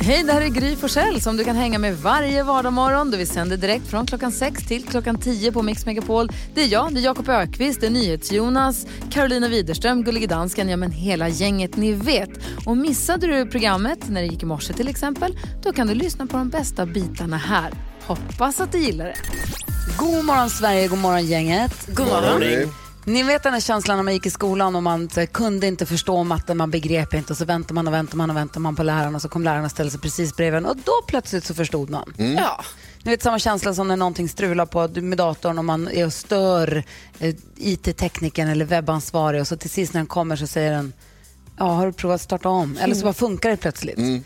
Hej, 0.00 0.22
det 0.22 0.32
här 0.32 0.40
är 0.40 0.48
Gry 0.48 0.76
Forssell 0.76 1.20
som 1.20 1.36
du 1.36 1.44
kan 1.44 1.56
hänga 1.56 1.78
med 1.78 1.96
varje 1.98 2.42
vardagsmorgon. 2.42 3.10
Vi 3.10 3.26
sänder 3.26 3.56
direkt 3.56 3.86
från 3.86 4.06
klockan 4.06 4.32
6 4.32 4.66
till 4.66 4.84
klockan 4.84 5.18
10 5.18 5.52
på 5.52 5.62
Mix 5.62 5.86
Megapol. 5.86 6.28
Det 6.54 6.62
är 6.62 6.66
jag, 6.68 6.94
det 6.94 7.00
är 7.00 7.04
Jakob 7.04 7.28
Ökvist, 7.28 7.80
det 7.80 7.86
är 7.86 7.90
NyhetsJonas, 7.90 8.86
Carolina 9.10 9.48
Widerström, 9.48 10.04
Gullige 10.04 10.26
Dansken, 10.26 10.68
ja 10.68 10.76
men 10.76 10.90
hela 10.90 11.28
gänget 11.28 11.76
ni 11.76 11.92
vet. 11.92 12.30
Och 12.66 12.76
missade 12.76 13.26
du 13.26 13.46
programmet 13.46 14.08
när 14.08 14.20
det 14.20 14.26
gick 14.26 14.42
i 14.42 14.46
morse 14.46 14.72
till 14.72 14.88
exempel, 14.88 15.38
då 15.62 15.72
kan 15.72 15.86
du 15.86 15.94
lyssna 15.94 16.26
på 16.26 16.36
de 16.36 16.48
bästa 16.48 16.86
bitarna 16.86 17.36
här. 17.36 17.72
Hoppas 18.06 18.60
att 18.60 18.72
du 18.72 18.78
gillar 18.78 19.04
det. 19.04 19.16
God 19.98 20.24
morgon 20.24 20.50
Sverige, 20.50 20.88
god 20.88 20.98
morgon 20.98 21.26
gänget. 21.26 21.86
God 21.86 22.06
morgon. 22.06 22.70
Ni 23.06 23.22
vet 23.22 23.42
den 23.42 23.52
här 23.52 23.60
känslan 23.60 23.96
när 23.96 24.02
man 24.02 24.12
gick 24.14 24.26
i 24.26 24.30
skolan 24.30 24.76
och 24.76 24.82
man 24.82 25.08
här, 25.16 25.26
kunde 25.26 25.66
inte 25.66 25.86
förstå 25.86 26.24
matten, 26.24 26.56
man 26.56 26.70
begrep 26.70 27.14
inte 27.14 27.32
och 27.32 27.36
så 27.36 27.44
väntar 27.44 27.74
man 27.74 27.86
och 27.86 27.94
väntar 27.94 28.16
man 28.16 28.30
och 28.30 28.36
väntar 28.36 28.60
man 28.60 28.76
på 28.76 28.82
läraren 28.82 29.14
och 29.14 29.22
så 29.22 29.28
kom 29.28 29.42
läraren 29.44 29.64
och 29.64 29.70
ställde 29.70 29.90
sig 29.90 30.00
precis 30.00 30.36
bredvid 30.36 30.58
en 30.58 30.66
och 30.66 30.76
då 30.76 30.92
plötsligt 31.06 31.44
så 31.44 31.54
förstod 31.54 31.90
man. 31.90 32.14
Ja. 32.16 32.64
Ni 33.02 33.10
vet 33.10 33.22
samma 33.22 33.38
känsla 33.38 33.74
som 33.74 33.88
när 33.88 33.96
någonting 33.96 34.28
strular 34.28 34.66
på 34.66 34.88
med 35.00 35.18
datorn 35.18 35.58
och 35.58 35.64
man 35.64 35.88
är 35.88 36.06
och 36.06 36.12
stör 36.12 36.84
eh, 37.18 37.34
IT-teknikern 37.56 38.48
eller 38.48 38.64
webbansvarig 38.64 39.40
och 39.40 39.48
så 39.48 39.56
till 39.56 39.70
sist 39.70 39.94
när 39.94 40.00
den 40.00 40.06
kommer 40.06 40.36
så 40.36 40.46
säger 40.46 40.72
den 40.72 40.92
Ja, 41.58 41.64
har 41.64 41.86
du 41.86 41.92
provat 41.92 42.14
att 42.14 42.20
starta 42.20 42.48
om? 42.48 42.78
Eller 42.80 42.94
så 42.94 43.02
bara 43.02 43.12
funkar 43.12 43.50
det 43.50 43.56
plötsligt. 43.56 44.24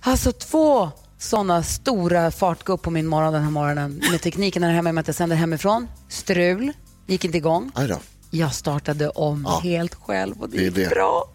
Alltså 0.00 0.32
två 0.32 0.90
sådana 1.18 1.62
stora 1.62 2.30
fartgupp 2.30 2.82
på 2.82 2.90
min 2.90 3.06
morgon 3.06 3.32
den 3.32 3.42
här 3.42 3.50
morgonen 3.50 4.02
med 4.10 4.20
tekniken 4.20 4.62
här 4.62 4.72
hemma 4.72 4.92
med 4.92 5.00
att 5.00 5.08
jag 5.08 5.16
sänder 5.16 5.36
hemifrån. 5.36 5.88
Strul, 6.08 6.72
gick 7.06 7.24
inte 7.24 7.38
igång. 7.38 7.70
Aj 7.74 7.88
då. 7.88 7.98
Jag 8.30 8.54
startade 8.54 9.08
om 9.08 9.46
helt 9.62 9.94
själv 9.94 10.42
och 10.42 10.48
det, 10.48 10.56
Det 10.56 10.62
är 10.62 10.66
gick 10.66 10.74
det. 10.74 10.88
bra. 10.94 11.28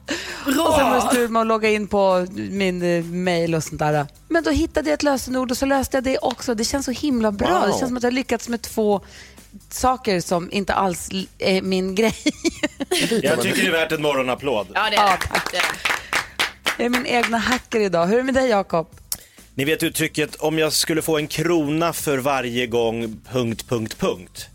Och 0.46 0.54
sen 0.76 0.90
var 0.90 0.96
det 0.96 1.02
strul 1.02 1.30
med 1.30 1.41
att 1.41 1.48
logga 1.48 1.70
in 1.70 1.88
på 1.88 2.27
min 2.34 2.82
eh, 2.82 3.04
mail 3.04 3.55
och 3.55 3.64
sånt 3.64 3.80
där. 3.80 4.08
Men 4.27 4.44
då 4.44 4.50
hittade 4.52 4.90
jag 4.90 4.94
ett 4.94 5.04
lösenord 5.04 5.52
och 5.52 5.58
så 5.58 5.66
löste 5.66 5.98
jag 5.98 6.04
det 6.04 6.18
också. 6.18 6.55
Det 6.55 6.63
känns 6.66 6.85
så 6.85 6.91
himla 6.91 7.32
bra. 7.32 7.60
Wow. 7.60 7.62
Det 7.68 7.71
känns 7.74 7.88
som 7.88 7.98
att 7.98 8.04
jag 8.04 8.12
har 8.12 8.16
lyckats 8.16 8.49
med 8.49 8.62
två 8.62 9.02
saker 9.70 10.21
som 10.21 10.52
inte 10.52 10.74
alls 10.74 11.10
är 11.38 11.62
min 11.62 11.96
grej. 11.96 12.15
Jag 13.24 13.41
tycker 13.41 13.62
det 13.62 13.68
är 13.68 13.71
värt 13.71 13.91
en 13.91 14.02
morgonapplåd. 14.02 14.68
Ja, 14.74 14.90
det 14.90 14.96
Ja, 14.96 15.10
är 15.10 15.18
det. 15.18 15.41
det. 15.52 15.58
är 15.58 15.62
det. 15.62 15.68
Jag 16.77 16.86
är 16.86 16.90
min 16.90 17.05
egna 17.05 17.38
hacker 17.38 17.80
idag. 17.80 18.08
Hur 18.08 18.13
är 18.13 18.18
det 18.18 18.24
med 18.24 18.34
dig 18.36 18.49
Jakob? 18.49 18.88
Ni 19.55 19.65
vet 19.65 19.84
uttrycket 19.84 20.36
om 20.36 20.60
jag 20.60 20.74
skulle 20.74 21.02
få 21.02 21.18
en 21.18 21.27
krona 21.27 21.93
för 21.93 22.18
varje 22.18 22.68
gång... 22.68 23.21
punkt, 23.32 23.65
punkt, 23.70 23.96
punkt. 23.99 24.48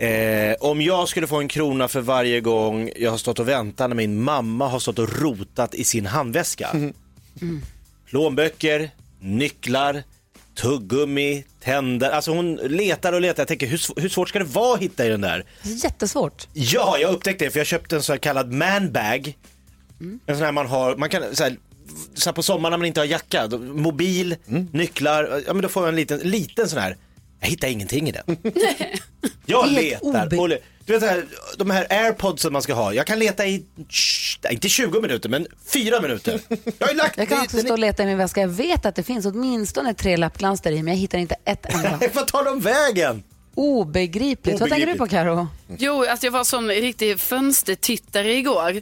Eh, 0.00 0.54
om 0.60 0.80
jag 0.82 1.08
skulle 1.08 1.26
få 1.26 1.36
en 1.36 1.48
krona 1.48 1.88
för 1.88 2.00
varje 2.00 2.40
gång 2.40 2.90
jag 2.96 3.10
har 3.10 3.18
stått 3.18 3.38
och 3.38 3.48
väntat 3.48 3.88
när 3.90 3.96
min 3.96 4.22
mamma 4.22 4.68
har 4.68 4.78
stått 4.78 4.98
och 4.98 5.20
rotat 5.20 5.74
i 5.74 5.84
sin 5.84 6.06
handväska. 6.06 6.68
Plånböcker, 8.10 8.90
nycklar, 9.20 10.02
tuggummi, 10.60 11.44
tänder. 11.64 12.10
Alltså 12.10 12.30
hon 12.32 12.54
letar 12.56 13.12
och 13.12 13.20
letar. 13.20 13.40
Jag 13.40 13.48
tänker 13.48 13.66
hur, 13.66 13.76
sv- 13.76 14.00
hur 14.00 14.08
svårt 14.08 14.28
ska 14.28 14.38
det 14.38 14.44
vara 14.44 14.74
att 14.74 14.80
hitta 14.82 15.06
i 15.06 15.08
den 15.08 15.20
där? 15.20 15.44
Jättesvårt. 15.62 16.48
Ja, 16.52 16.96
jag 17.00 17.12
upptäckte 17.14 17.44
det 17.44 17.50
för 17.50 17.60
jag 17.60 17.66
köpte 17.66 17.96
en 17.96 18.02
så 18.02 18.18
kallad 18.18 18.52
manbag. 18.52 19.38
En 20.26 20.36
sån 20.36 20.44
här 20.44 20.52
man 20.52 20.66
har, 20.66 20.96
man 20.96 21.08
kan 21.08 21.22
så 21.36 21.42
här, 21.44 21.56
så 22.14 22.28
här 22.30 22.32
på 22.34 22.42
sommaren 22.42 22.70
när 22.70 22.78
man 22.78 22.86
inte 22.86 23.00
har 23.00 23.04
jacka, 23.06 23.46
då, 23.46 23.58
mobil, 23.58 24.36
nycklar, 24.72 25.42
ja 25.46 25.52
men 25.52 25.62
då 25.62 25.68
får 25.68 25.80
man 25.80 25.88
en 25.88 25.96
liten, 25.96 26.18
liten 26.18 26.68
sån 26.68 26.78
här. 26.78 26.96
Jag 27.40 27.48
hittar 27.48 27.68
ingenting 27.68 28.08
i 28.08 28.12
den. 28.12 28.36
jag 29.46 29.70
letar. 29.72 30.40
Och, 30.40 30.48
le- 30.48 30.58
du 30.86 30.92
vet 30.92 31.02
här, 31.02 31.24
de 31.58 31.70
här 31.70 31.86
airpods 31.90 32.42
som 32.42 32.52
man 32.52 32.62
ska 32.62 32.74
ha, 32.74 32.92
jag 32.94 33.06
kan 33.06 33.18
leta 33.18 33.46
i, 33.46 33.64
inte 34.50 34.68
20 34.68 35.00
minuter 35.00 35.28
men 35.28 35.46
4 35.72 36.00
minuter. 36.00 36.40
Jag 36.78 36.86
har 36.86 36.94
lagt 36.94 37.18
Jag 37.18 37.28
kan 37.28 37.42
också 37.42 37.58
stå 37.58 37.72
och 37.72 37.78
leta 37.78 38.02
i 38.02 38.06
min 38.06 38.18
väska. 38.18 38.40
Jag 38.40 38.48
vet 38.48 38.86
att 38.86 38.94
det 38.94 39.02
finns 39.02 39.26
åtminstone 39.26 39.94
tre 39.94 40.16
lappglans 40.16 40.60
där 40.60 40.72
i, 40.72 40.82
men 40.82 40.94
jag 40.94 40.98
hittar 41.00 41.18
inte 41.18 41.36
ett 41.44 41.74
enda. 41.74 42.00
Vart 42.14 42.28
tar 42.28 42.44
de 42.44 42.60
vägen? 42.60 43.22
Obegripligt. 43.54 44.60
Vad 44.60 44.70
tänker 44.70 44.86
du 44.86 44.94
på 44.94 45.06
Karo? 45.06 45.48
Jo, 45.78 46.04
alltså 46.04 46.26
jag 46.26 46.30
var 46.32 46.44
sån 46.44 46.68
riktig 46.68 47.20
fönstertittare 47.20 48.34
igår. 48.34 48.80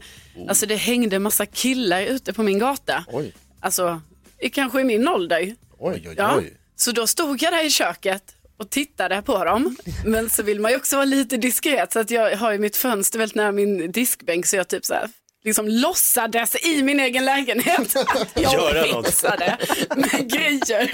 Alltså 0.49 0.67
det 0.67 0.77
hängde 0.77 1.19
massa 1.19 1.47
killar 1.47 2.03
ute 2.03 2.33
på 2.33 2.43
min 2.43 2.59
gata. 2.59 3.05
Oj. 3.09 3.33
Alltså, 3.61 4.01
kanske 4.53 4.81
i 4.81 4.85
min 4.85 5.09
ålder. 5.09 5.39
Oj, 5.79 6.05
oj, 6.09 6.15
Ja. 6.17 6.35
oj. 6.39 6.55
Så 6.77 6.93
då 6.93 7.07
stod 7.07 7.43
jag 7.43 7.53
där 7.53 7.65
i 7.67 7.71
köket 7.71 8.23
och 8.59 8.71
tittade 8.71 9.23
på 9.23 9.45
dem. 9.45 9.77
Men 10.05 10.31
så 10.31 10.43
vill 10.43 10.61
man 10.61 10.71
ju 10.71 10.77
också 10.77 10.97
vara 10.97 11.05
lite 11.05 11.37
diskret 11.37 11.93
så 11.93 11.99
att 12.01 12.11
jag 12.11 12.37
har 12.37 12.53
ju 12.53 12.59
mitt 12.59 12.77
fönster 12.77 13.19
väldigt 13.19 13.37
nära 13.37 13.53
min 13.53 13.93
diskbänk 13.93 14.47
så 14.47 14.57
jag 14.57 14.69
typ 14.69 14.85
så 14.85 14.95
här 14.95 15.09
liksom 15.45 15.69
låtsades 15.69 16.65
i 16.65 16.83
min 16.83 17.01
egen 17.01 17.25
lägenhet 17.25 17.97
att 17.97 18.41
Göra 18.41 18.77
jag 18.87 18.95
något. 18.95 19.07
fixade 19.07 19.59
med 19.97 20.31
grejer. 20.33 20.91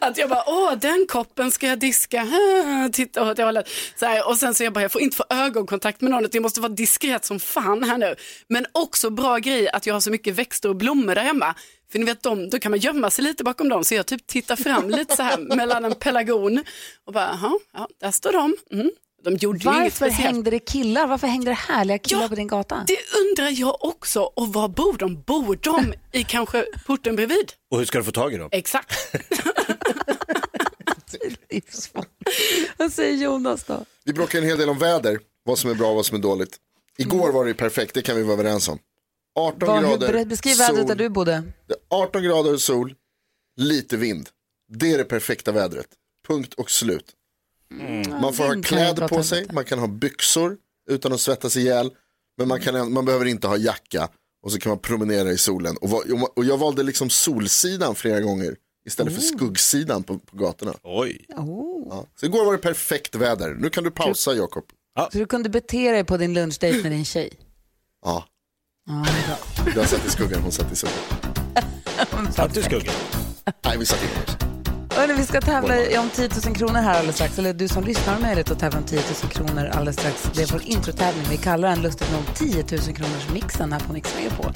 Att 0.00 0.18
jag 0.18 0.28
bara, 0.30 0.44
åh 0.46 0.72
den 0.80 1.06
koppen 1.08 1.50
ska 1.50 1.66
jag 1.66 1.78
diska, 1.78 2.28
titta 2.92 3.30
åt 3.30 3.36
det 3.36 3.44
hållet. 3.44 3.68
Så 3.96 4.06
här, 4.06 4.28
och 4.28 4.36
sen 4.36 4.54
så 4.54 4.64
jag 4.64 4.72
bara, 4.72 4.82
jag 4.82 4.92
får 4.92 5.00
inte 5.02 5.16
få 5.16 5.24
ögonkontakt 5.30 6.00
med 6.00 6.10
någon, 6.10 6.24
utan 6.24 6.30
jag 6.38 6.42
måste 6.42 6.60
vara 6.60 6.72
diskret 6.72 7.24
som 7.24 7.40
fan 7.40 7.84
här 7.84 7.98
nu. 7.98 8.14
Men 8.48 8.66
också 8.72 9.10
bra 9.10 9.38
grej 9.38 9.68
att 9.68 9.86
jag 9.86 9.94
har 9.94 10.00
så 10.00 10.10
mycket 10.10 10.34
växter 10.34 10.68
och 10.68 10.76
blommor 10.76 11.14
där 11.14 11.22
hemma. 11.22 11.54
För 11.92 11.98
ni 11.98 12.04
vet, 12.04 12.22
de, 12.22 12.50
då 12.50 12.58
kan 12.58 12.70
man 12.70 12.78
gömma 12.80 13.10
sig 13.10 13.24
lite 13.24 13.44
bakom 13.44 13.68
dem. 13.68 13.84
Så 13.84 13.94
jag 13.94 14.06
typ 14.06 14.26
tittar 14.26 14.56
fram 14.56 14.90
lite 14.90 15.16
så 15.16 15.22
här 15.22 15.38
mellan 15.56 15.84
en 15.84 15.94
pelargon 15.94 16.64
och 17.06 17.12
bara, 17.12 17.38
jaha, 17.42 17.58
ja, 17.72 17.88
där 18.00 18.10
står 18.10 18.32
de. 18.32 18.56
Mm. 18.72 18.90
De 19.24 19.34
gjorde 19.36 19.58
ju 19.58 19.64
inget 19.70 19.78
Varför 19.82 19.90
speciellt. 19.90 20.20
hängde 20.20 20.50
det 20.50 20.58
killar? 20.58 21.06
Varför 21.06 21.26
hängde 21.26 21.50
det 21.50 21.54
härliga 21.54 21.98
killar 21.98 22.22
Ja, 22.22 22.28
på 22.28 22.34
din 22.34 22.46
gata? 22.46 22.84
Det 22.86 22.98
undrar 23.24 23.60
jag 23.60 23.84
också. 23.84 24.20
Och 24.22 24.52
var 24.52 24.68
bor 24.68 24.96
de? 24.98 25.22
Bor 25.22 25.58
de 25.62 25.94
i 26.12 26.24
kanske 26.24 26.64
porten 26.86 27.16
bredvid? 27.16 27.52
Och 27.70 27.78
hur 27.78 27.84
ska 27.84 27.98
du 27.98 28.04
få 28.04 28.12
tag 28.12 28.34
i 28.34 28.36
dem? 28.36 28.48
Exakt. 28.52 28.92
Vad 32.76 32.92
säger 32.92 33.16
Jonas 33.16 33.64
då? 33.64 33.84
Vi 34.04 34.12
bråkar 34.12 34.38
en 34.38 34.44
hel 34.44 34.58
del 34.58 34.68
om 34.68 34.78
väder, 34.78 35.18
vad 35.44 35.58
som 35.58 35.70
är 35.70 35.74
bra 35.74 35.88
och 35.88 35.94
vad 35.96 36.06
som 36.06 36.16
är 36.16 36.22
dåligt. 36.22 36.56
Igår 36.98 37.32
var 37.32 37.44
det 37.44 37.54
perfekt, 37.54 37.94
det 37.94 38.02
kan 38.02 38.16
vi 38.16 38.22
vara 38.22 38.32
överens 38.32 38.68
om. 38.68 38.78
18 39.38 39.68
Vad, 39.68 39.84
hur, 39.84 39.96
grader, 39.98 40.24
beskriv 40.24 40.56
vädret 40.58 40.86
där 40.88 40.94
du 40.94 41.08
bodde. 41.08 41.42
18 41.88 42.22
grader 42.22 42.56
sol, 42.56 42.94
lite 43.56 43.96
vind. 43.96 44.28
Det 44.72 44.92
är 44.92 44.98
det 44.98 45.04
perfekta 45.04 45.52
vädret. 45.52 45.86
Punkt 46.28 46.54
och 46.54 46.70
slut. 46.70 47.14
Man 48.20 48.32
får 48.32 48.44
ha 48.44 48.62
kläder 48.62 49.08
på 49.08 49.22
sig, 49.22 49.46
man 49.52 49.64
kan 49.64 49.78
ha 49.78 49.86
byxor 49.86 50.56
utan 50.90 51.12
att 51.12 51.20
svettas 51.20 51.56
ihjäl. 51.56 51.90
Men 52.38 52.48
man, 52.48 52.60
kan, 52.60 52.92
man 52.92 53.04
behöver 53.04 53.24
inte 53.26 53.46
ha 53.48 53.56
jacka 53.56 54.08
och 54.42 54.52
så 54.52 54.58
kan 54.58 54.70
man 54.70 54.78
promenera 54.78 55.30
i 55.32 55.38
solen. 55.38 55.76
Och, 55.76 55.90
va- 55.90 56.02
och 56.36 56.44
jag 56.44 56.58
valde 56.58 56.82
liksom 56.82 57.10
solsidan 57.10 57.94
flera 57.94 58.20
gånger 58.20 58.56
istället 58.86 59.14
för 59.14 59.20
skuggsidan 59.22 60.02
på, 60.02 60.18
på 60.18 60.36
gatorna. 60.36 60.74
Oj. 60.82 61.24
Ja. 61.28 62.06
Så 62.20 62.26
igår 62.26 62.44
var 62.44 62.52
det 62.52 62.58
perfekt 62.58 63.14
väder. 63.14 63.54
Nu 63.54 63.70
kan 63.70 63.84
du 63.84 63.90
pausa 63.90 64.34
Jakob. 64.34 64.64
Så 65.12 65.18
du 65.18 65.26
kunde 65.26 65.48
bete 65.48 65.92
dig 65.92 66.04
på 66.04 66.16
din 66.16 66.34
lunchdate 66.34 66.82
med 66.82 66.92
din 66.92 67.04
tjej? 67.04 67.32
Ja, 68.04 68.24
Ja. 68.24 68.24
Jag 69.80 69.88
satt 69.88 70.06
i 70.06 70.10
skuggan, 70.10 70.42
hon 70.42 70.52
satt 70.52 70.72
i 70.72 70.76
solen. 70.76 70.94
Satt 72.32 72.54
du 72.54 72.60
i 72.60 72.62
skuggan? 72.62 72.94
Nej, 73.64 73.78
vi 73.78 73.86
satt 73.86 74.02
inomhus. 74.02 74.48
Hörrni, 74.96 75.14
vi 75.14 75.24
ska 75.26 75.40
tävla 75.40 75.74
om 76.00 76.10
10 76.14 76.28
000 76.46 76.56
kronor 76.56 76.80
här 76.80 76.94
alldeles 76.94 77.16
strax. 77.16 77.38
Eller 77.38 77.52
du 77.54 77.68
som 77.68 77.84
lyssnar 77.84 78.14
har 78.14 78.20
möjlighet 78.20 78.50
att 78.50 78.58
tävla 78.58 78.78
om 78.78 78.84
10 78.84 79.00
000 79.22 79.32
kronor 79.32 79.66
alldeles 79.66 79.96
strax. 79.96 80.30
Det 80.34 80.42
är 80.42 80.46
vår 80.52 80.62
introtävling. 80.64 81.24
Vi 81.30 81.36
kallar 81.36 81.68
den 81.68 81.82
lustigt 81.82 82.12
nog 82.12 82.22
10 82.34 82.54
000 82.56 82.64
kronors 82.96 83.28
mixen 83.32 83.72
här 83.72 83.80
på 83.80 83.92
Mix 83.92 84.14
Megapol. 84.16 84.52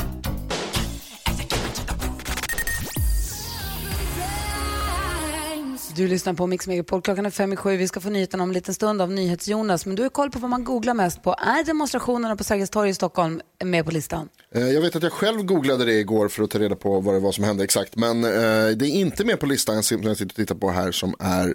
Du 5.97 6.09
lyssnar 6.09 6.35
på 6.35 6.47
Mix 6.47 6.67
Megapol. 6.67 7.03
Klockan 7.03 7.27
är 7.27 7.31
fem 7.31 7.53
i 7.53 7.57
sju. 7.57 7.77
Vi 7.77 7.89
ska 7.89 8.01
få 8.01 8.11
nyheterna 8.11 8.43
om 8.43 8.51
en 8.51 8.55
liten 8.55 8.75
stund 8.75 9.03
av 9.03 9.11
NyhetsJonas. 9.11 9.87
Men 9.87 9.97
du 9.97 10.03
har 10.03 10.11
koll 10.11 10.31
på 10.31 10.39
vad 10.39 10.51
man 10.51 10.65
googlar 10.65 10.95
mest 10.95 11.23
på. 11.23 11.33
Är 11.35 11.65
demonstrationerna 11.65 12.37
på 12.37 12.45
Sergels 12.45 12.71
torg 12.71 12.91
i 12.91 12.95
Stockholm 12.95 13.41
med 13.65 13.85
på 13.85 13.91
listan? 13.91 14.29
Eh, 14.55 14.63
Jag 14.69 14.81
vet 14.81 14.97
att 14.97 15.03
jag 15.03 15.13
själv 15.13 15.43
googlade 15.43 15.85
det 15.85 15.93
igår 15.93 16.29
för 16.29 16.43
att 16.45 16.51
ta 16.51 16.59
reda 16.59 16.77
på 16.77 17.01
vad 17.01 17.15
det 17.15 17.21
var 17.21 17.33
som 17.33 17.45
hände 17.45 17.65
exakt. 17.65 17.97
Men 17.97 18.25
eh, 18.25 18.31
det 18.31 18.87
är 18.87 18.91
inte 18.91 19.25
med 19.25 19.41
på 19.41 19.47
listan 19.47 19.83
som 19.83 20.03
jag 20.03 20.17
sitter 20.17 20.33
och 20.33 20.37
tittar 20.37 20.55
på 20.55 20.71
här 20.71 20.93
som 20.93 21.15
är 21.19 21.55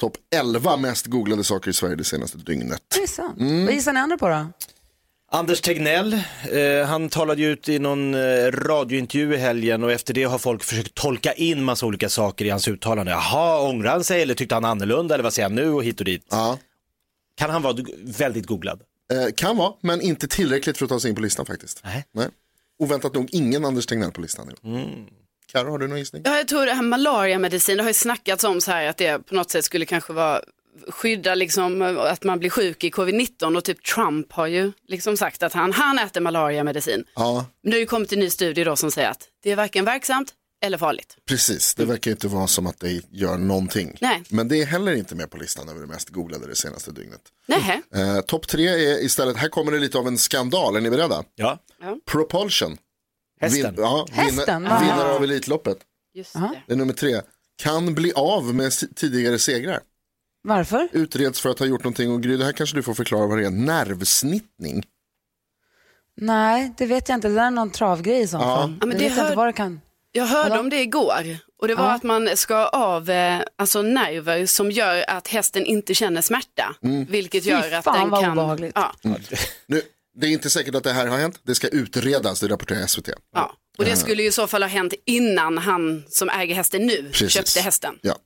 topp 0.00 0.16
11 0.34 0.76
mest 0.76 1.06
googlade 1.06 1.44
saker 1.44 1.70
i 1.70 1.74
Sverige 1.74 1.96
det 1.96 2.04
senaste 2.04 2.38
dygnet. 2.38 2.82
Det 2.94 3.02
är 3.02 3.06
sant. 3.06 3.36
Vad 3.38 3.74
gissar 3.74 3.92
ni 3.92 4.00
andra 4.00 4.16
på 4.18 4.28
då? 4.28 4.46
Anders 5.30 5.60
Tegnell, 5.60 6.12
eh, 6.52 6.86
han 6.86 7.08
talade 7.08 7.42
ju 7.42 7.50
ut 7.52 7.68
i 7.68 7.78
någon 7.78 8.14
eh, 8.14 8.46
radiointervju 8.52 9.34
i 9.34 9.36
helgen 9.36 9.84
och 9.84 9.92
efter 9.92 10.14
det 10.14 10.24
har 10.24 10.38
folk 10.38 10.64
försökt 10.64 10.94
tolka 10.94 11.32
in 11.32 11.62
massa 11.64 11.86
olika 11.86 12.08
saker 12.08 12.44
i 12.44 12.50
hans 12.50 12.68
uttalande. 12.68 13.12
Jaha, 13.12 13.68
ångrar 13.68 13.90
han 13.90 14.04
sig 14.04 14.22
eller 14.22 14.34
tyckte 14.34 14.54
han 14.54 14.64
annorlunda 14.64 15.14
eller 15.14 15.24
vad 15.24 15.32
säger 15.32 15.48
han 15.48 15.54
nu 15.56 15.70
och 15.70 15.84
hit 15.84 15.98
och 16.00 16.04
dit? 16.04 16.26
Ja, 16.30 16.58
Kan 17.36 17.50
han 17.50 17.62
vara 17.62 17.76
väldigt 18.04 18.46
googlad? 18.46 18.80
eh, 19.12 19.32
kan 19.36 19.56
vara, 19.56 19.72
men 19.80 20.00
inte 20.00 20.28
tillräckligt 20.28 20.78
för 20.78 20.84
att 20.84 20.88
ta 20.90 21.00
sig 21.00 21.08
in 21.08 21.14
på 21.14 21.22
listan 21.22 21.46
faktiskt. 21.46 21.80
Nej. 21.84 22.04
Nej. 22.12 22.28
Oväntat 22.78 23.14
nog 23.14 23.28
ingen 23.32 23.64
Anders 23.64 23.86
Tegnell 23.86 24.10
på 24.12 24.20
listan. 24.20 24.50
Mm. 24.64 24.88
Karo, 25.52 25.70
har 25.70 25.78
du 25.78 25.88
någon 25.88 25.98
gissning? 25.98 26.22
Ja, 26.24 26.36
jag 26.36 26.48
tror 26.48 26.66
det 26.66 26.72
här 26.72 26.82
malariamedicin, 26.82 27.76
det 27.76 27.82
har 27.82 27.90
ju 27.90 27.94
snackats 27.94 28.44
om 28.44 28.60
så 28.60 28.70
här 28.70 28.86
att 28.86 28.96
det 28.96 29.26
på 29.26 29.34
något 29.34 29.50
sätt 29.50 29.64
skulle 29.64 29.86
kanske 29.86 30.12
vara 30.12 30.40
skydda 30.88 31.34
liksom 31.34 31.82
att 31.98 32.24
man 32.24 32.38
blir 32.38 32.50
sjuk 32.50 32.84
i 32.84 32.90
covid-19 32.90 33.56
och 33.56 33.64
typ 33.64 33.84
Trump 33.84 34.32
har 34.32 34.46
ju 34.46 34.72
liksom 34.88 35.16
sagt 35.16 35.42
att 35.42 35.52
han, 35.52 35.72
han 35.72 35.98
äter 35.98 36.20
malariamedicin. 36.20 37.04
Ja, 37.14 37.46
Men 37.62 37.70
det 37.70 37.76
har 37.76 37.80
ju 37.80 37.86
kommit 37.86 38.12
en 38.12 38.18
ny 38.18 38.30
studie 38.30 38.64
då 38.64 38.76
som 38.76 38.90
säger 38.90 39.10
att 39.10 39.28
det 39.42 39.50
är 39.52 39.56
varken 39.56 39.84
verksamt 39.84 40.32
eller 40.64 40.78
farligt. 40.78 41.16
Precis, 41.28 41.74
det 41.74 41.84
verkar 41.84 42.10
inte 42.10 42.28
vara 42.28 42.46
som 42.46 42.66
att 42.66 42.80
det 42.80 43.00
gör 43.10 43.36
någonting. 43.38 43.96
Nej. 44.00 44.22
Men 44.28 44.48
det 44.48 44.62
är 44.62 44.66
heller 44.66 44.92
inte 44.94 45.14
med 45.14 45.30
på 45.30 45.36
listan 45.36 45.68
över 45.68 45.80
det 45.80 45.86
mest 45.86 46.08
googlade 46.08 46.46
det 46.46 46.56
senaste 46.56 46.90
dygnet. 46.92 47.20
Nej. 47.46 47.82
Eh, 47.94 48.20
Topp 48.20 48.48
tre 48.48 48.68
är 48.68 49.04
istället, 49.04 49.36
här 49.36 49.48
kommer 49.48 49.72
det 49.72 49.78
lite 49.78 49.98
av 49.98 50.06
en 50.06 50.18
skandal, 50.18 50.76
är 50.76 50.80
ni 50.80 50.90
beredda? 50.90 51.24
Ja. 51.34 51.58
Propulsion. 52.10 52.76
Hästen. 53.40 53.74
Vin, 53.74 53.74
ja, 53.84 54.06
Hästen, 54.10 54.62
vinna- 54.62 54.80
vinnare 54.80 55.12
av 55.12 55.24
Elitloppet. 55.24 55.78
Just 56.14 56.32
det. 56.32 56.50
Det 56.66 56.72
är 56.72 56.76
nummer 56.76 56.92
tre. 56.92 57.20
Kan 57.62 57.94
bli 57.94 58.12
av 58.12 58.54
med 58.54 58.72
tidigare 58.96 59.38
segrar. 59.38 59.80
Varför? 60.42 60.88
Utreds 60.92 61.40
för 61.40 61.48
att 61.50 61.58
ha 61.58 61.66
gjort 61.66 61.84
någonting 61.84 62.10
och 62.12 62.22
Gry, 62.22 62.36
det 62.36 62.44
här 62.44 62.52
kanske 62.52 62.76
du 62.76 62.82
får 62.82 62.94
förklara 62.94 63.26
vad 63.26 63.38
det 63.38 63.44
är. 63.46 63.50
Nervsnittning. 63.50 64.82
Nej, 66.16 66.72
det 66.78 66.86
vet 66.86 67.08
jag 67.08 67.16
inte. 67.16 67.28
Det 67.28 67.34
där 67.34 67.46
är 67.46 67.50
någon 67.50 67.70
travgrej 67.70 68.20
i 68.20 68.26
så 68.26 68.38
fall. 68.38 68.76
Ja, 68.80 68.86
men 68.86 68.90
jag 68.90 68.98
det 69.00 69.04
vet 69.08 69.12
hör- 69.18 69.24
inte 69.24 69.36
vad 69.36 69.46
det 69.48 69.52
kan. 69.52 69.80
Jag 70.12 70.26
hörde 70.26 70.50
Vadå? 70.50 70.60
om 70.60 70.70
det 70.70 70.80
igår 70.80 71.38
och 71.60 71.68
det 71.68 71.74
var 71.74 71.84
Ja. 71.84 71.90
att 71.94 72.02
man 72.02 72.36
ska 72.36 72.66
av 72.66 73.10
eh, 73.10 73.40
alltså 73.56 73.82
nerver 73.82 74.46
som 74.46 74.70
gör 74.70 75.04
att 75.10 75.28
hästen 75.28 75.64
inte 75.66 75.94
känner 75.94 76.22
smärta. 76.22 76.74
Vilket 77.08 77.44
Fy 77.44 77.50
gör 77.50 77.72
att 77.72 77.84
den 77.84 78.10
vad 78.10 78.20
kan... 78.22 78.32
obehagligt. 78.32 78.72
Ja, 78.74 78.94
Nu, 79.66 79.82
det 80.14 80.26
är 80.26 80.30
inte 80.30 80.50
säkert 80.50 80.74
att 80.74 80.84
det 80.84 80.92
här 80.92 81.06
har 81.06 81.18
hänt, 81.18 81.40
det 81.42 81.54
ska 81.54 81.68
utredas, 81.68 82.40
det 82.40 82.48
rapporterar 82.48 82.86
SVT. 82.86 83.08
ja. 83.34 83.52
Och 83.78 83.84
det 83.84 83.96
skulle 83.96 84.22
ju 84.22 84.28
i 84.28 84.32
så 84.32 84.46
fall 84.46 84.62
ha 84.62 84.68
hänt 84.68 84.94
innan 85.06 85.58
han 85.58 86.04
som 86.08 86.28
äger 86.30 86.54
hästen 86.54 86.86
nu 86.86 87.08
Precis. 87.12 87.32
köpte 87.32 87.60
hästen. 87.60 87.98
Ja. 88.02 88.16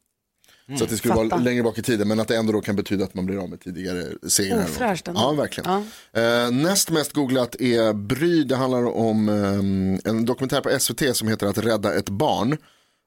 Så 0.78 0.84
att 0.84 0.90
det 0.90 0.96
skulle 0.96 1.14
vara 1.14 1.28
Fattar. 1.28 1.44
längre 1.44 1.62
bak 1.62 1.78
i 1.78 1.82
tiden, 1.82 2.08
men 2.08 2.20
att 2.20 2.28
det 2.28 2.36
ändå 2.36 2.52
då 2.52 2.60
kan 2.60 2.76
betyda 2.76 3.04
att 3.04 3.14
man 3.14 3.26
blir 3.26 3.38
av 3.42 3.48
med 3.50 3.60
tidigare 3.60 4.04
segrar. 4.28 4.64
Ofräscht 4.64 5.08
ändå. 5.08 5.20
Ja, 5.20 5.32
verkligen. 5.32 5.70
Eh, 6.12 6.50
näst 6.50 6.90
mest 6.90 7.12
googlat 7.12 7.54
är 7.60 7.92
Bry, 7.92 8.44
det 8.44 8.56
handlar 8.56 8.84
om 8.96 9.28
eh, 9.28 10.10
en 10.10 10.24
dokumentär 10.24 10.60
på 10.60 10.78
SVT 10.80 11.16
som 11.16 11.28
heter 11.28 11.46
Att 11.46 11.58
rädda 11.58 11.94
ett 11.94 12.08
barn. 12.08 12.56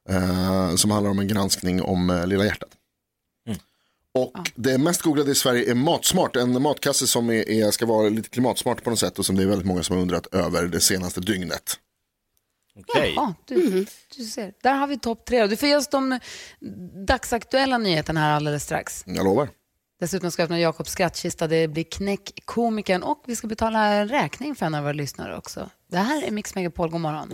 eh, 0.08 0.74
som 0.76 0.90
handlar 0.90 1.10
om 1.10 1.18
en 1.18 1.28
granskning 1.28 1.82
om 1.82 2.10
eh, 2.10 2.26
Lilla 2.26 2.44
hjärtat. 2.44 2.68
Och 4.14 4.50
det 4.54 4.78
mest 4.78 5.02
googlade 5.02 5.30
i 5.30 5.34
Sverige 5.34 5.70
är 5.70 5.74
Matsmart, 5.74 6.36
en 6.36 6.62
matkasse 6.62 7.06
som 7.06 7.30
är, 7.30 7.48
är, 7.50 7.70
ska 7.70 7.86
vara 7.86 8.08
lite 8.08 8.28
klimatsmart 8.28 8.84
på 8.84 8.90
något 8.90 8.98
sätt 8.98 9.18
och 9.18 9.26
som 9.26 9.36
det 9.36 9.42
är 9.42 9.46
väldigt 9.46 9.66
många 9.66 9.82
som 9.82 9.96
har 9.96 10.02
undrat 10.02 10.26
över 10.34 10.66
det 10.66 10.80
senaste 10.80 11.20
dygnet. 11.20 11.76
Okej. 12.78 13.12
Ja, 13.16 13.34
du, 13.44 13.86
du 14.16 14.24
ser. 14.24 14.52
Där 14.62 14.74
har 14.74 14.86
vi 14.86 14.98
topp 14.98 15.24
tre. 15.24 15.46
Du 15.46 15.56
får 15.56 15.68
ge 15.68 15.76
oss 15.76 15.88
de 15.88 16.18
dagsaktuella 17.06 17.78
nyheterna 17.78 18.20
här 18.20 18.36
alldeles 18.36 18.64
strax. 18.64 19.02
Jag 19.06 19.24
lovar. 19.24 19.48
Dessutom 20.00 20.30
ska 20.30 20.42
vi 20.42 20.44
öppna 20.44 20.60
Jakobs 20.60 20.90
skrattkista. 20.90 21.46
Det 21.46 21.68
blir 21.68 21.84
knäckkomikern 21.84 23.02
och 23.02 23.22
vi 23.26 23.36
ska 23.36 23.46
betala 23.46 23.86
en 23.86 24.08
räkning 24.08 24.54
för 24.54 24.66
en 24.66 24.74
av 24.74 24.82
våra 24.82 24.92
lyssnare 24.92 25.36
också. 25.36 25.70
Det 25.90 25.98
här 25.98 26.22
är 26.22 26.30
Mix 26.30 26.54
Megapol. 26.54 26.90
God 26.90 27.00
morgon. 27.00 27.30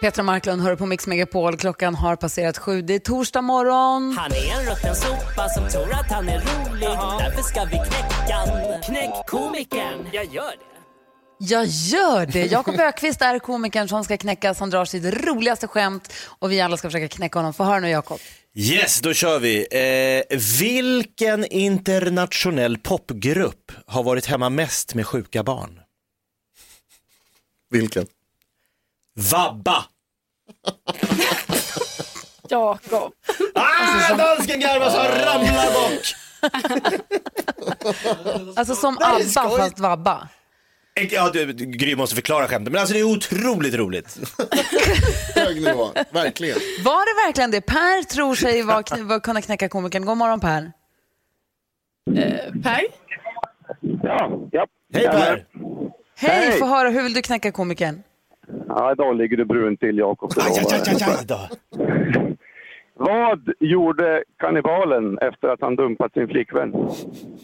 Petra 0.00 0.22
Marklund 0.22 0.62
hör 0.62 0.76
på 0.76 0.86
Mix 0.86 1.06
Megapol. 1.06 1.56
Klockan 1.56 1.94
har 1.94 2.16
passerat 2.16 2.58
sju. 2.58 2.82
Det 2.82 2.94
är 2.94 2.98
torsdag 2.98 3.42
morgon. 3.42 4.16
Han 4.18 4.32
är 4.32 4.60
en 4.60 4.66
rutten 4.70 4.94
sopa 4.96 5.48
som 5.48 5.68
tror 5.68 5.92
att 5.92 6.10
han 6.10 6.28
är 6.28 6.38
rolig. 6.38 6.88
Därför 7.18 7.42
ska 7.42 7.64
vi 7.64 7.70
knäcka. 7.70 8.38
Knäck 8.86 9.26
komikern. 9.26 10.08
Jag 10.12 10.24
gör 10.24 10.50
det. 10.50 10.66
Jag 11.38 11.66
gör 11.66 12.26
det. 12.26 12.46
Jakob 12.46 12.80
Ökvist 12.80 13.22
är 13.22 13.38
komikern 13.38 13.88
som 13.88 14.04
ska 14.04 14.16
knäckas. 14.16 14.60
Han 14.60 14.70
drar 14.70 14.84
sitt 14.84 15.04
roligaste 15.26 15.66
skämt 15.66 16.12
och 16.38 16.52
vi 16.52 16.60
alla 16.60 16.76
ska 16.76 16.88
försöka 16.88 17.08
knäcka 17.08 17.38
honom. 17.38 17.54
Få 17.54 17.64
höra 17.64 17.80
nu 17.80 17.88
Jakob. 17.88 18.18
Yes, 18.54 19.00
då 19.00 19.12
kör 19.12 19.38
vi. 19.38 19.66
Eh, 20.30 20.38
vilken 20.60 21.44
internationell 21.44 22.78
popgrupp 22.78 23.72
har 23.86 24.02
varit 24.02 24.26
hemma 24.26 24.48
mest 24.48 24.94
med 24.94 25.06
sjuka 25.06 25.42
barn? 25.42 25.80
Vilken? 27.70 28.06
Vabba! 29.16 29.84
Jakob. 32.48 33.12
Ah, 33.54 34.16
dansken 34.16 34.60
garvar 34.60 34.90
så 34.90 34.98
han 34.98 35.10
ramlar 35.10 35.72
bort! 35.72 36.16
Alltså 38.56 38.74
som 38.74 38.96
Nej, 39.00 39.22
ABBA 39.36 39.56
fast 39.56 39.78
vabba. 39.78 40.28
Eh, 41.00 41.14
Ja, 41.14 41.30
du, 41.32 41.52
Gry 41.52 41.96
måste 41.96 42.14
förklara 42.14 42.48
skämtet, 42.48 42.72
men 42.72 42.80
alltså 42.80 42.94
det 42.94 43.00
är 43.00 43.04
otroligt 43.04 43.74
roligt. 43.74 44.18
Hög 45.34 45.62
nivå, 45.62 45.90
verkligen. 46.10 46.58
Var 46.84 47.22
det 47.22 47.26
verkligen 47.26 47.50
det? 47.50 47.60
Per 47.60 48.02
tror 48.02 48.34
sig 48.34 48.62
vara 48.62 48.82
kn- 48.82 49.02
vara 49.08 49.20
kunna 49.20 49.42
knäcka 49.42 49.68
komikern. 49.68 50.04
God 50.06 50.16
morgon 50.16 50.40
Per. 50.40 50.72
Per? 52.62 52.82
Ja, 54.02 54.30
ja. 54.52 54.66
Hej 54.94 55.08
Per! 55.08 55.46
Hej, 56.16 56.48
Hej. 56.48 56.58
få 56.58 56.66
höra. 56.66 56.88
Hur 56.90 57.02
vill 57.02 57.14
du 57.14 57.22
knäcka 57.22 57.52
komikern? 57.52 58.02
Ja, 58.68 58.92
idag 58.92 59.16
ligger 59.16 59.36
du 59.36 59.44
brunt 59.44 59.80
till, 59.80 59.98
Jakob. 59.98 60.32
Vad 62.98 63.40
gjorde 63.60 64.24
kannibalen 64.36 65.18
efter 65.18 65.48
att 65.48 65.60
han 65.60 65.76
dumpat 65.76 66.12
sin 66.12 66.28
flickvän? 66.28 66.72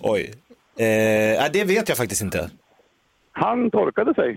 Oj. 0.02 0.34
Eh, 0.76 1.44
det 1.52 1.64
vet 1.64 1.88
jag 1.88 1.98
faktiskt 1.98 2.22
inte. 2.22 2.50
Han 3.32 3.70
torkade 3.70 4.14
sig 4.14 4.34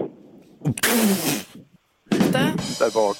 Där. 2.31 2.93
bak. 2.93 3.17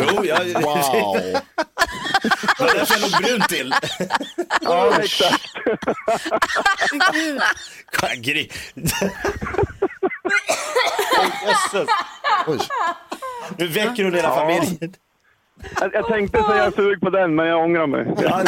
Jo, 0.00 0.24
jag... 0.24 0.46
Wow. 0.62 1.16
Det 2.58 2.64
var 2.64 2.74
därför 2.74 3.00
jag 3.00 3.10
låg 3.10 3.22
brun 3.22 3.40
till. 3.48 3.74
Ja, 4.60 4.92
exakt. 5.02 5.52
Gry. 8.16 8.48
Jösses. 11.46 11.88
Oj. 12.46 12.58
Nu 13.58 13.66
väcker 13.66 14.04
hon 14.04 14.14
hela 14.14 14.34
familjen. 14.34 14.94
Jag, 15.80 15.94
jag 15.94 16.06
tänkte 16.06 16.42
säga 16.42 16.70
sug 16.70 17.00
på 17.00 17.10
den, 17.10 17.34
men 17.34 17.46
jag 17.46 17.64
ångrar 17.64 17.86
mig. 17.86 18.06
Ja, 18.22 18.42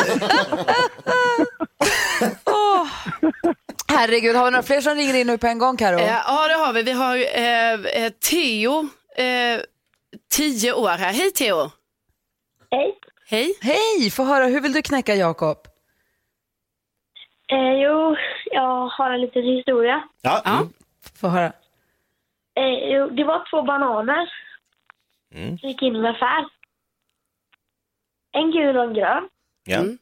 Herregud, 3.89 4.37
har 4.37 4.45
vi 4.45 4.51
några 4.51 4.63
fler 4.63 4.81
som 4.81 4.95
ringer 4.95 5.15
in 5.15 5.27
nu 5.27 5.39
på 5.39 5.47
en 5.47 5.59
gång 5.59 5.77
Karo? 5.77 5.99
Eh, 5.99 6.07
ja, 6.27 6.49
det 6.49 6.55
har 6.55 6.73
vi. 6.73 6.83
Vi 6.83 6.93
har 6.93 7.17
eh, 7.17 8.05
eh, 8.05 8.13
Theo, 8.31 8.89
eh, 9.17 9.61
tio 10.31 10.73
år 10.73 10.89
här. 10.89 11.13
Hej 11.13 11.31
Theo. 11.31 11.71
Hej. 12.71 12.99
Hej. 13.27 13.55
Hej, 13.61 14.11
få 14.11 14.25
höra. 14.25 14.45
Hur 14.47 14.61
vill 14.61 14.73
du 14.73 14.83
knäcka 14.83 15.15
Jakob? 15.15 15.59
Eh, 17.53 17.73
jo, 17.83 18.17
jag 18.45 18.87
har 18.89 19.11
en 19.11 19.21
liten 19.21 19.43
historia. 19.43 20.03
Ja. 20.23 20.43
Ja. 20.45 20.67
Få 21.21 21.29
höra. 21.29 21.53
Eh, 22.55 23.07
det 23.07 23.25
var 23.25 23.47
två 23.51 23.63
bananer 23.63 24.33
Mm. 25.35 25.59
som 25.59 25.69
gick 25.69 25.83
in 25.83 25.97
i 25.97 25.99
en 25.99 26.07
affär. 26.07 26.49
En 28.33 28.51
gul 28.53 28.77
och 28.77 28.85
en 28.85 28.95
grön. 28.95 29.29
Ja. 29.65 29.79
Mm. 29.79 29.99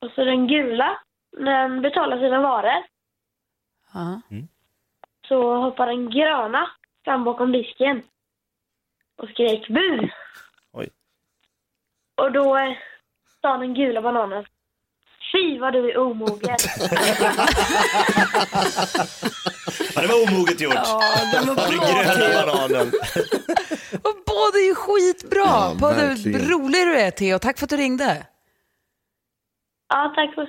Och 0.00 0.10
så 0.14 0.24
den 0.24 0.46
gula, 0.48 1.00
när 1.38 1.68
den 1.68 1.82
betalar 1.82 2.18
sina 2.18 2.40
varor, 2.40 2.82
Ja. 3.94 4.20
så 5.28 5.56
hoppar 5.56 5.86
den 5.86 6.10
gröna 6.10 6.70
fram 7.04 7.24
bakom 7.24 7.52
disken 7.52 8.02
och 9.16 9.28
skrek 9.28 9.68
bu. 9.68 10.08
Oj. 10.72 10.88
Och 12.14 12.32
då 12.32 12.56
eh, 12.56 12.76
sa 13.40 13.56
den 13.56 13.74
gula 13.74 14.02
bananen, 14.02 14.46
fy 15.32 15.58
vad 15.58 15.72
du 15.72 15.90
är 15.90 15.98
omogen. 15.98 16.56
ja, 20.02 20.02
det 20.02 20.08
var 20.08 20.32
omoget 20.32 20.60
gjort. 20.60 20.74
var 20.74 21.32
Den 21.32 21.46
gröna 22.16 22.46
bananen. 22.46 22.88
Och 24.02 24.14
båda 24.26 24.58
är 24.58 24.66
ju 24.68 24.74
skitbra. 24.74 25.40
Ja, 25.44 25.74
Både 25.78 26.06
verkligen. 26.06 26.48
rolig 26.48 26.86
du 26.86 26.96
är 27.00 27.10
Theo. 27.10 27.38
Tack 27.38 27.58
för 27.58 27.66
att 27.66 27.70
du 27.70 27.76
ringde. 27.76 28.26
ja, 29.88 30.12
tack. 30.16 30.34
för- 30.34 30.48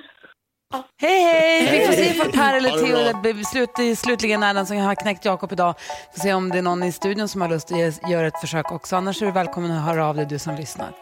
Hej, 1.00 1.20
hej! 1.22 1.78
Vi 1.80 1.86
får 1.86 1.92
se 1.92 2.10
ifall 2.10 2.32
Per 2.32 2.54
eller 2.56 2.70
det 3.22 3.32
Theo 3.32 3.44
slut, 3.44 3.98
slutligen 3.98 4.42
är 4.42 4.54
den 4.54 4.66
som 4.66 4.76
har 4.76 4.94
knäckt 4.94 5.24
Jakob 5.24 5.52
idag. 5.52 5.74
Vi 6.12 6.16
får 6.18 6.22
se 6.28 6.34
om 6.34 6.48
det 6.48 6.58
är 6.58 6.62
någon 6.62 6.82
i 6.82 6.92
studion 6.92 7.28
som 7.28 7.40
har 7.40 7.48
lust 7.48 7.72
att 7.72 8.10
göra 8.10 8.26
ett 8.26 8.40
försök 8.40 8.72
också. 8.72 8.96
Annars 8.96 9.22
är 9.22 9.26
du 9.26 9.32
välkommen 9.32 9.70
att 9.70 9.84
höra 9.84 10.06
av 10.06 10.16
dig, 10.16 10.26
du 10.26 10.38
som 10.38 10.54
lyssnar. 10.54 10.92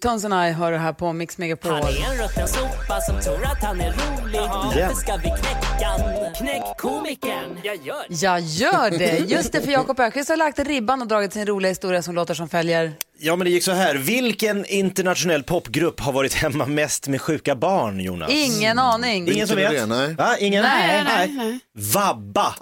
Tons 0.00 0.24
and 0.24 0.34
I 0.34 0.52
hör 0.52 0.72
du 0.72 0.78
här 0.78 0.92
på 0.92 1.12
Mix 1.12 1.38
Megapol. 1.38 1.72
Han 1.72 1.82
är 1.82 2.10
en 2.12 2.18
rutten 2.22 2.48
sopa 2.48 3.00
som 3.00 3.20
tror 3.20 3.44
att 3.44 3.62
han 3.62 3.80
är 3.80 3.92
rolig. 3.92 4.40
Därför 4.74 4.94
ska 4.94 5.16
vi 5.16 5.22
knäcka. 5.22 5.90
Knäck 6.38 6.62
komikern. 6.78 7.58
Jag 7.62 7.76
gör 7.76 8.04
det. 8.08 8.14
Jag 8.22 8.40
gör 8.40 8.90
det! 8.90 9.18
Just 9.18 9.52
det, 9.52 9.60
för 9.62 9.72
Jakob 9.72 10.00
Öqvist 10.00 10.28
har 10.28 10.36
lagt 10.36 10.58
ribban 10.58 11.02
och 11.02 11.08
dragit 11.08 11.32
sin 11.32 11.46
roliga 11.46 11.68
historia 11.68 12.02
som 12.02 12.14
låter 12.14 12.34
som 12.34 12.48
följer. 12.48 12.92
Ja, 13.18 13.36
men 13.36 13.44
det 13.44 13.50
gick 13.50 13.64
så 13.64 13.72
här. 13.72 13.94
Vilken 13.94 14.66
internationell 14.66 15.42
popgrupp 15.42 16.00
har 16.00 16.12
varit 16.12 16.34
hemma 16.34 16.66
mest 16.66 17.08
med 17.08 17.20
sjuka 17.20 17.56
barn, 17.56 18.00
Jonas? 18.00 18.30
Ingen 18.30 18.78
aning. 18.78 19.32
Ingen 19.32 19.48
som 19.48 19.56
vet? 19.56 19.70
det? 19.70 19.86
Nej. 19.86 20.14
Va? 20.14 20.36
Ingen? 20.38 20.62
Nej, 20.62 21.04
nej, 21.04 21.32
nej. 21.36 21.58
Vabba. 21.94 22.46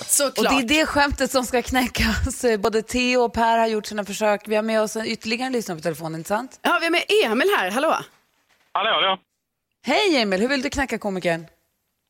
Och 0.00 0.06
Såklart. 0.06 0.50
det 0.50 0.74
är 0.74 0.80
det 0.80 0.86
skämtet 0.86 1.30
som 1.30 1.44
ska 1.46 1.62
knäckas. 1.62 2.44
Både 2.58 2.82
Theo 2.82 3.20
och 3.20 3.32
Per 3.32 3.58
har 3.58 3.66
gjort 3.66 3.86
sina 3.86 4.04
försök. 4.04 4.42
Vi 4.46 4.56
har 4.56 4.62
med 4.62 4.80
oss 4.82 4.96
en 4.96 5.06
ytterligare 5.06 5.29
en 5.38 5.52
lyssnare 5.52 5.78
på 5.78 5.82
telefonen, 5.82 6.20
inte 6.20 6.28
sant? 6.28 6.60
Ja, 6.62 6.78
vi 6.80 6.86
har 6.86 6.90
med 6.90 7.02
Emil 7.24 7.48
här. 7.58 7.70
Hallå. 7.70 7.96
Hallå, 8.72 8.90
hallå. 8.90 9.18
Hej 9.86 10.16
Emil, 10.16 10.40
hur 10.40 10.48
vill 10.48 10.62
du 10.62 10.70
knäcka 10.70 10.98
komikern? 10.98 11.46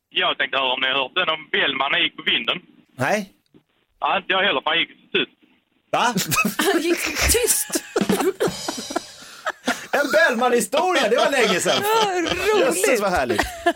Jag 0.09 0.37
tänkte 0.37 0.57
höra 0.57 0.73
om 0.73 0.79
ni 0.81 0.87
har 0.87 0.93
hört 1.03 1.15
den 1.15 1.29
om 1.29 1.49
Bellman 1.51 1.91
när 1.91 1.99
gick 1.99 2.15
på 2.17 2.23
vinden. 2.23 2.61
Nej. 2.95 3.31
Ja, 3.99 4.17
inte 4.17 4.33
jag 4.33 4.43
heller, 4.43 4.61
för 4.61 4.69
han 4.69 4.79
gick 4.79 5.11
tyst. 5.11 5.31
Va? 5.91 6.13
Han 6.73 6.81
gick 6.81 7.05
tyst. 7.31 7.83
En 9.93 10.11
Bellman-historia, 10.11 11.09
det 11.09 11.15
var 11.15 11.31
länge 11.31 11.59
sedan. 11.59 11.83
Jösses 12.59 12.87
roligt! 12.87 13.01
vad 13.01 13.11
härligt. 13.11 13.41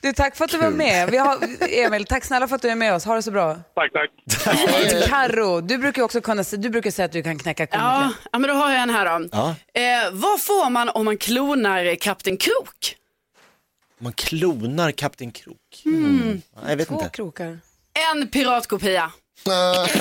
Du, 0.00 0.12
tack 0.12 0.36
för 0.36 0.44
att 0.44 0.50
du 0.50 0.58
var 0.58 0.70
med. 0.70 1.10
Vi 1.10 1.16
har, 1.16 1.38
Emil, 1.68 2.04
tack 2.04 2.24
snälla 2.24 2.48
för 2.48 2.56
att 2.56 2.62
du 2.62 2.68
är 2.68 2.74
med 2.74 2.94
oss. 2.94 3.04
Ha 3.04 3.14
det 3.14 3.22
så 3.22 3.30
bra. 3.30 3.56
Tack, 3.74 3.92
tack. 3.92 5.08
Karo, 5.08 5.60
du 5.60 5.78
brukar 5.78 6.02
också 6.02 6.20
kunna, 6.20 6.42
du 6.52 6.70
brukar 6.70 6.90
säga 6.90 7.06
att 7.06 7.12
du 7.12 7.22
kan 7.22 7.38
knäcka 7.38 7.66
komikern. 7.66 7.86
Ja, 7.90 8.12
ja, 8.32 8.38
men 8.38 8.48
då 8.48 8.54
har 8.54 8.70
jag 8.72 8.82
en 8.82 8.90
här 8.90 9.18
då. 9.18 9.28
Ja. 9.32 9.54
Eh, 9.74 10.10
vad 10.12 10.40
får 10.42 10.70
man 10.70 10.88
om 10.88 11.04
man 11.04 11.16
klonar 11.18 11.94
Kapten 11.94 12.36
Krok? 12.36 12.96
Man 13.98 14.12
klonar 14.12 14.90
Kapten 14.90 15.30
Krok. 15.30 15.82
Mm. 15.84 16.42
Jag 16.68 16.76
vet 16.76 16.88
Två 16.88 16.94
inte. 16.94 17.08
krokar. 17.08 17.58
En 18.12 18.28
piratkopia. 18.28 19.12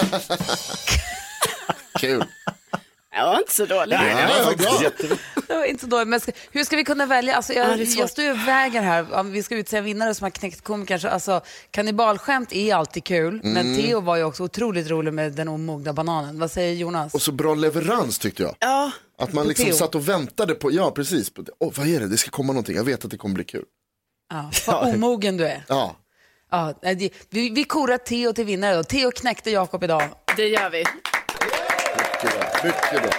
Kul. 1.99 2.23
Ja, 3.17 3.39
inte 3.39 3.53
så 3.53 3.65
dåligt. 3.65 3.99
Nej, 3.99 4.15
det 4.15 4.21
Ja, 4.21 4.27
var 4.27 4.37
ja, 4.37 4.43
faktiskt 4.43 4.81
jättebra. 4.81 5.17
Det 5.47 5.55
var 5.55 5.63
inte 5.65 5.83
så 5.83 5.87
dåligt. 5.89 6.07
Men 6.07 6.19
ska, 6.19 6.31
hur 6.51 6.63
ska 6.63 6.75
vi 6.75 6.83
kunna 6.83 7.05
välja? 7.05 7.35
Alltså, 7.35 7.53
Ja, 7.53 7.75
jag, 7.77 7.87
svårt. 7.87 7.99
jag 7.99 8.09
står 8.09 8.25
ju 8.25 8.31
och 8.31 8.47
väger 8.47 8.81
här. 8.81 9.13
Om 9.13 9.31
vi 9.31 9.43
ska 9.43 9.55
utse 9.55 9.77
en 9.77 9.83
vinnare 9.83 10.15
som 10.15 10.23
har 10.23 10.29
knäckt 10.31 10.61
komikern. 10.63 10.99
Så, 10.99 11.07
alltså, 11.07 11.41
kannibalskämt 11.71 12.53
är 12.53 12.75
alltid 12.75 13.03
kul. 13.03 13.39
Men 13.43 13.75
Theo 13.75 13.99
var 14.01 14.15
ju 14.15 14.23
också 14.23 14.43
otroligt 14.43 14.89
rolig 14.89 15.13
med 15.13 15.31
den 15.33 15.47
omogna 15.47 15.93
bananen. 15.93 16.39
Vad 16.39 16.51
säger 16.51 16.73
Jonas? 16.73 17.13
Och 17.13 17.21
så 17.21 17.31
bra 17.31 17.55
leverans 17.55 18.19
tyckte 18.19 18.43
jag. 18.43 18.55
Ja, 18.59 18.91
Att 19.19 19.33
man 19.33 19.47
liksom 19.47 19.71
satt 19.71 19.95
och 19.95 20.09
väntade 20.09 20.53
på, 20.55 20.71
ja 20.71 20.91
precis, 20.91 21.29
på, 21.29 21.43
oh, 21.59 21.73
vad 21.77 21.87
är 21.87 21.99
det, 21.99 22.07
det 22.07 22.17
ska 22.17 22.29
komma 22.29 22.53
någonting, 22.53 22.75
jag 22.75 22.83
vet 22.83 23.05
att 23.05 23.11
det 23.11 23.17
kommer 23.17 23.35
bli 23.35 23.43
kul. 23.43 23.65
Ja, 24.29 24.51
vad 24.67 24.95
omogen 24.95 25.37
du 25.37 25.45
är. 25.47 25.63
Ja, 25.67 25.95
Ja, 26.51 26.73
vi, 27.29 27.49
vi 27.49 27.63
korar 27.63 27.97
Theo 27.97 28.33
till 28.33 28.45
vinnare 28.45 28.75
då. 28.75 28.83
Theo 28.83 29.11
knäckte 29.11 29.51
Jakob 29.51 29.83
idag. 29.83 30.03
det 30.35 30.47
gör 30.47 30.69
vi. 30.69 30.83
Mycket 31.97 32.39
bra. 32.39 32.49
Mycket 32.63 33.01
bra. 33.01 33.11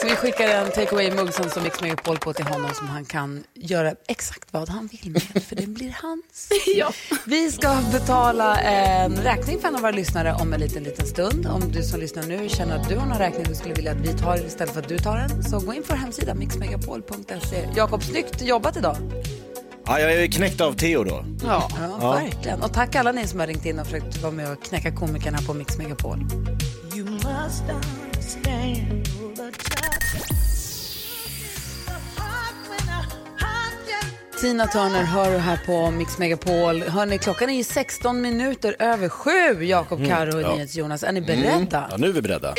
Så 0.00 0.06
vi 0.06 0.16
skickar 0.16 0.48
en 0.48 0.70
take 0.70 0.90
away-mugg 0.90 1.34
som 1.34 1.50
som 1.50 1.62
Mix 1.62 1.80
Megapol 1.80 2.18
på 2.18 2.32
till 2.32 2.44
honom 2.44 2.70
som 2.74 2.88
han 2.88 3.04
kan 3.04 3.44
göra 3.54 3.94
exakt 4.08 4.52
vad 4.52 4.68
han 4.68 4.86
vill 4.92 5.10
med, 5.12 5.42
för 5.42 5.56
den 5.56 5.74
blir 5.74 5.96
hans. 6.02 6.48
Ja. 6.76 6.92
Vi 7.24 7.52
ska 7.52 7.76
betala 7.92 8.56
en 8.60 9.16
räkning 9.16 9.60
för 9.60 9.68
en 9.68 9.74
av 9.74 9.80
våra 9.80 9.90
lyssnare 9.90 10.34
om 10.40 10.52
en 10.52 10.60
liten, 10.60 10.82
liten 10.82 11.06
stund. 11.06 11.46
Om 11.46 11.72
du 11.72 11.82
som 11.82 12.00
lyssnar 12.00 12.22
nu 12.22 12.48
känner 12.48 12.76
att 12.76 12.88
du 12.88 12.96
har 12.96 13.06
någon 13.06 13.18
räkning 13.18 13.44
du 13.48 13.54
skulle 13.54 13.74
vilja 13.74 13.92
att 13.92 14.00
vi 14.00 14.18
tar 14.18 14.46
istället 14.46 14.74
för 14.74 14.80
att 14.80 14.88
du 14.88 14.98
tar 14.98 15.16
den, 15.16 15.44
så 15.44 15.58
gå 15.58 15.74
in 15.74 15.82
på 15.82 15.88
vår 15.88 15.96
hemsida 15.96 16.34
mixmegapol.se. 16.34 17.68
Jakob, 17.76 18.02
snyggt 18.02 18.42
jobbat 18.42 18.76
idag. 18.76 18.96
Ja, 19.86 20.00
jag 20.00 20.12
är 20.12 20.26
knäckt 20.26 20.60
av 20.60 20.72
Theo 20.72 21.04
då. 21.04 21.24
Ja. 21.44 21.68
Ja, 22.00 22.10
verkligen. 22.12 22.62
Och 22.62 22.72
tack 22.74 22.94
alla 22.94 23.12
ni 23.12 23.26
som 23.26 23.40
har 23.40 23.46
ringt 23.46 23.66
in 23.66 23.78
och 23.78 23.86
försökt 23.86 24.16
vara 24.16 24.32
med 24.32 24.52
och 24.52 24.64
knäcka 24.64 24.92
komikerna 24.92 25.38
på 25.46 25.54
Mix 25.54 25.78
Megapol. 25.78 26.18
Tina 34.40 34.66
Turner 34.66 35.04
hör 35.04 35.32
du 35.32 35.38
här 35.38 35.60
på 35.66 35.90
Mix 35.90 36.18
Megapol. 36.18 36.82
Hörni, 36.82 37.18
klockan 37.18 37.50
är 37.50 37.54
ju 37.54 37.64
16 37.64 38.20
minuter 38.20 38.76
över 38.78 39.08
sju. 39.08 39.64
Jakob, 39.64 40.06
Karo 40.06 40.36
och 40.36 40.42
ja. 40.42 40.54
NyhetsJonas. 40.54 41.02
Är 41.02 41.12
ni 41.12 41.20
beredda? 41.20 41.88
Ja, 41.90 41.96
nu 41.96 42.08
är 42.08 42.12
vi 42.12 42.22
beredda. 42.22 42.54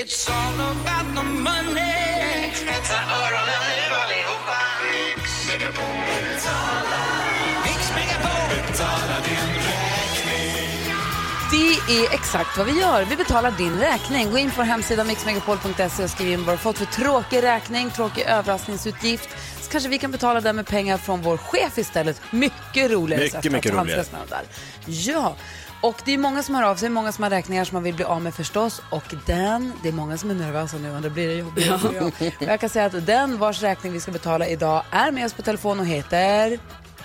Det 11.51 11.93
är 12.03 12.13
exakt 12.13 12.57
vad 12.57 12.65
vi 12.67 12.79
gör. 12.79 13.05
Vi 13.05 13.15
betalar 13.15 13.51
din 13.51 13.79
räkning. 13.79 14.31
Gå 14.31 14.37
in 14.37 14.49
på 14.49 14.55
vår 14.57 14.63
hemsida 14.63 15.03
mixmegapol.se 15.03 16.03
och 16.03 16.09
skriv 16.09 16.31
in 16.31 16.45
vad 16.45 16.53
du 16.53 16.57
fått 16.59 16.77
för 16.77 16.85
tråkig 16.85 17.43
räkning, 17.43 17.89
tråkig 17.89 18.21
överraskningsutgift. 18.21 19.29
Så 19.61 19.71
kanske 19.71 19.89
vi 19.89 19.97
kan 19.97 20.11
betala 20.11 20.41
den 20.41 20.55
med 20.55 20.67
pengar 20.67 20.97
från 20.97 21.21
vår 21.21 21.37
chef 21.37 21.77
istället. 21.77 22.21
Mycket 22.31 22.91
roligare 22.91 23.23
Mycket, 23.23 23.43
sätt 23.43 23.51
mycket 23.51 23.71
att 23.75 23.81
roligare. 23.81 24.03
där. 24.29 24.41
Ja, 24.85 25.35
och 25.81 25.95
det 26.05 26.13
är 26.13 26.17
många 26.17 26.43
som 26.43 26.55
hör 26.55 26.63
av 26.63 26.75
sig, 26.75 26.89
många 26.89 27.11
som 27.11 27.23
har 27.23 27.29
räkningar 27.29 27.65
som 27.65 27.75
man 27.75 27.83
vill 27.83 27.95
bli 27.95 28.05
av 28.05 28.21
med 28.21 28.33
förstås. 28.35 28.81
Och 28.89 29.15
den, 29.25 29.73
det 29.83 29.89
är 29.89 29.93
många 29.93 30.17
som 30.17 30.29
är 30.29 30.33
nervösa 30.33 30.77
nu, 30.77 30.95
och 30.95 31.01
då 31.01 31.09
blir 31.09 31.27
det 31.27 31.33
jobbigt. 31.33 31.71
Ja. 32.19 32.31
Jag 32.39 32.59
kan 32.59 32.69
säga 32.69 32.85
att 32.85 33.05
den 33.05 33.37
vars 33.37 33.61
räkning 33.61 33.93
vi 33.93 33.99
ska 33.99 34.11
betala 34.11 34.47
idag 34.47 34.83
är 34.91 35.11
med 35.11 35.25
oss 35.25 35.33
på 35.33 35.41
telefon 35.41 35.79
och 35.79 35.85
heter 35.85 36.59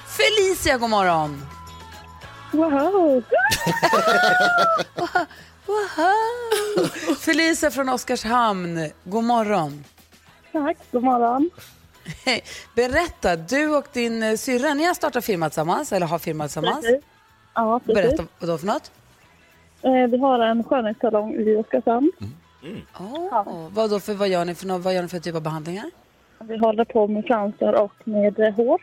Felicia, 0.07 0.79
god 0.79 0.91
morgon! 0.91 1.47
Wow! 2.53 3.23
Wow. 5.67 7.17
Felicia 7.17 7.71
från 7.71 7.89
Oskarshamn, 7.89 8.91
god 9.05 9.25
morgon. 9.25 9.85
Tack, 10.53 10.77
god 10.91 11.03
morgon. 11.03 11.51
Hej. 12.25 12.43
Berätta, 12.75 13.37
du 13.37 13.77
och 13.77 13.87
din 13.93 14.23
eh, 14.23 14.37
syrra, 14.37 14.75
ni 14.75 14.85
har 14.85 14.95
startat 14.95 15.25
firma 15.25 15.49
tillsammans, 15.49 15.93
eller 15.93 16.07
har 16.07 16.19
firma 16.19 16.45
tillsammans. 16.45 16.81
Precis. 16.87 17.05
Ja, 17.55 17.81
precis. 17.87 17.95
Berätta, 18.03 18.25
vad 18.39 18.49
då 18.51 18.59
för 18.59 18.67
något? 18.67 18.91
Eh, 19.83 19.93
Vi 20.11 20.19
har 20.19 20.39
en 20.39 20.65
skönhetssalong 20.65 21.35
i 21.35 21.57
Oskarshamn. 21.57 22.13
Oh, 22.99 23.69
vad, 23.73 23.91
då 23.91 24.01
för, 24.01 24.15
vad, 24.15 24.29
gör 24.29 24.45
ni 24.45 24.55
för, 24.55 24.79
vad 24.79 24.95
gör 24.95 25.03
ni 25.03 25.09
för 25.09 25.19
typ 25.19 25.35
av 25.35 25.43
behandlingar? 25.43 25.91
Vi 26.41 26.59
håller 26.59 26.85
på 26.85 27.07
med 27.09 27.25
fransar 27.25 27.73
och 27.73 27.93
med 28.05 28.39
eh, 28.41 28.55
hår. 28.55 28.81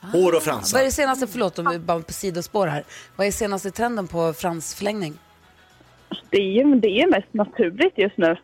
Hår 0.00 0.12
och 0.12 0.32
Vad 0.32 0.34
är 0.34 0.40
fransar. 0.40 0.82
det 0.84 0.90
senaste, 0.90 1.26
förlåt 1.26 1.58
om 1.58 1.68
vi 1.70 1.78
bara 1.78 2.00
på 2.00 2.12
sidospår 2.12 2.66
här, 2.66 2.84
vad 3.16 3.26
är 3.26 3.30
senaste 3.30 3.70
trenden 3.70 4.08
på 4.08 4.32
fransförlängning? 4.32 5.18
Det 6.30 6.36
är 6.36 6.52
ju 6.64 6.74
det 6.80 6.88
är 7.00 7.10
mest 7.10 7.34
naturligt 7.34 7.98
just 7.98 8.16
nu. 8.16 8.36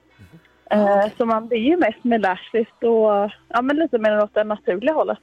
Eh, 0.71 1.07
Så 1.19 1.25
man 1.27 1.49
blir 1.49 1.59
ju 1.59 1.77
mest 1.77 2.05
med 2.05 2.21
lashlift 2.21 2.83
och 2.83 3.31
ja, 3.49 3.63
men 3.63 3.77
lite 3.77 3.99
mer 3.99 4.23
åt 4.23 4.35
det 4.35 4.45
naturliga 4.45 4.93
hållet. 4.93 5.19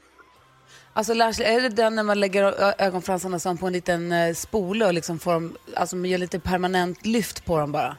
Alltså 0.94 1.14
lash, 1.14 1.42
är 1.42 1.62
det 1.62 1.70
den 1.70 1.96
när 1.96 2.04
man 2.04 2.20
lägger 2.20 2.54
ögonfransarna 2.82 3.40
som 3.40 3.58
på 3.58 3.68
en 3.68 3.74
liten 3.74 4.12
eh, 4.12 4.34
spole 4.34 4.86
och 4.86 4.94
liksom 4.94 5.20
får 5.20 5.34
dem, 5.34 5.56
alltså 5.76 5.96
man 5.96 6.06
gör 6.10 6.18
lite 6.18 6.40
permanent 6.40 7.06
lyft 7.06 7.46
på 7.46 7.58
dem 7.60 7.72
bara? 7.72 7.98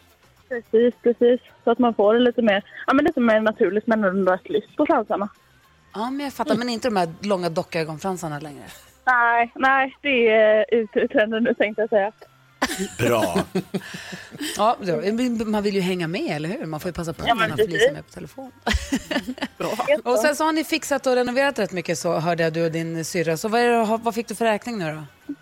Precis, 0.49 0.95
precis. 1.03 1.41
Så 1.64 1.71
att 1.71 1.79
man 1.79 1.95
får 1.95 2.14
det 2.14 2.21
lite 2.21 2.43
mer, 2.43 2.64
ja, 2.87 2.95
men 2.95 3.05
lite 3.05 3.21
mer 3.21 3.41
naturligt 3.41 3.87
men 3.87 4.05
ändå 4.05 4.33
ett 4.33 4.49
lyft 4.49 4.76
på 4.76 4.87
fransarna. 4.87 5.29
Ja, 5.95 6.11
men 6.11 6.25
jag 6.25 6.33
fattar, 6.33 6.57
men 6.57 6.69
inte 6.69 6.89
de 6.89 6.97
här 6.97 7.09
långa 7.21 7.49
dockögonfransarna 7.49 8.39
längre. 8.39 8.65
Nej, 9.07 9.53
nej, 9.55 9.97
det 10.03 10.29
är 10.29 10.65
ute 10.75 10.99
ur 10.99 11.09
trenden 11.09 11.45
nu 11.45 11.55
tänkte 11.55 11.83
jag 11.83 11.91
säga. 11.91 12.13
Bra. 12.99 13.35
Ja, 14.57 14.77
man 15.47 15.63
vill 15.63 15.75
ju 15.75 15.81
hänga 15.81 16.09
med, 16.09 16.37
eller 16.37 16.49
hur? 16.49 16.67
Man 16.67 16.81
får 16.81 16.89
ju 16.89 16.93
passa 16.93 17.13
på 17.13 17.25
Ja, 17.27 17.35
när 17.35 17.49
man 17.49 17.61
är 17.61 17.93
med 17.93 18.07
på 18.07 18.13
telefon. 18.13 18.53
och 20.05 20.19
sen 20.19 20.37
så 20.37 20.45
har 20.45 20.53
ni 20.53 20.65
fixat 20.65 21.07
och 21.07 21.15
renoverat 21.15 21.59
rätt 21.59 21.73
mycket 21.73 21.99
så 21.99 22.19
hörde 22.19 22.43
jag 22.43 22.53
du 22.53 22.65
och 22.65 22.73
din 22.73 23.05
syrra. 23.05 23.37
Så 23.37 23.49
vad, 23.49 23.61
är 23.61 23.69
det, 23.69 24.01
vad 24.03 24.15
fick 24.15 24.29
du 24.29 24.35
för 24.35 24.45
räkning 24.45 24.79
nu 24.79 24.93
då? 24.93 25.35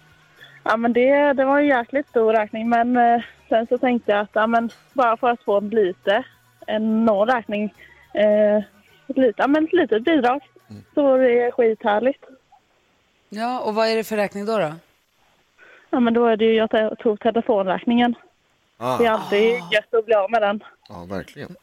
Ja, 0.64 0.76
men 0.76 0.92
det, 0.92 1.32
det 1.32 1.44
var 1.44 1.58
en 1.58 1.66
jäkligt 1.66 2.08
stor 2.08 2.32
räkning 2.32 2.68
men 2.68 2.96
eh, 2.96 3.22
sen 3.48 3.66
så 3.66 3.78
tänkte 3.78 4.12
jag 4.12 4.20
att 4.20 4.30
ja, 4.32 4.46
men 4.46 4.70
bara 4.92 5.16
för 5.16 5.30
att 5.30 5.44
få 5.44 5.60
lite, 5.60 6.24
en 6.66 7.04
någon 7.04 7.28
räkning, 7.28 7.74
eh, 8.14 8.64
ett, 9.12 9.16
litet, 9.18 9.34
ja, 9.38 9.46
men 9.46 9.64
ett 9.64 9.72
litet 9.72 10.04
bidrag 10.04 10.40
så 10.94 11.02
var 11.02 11.18
det 11.18 11.52
skithärligt. 11.52 12.24
Ja, 13.28 13.60
och 13.60 13.74
vad 13.74 13.88
är 13.88 13.96
det 13.96 14.04
för 14.04 14.16
räkning 14.16 14.44
då? 14.46 14.58
då? 14.58 14.74
Ja, 15.90 16.00
men 16.00 16.14
då 16.14 16.26
är 16.26 16.36
det 16.36 16.44
ju, 16.44 16.54
jag 16.54 16.98
tog 16.98 17.20
telefonräkningen. 17.20 18.14
Det 18.78 18.84
är 18.84 19.10
Ah. 19.10 19.10
alltid 19.10 19.50
gött 19.72 19.94
att 19.94 20.04
bli 20.06 20.14
av 20.14 20.30
med 20.30 20.42
den. 20.42 20.60
Ja, 20.88 21.04
verkligen. 21.10 21.56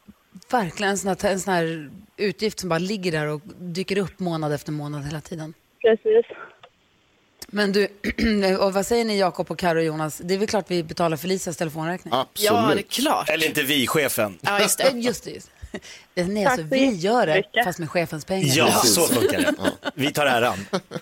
Verkligen 0.50 0.90
en 0.90 0.98
sån, 0.98 1.08
här, 1.22 1.30
en 1.32 1.40
sån 1.40 1.54
här 1.54 1.90
utgift 2.16 2.60
som 2.60 2.68
bara 2.68 2.78
ligger 2.78 3.12
där 3.12 3.26
och 3.26 3.40
dyker 3.58 3.98
upp 3.98 4.18
månad 4.18 4.52
efter 4.52 4.72
månad 4.72 5.04
hela 5.04 5.20
tiden. 5.20 5.54
Precis. 5.80 6.26
Men 7.46 7.72
du, 7.72 7.88
och 8.60 8.72
vad 8.72 8.86
säger 8.86 9.04
ni 9.04 9.18
Jakob 9.18 9.50
och 9.50 9.58
Karo 9.58 9.78
och 9.78 9.84
Jonas? 9.84 10.18
Det 10.18 10.34
är 10.34 10.38
väl 10.38 10.48
klart 10.48 10.64
vi 10.70 10.82
betalar 10.82 11.16
Felicias 11.16 11.56
telefonräkning? 11.56 12.14
Absolut. 12.14 12.50
Ja, 12.52 12.70
det 12.74 12.80
är 12.80 12.82
klart. 12.82 13.28
Eller 13.28 13.46
inte 13.46 13.62
vi, 13.62 13.86
chefen. 13.86 14.38
Ja, 14.40 14.60
just 14.60 14.78
det. 14.78 14.90
Just 14.98 15.24
det. 15.24 15.30
Just. 15.30 15.50
det. 16.14 16.24
Nej, 16.24 16.44
Tack 16.44 16.52
alltså, 16.52 16.68
så 16.68 16.74
vi 16.74 16.90
gör 16.90 17.26
det, 17.26 17.42
fast 17.64 17.78
med 17.78 17.90
chefens 17.90 18.24
pengar. 18.24 18.54
Ja, 18.56 18.70
så 18.70 19.00
funkar 19.00 19.38
det. 19.38 19.54
Vi 19.94 20.12
tar 20.12 20.26
äran. 20.26 20.56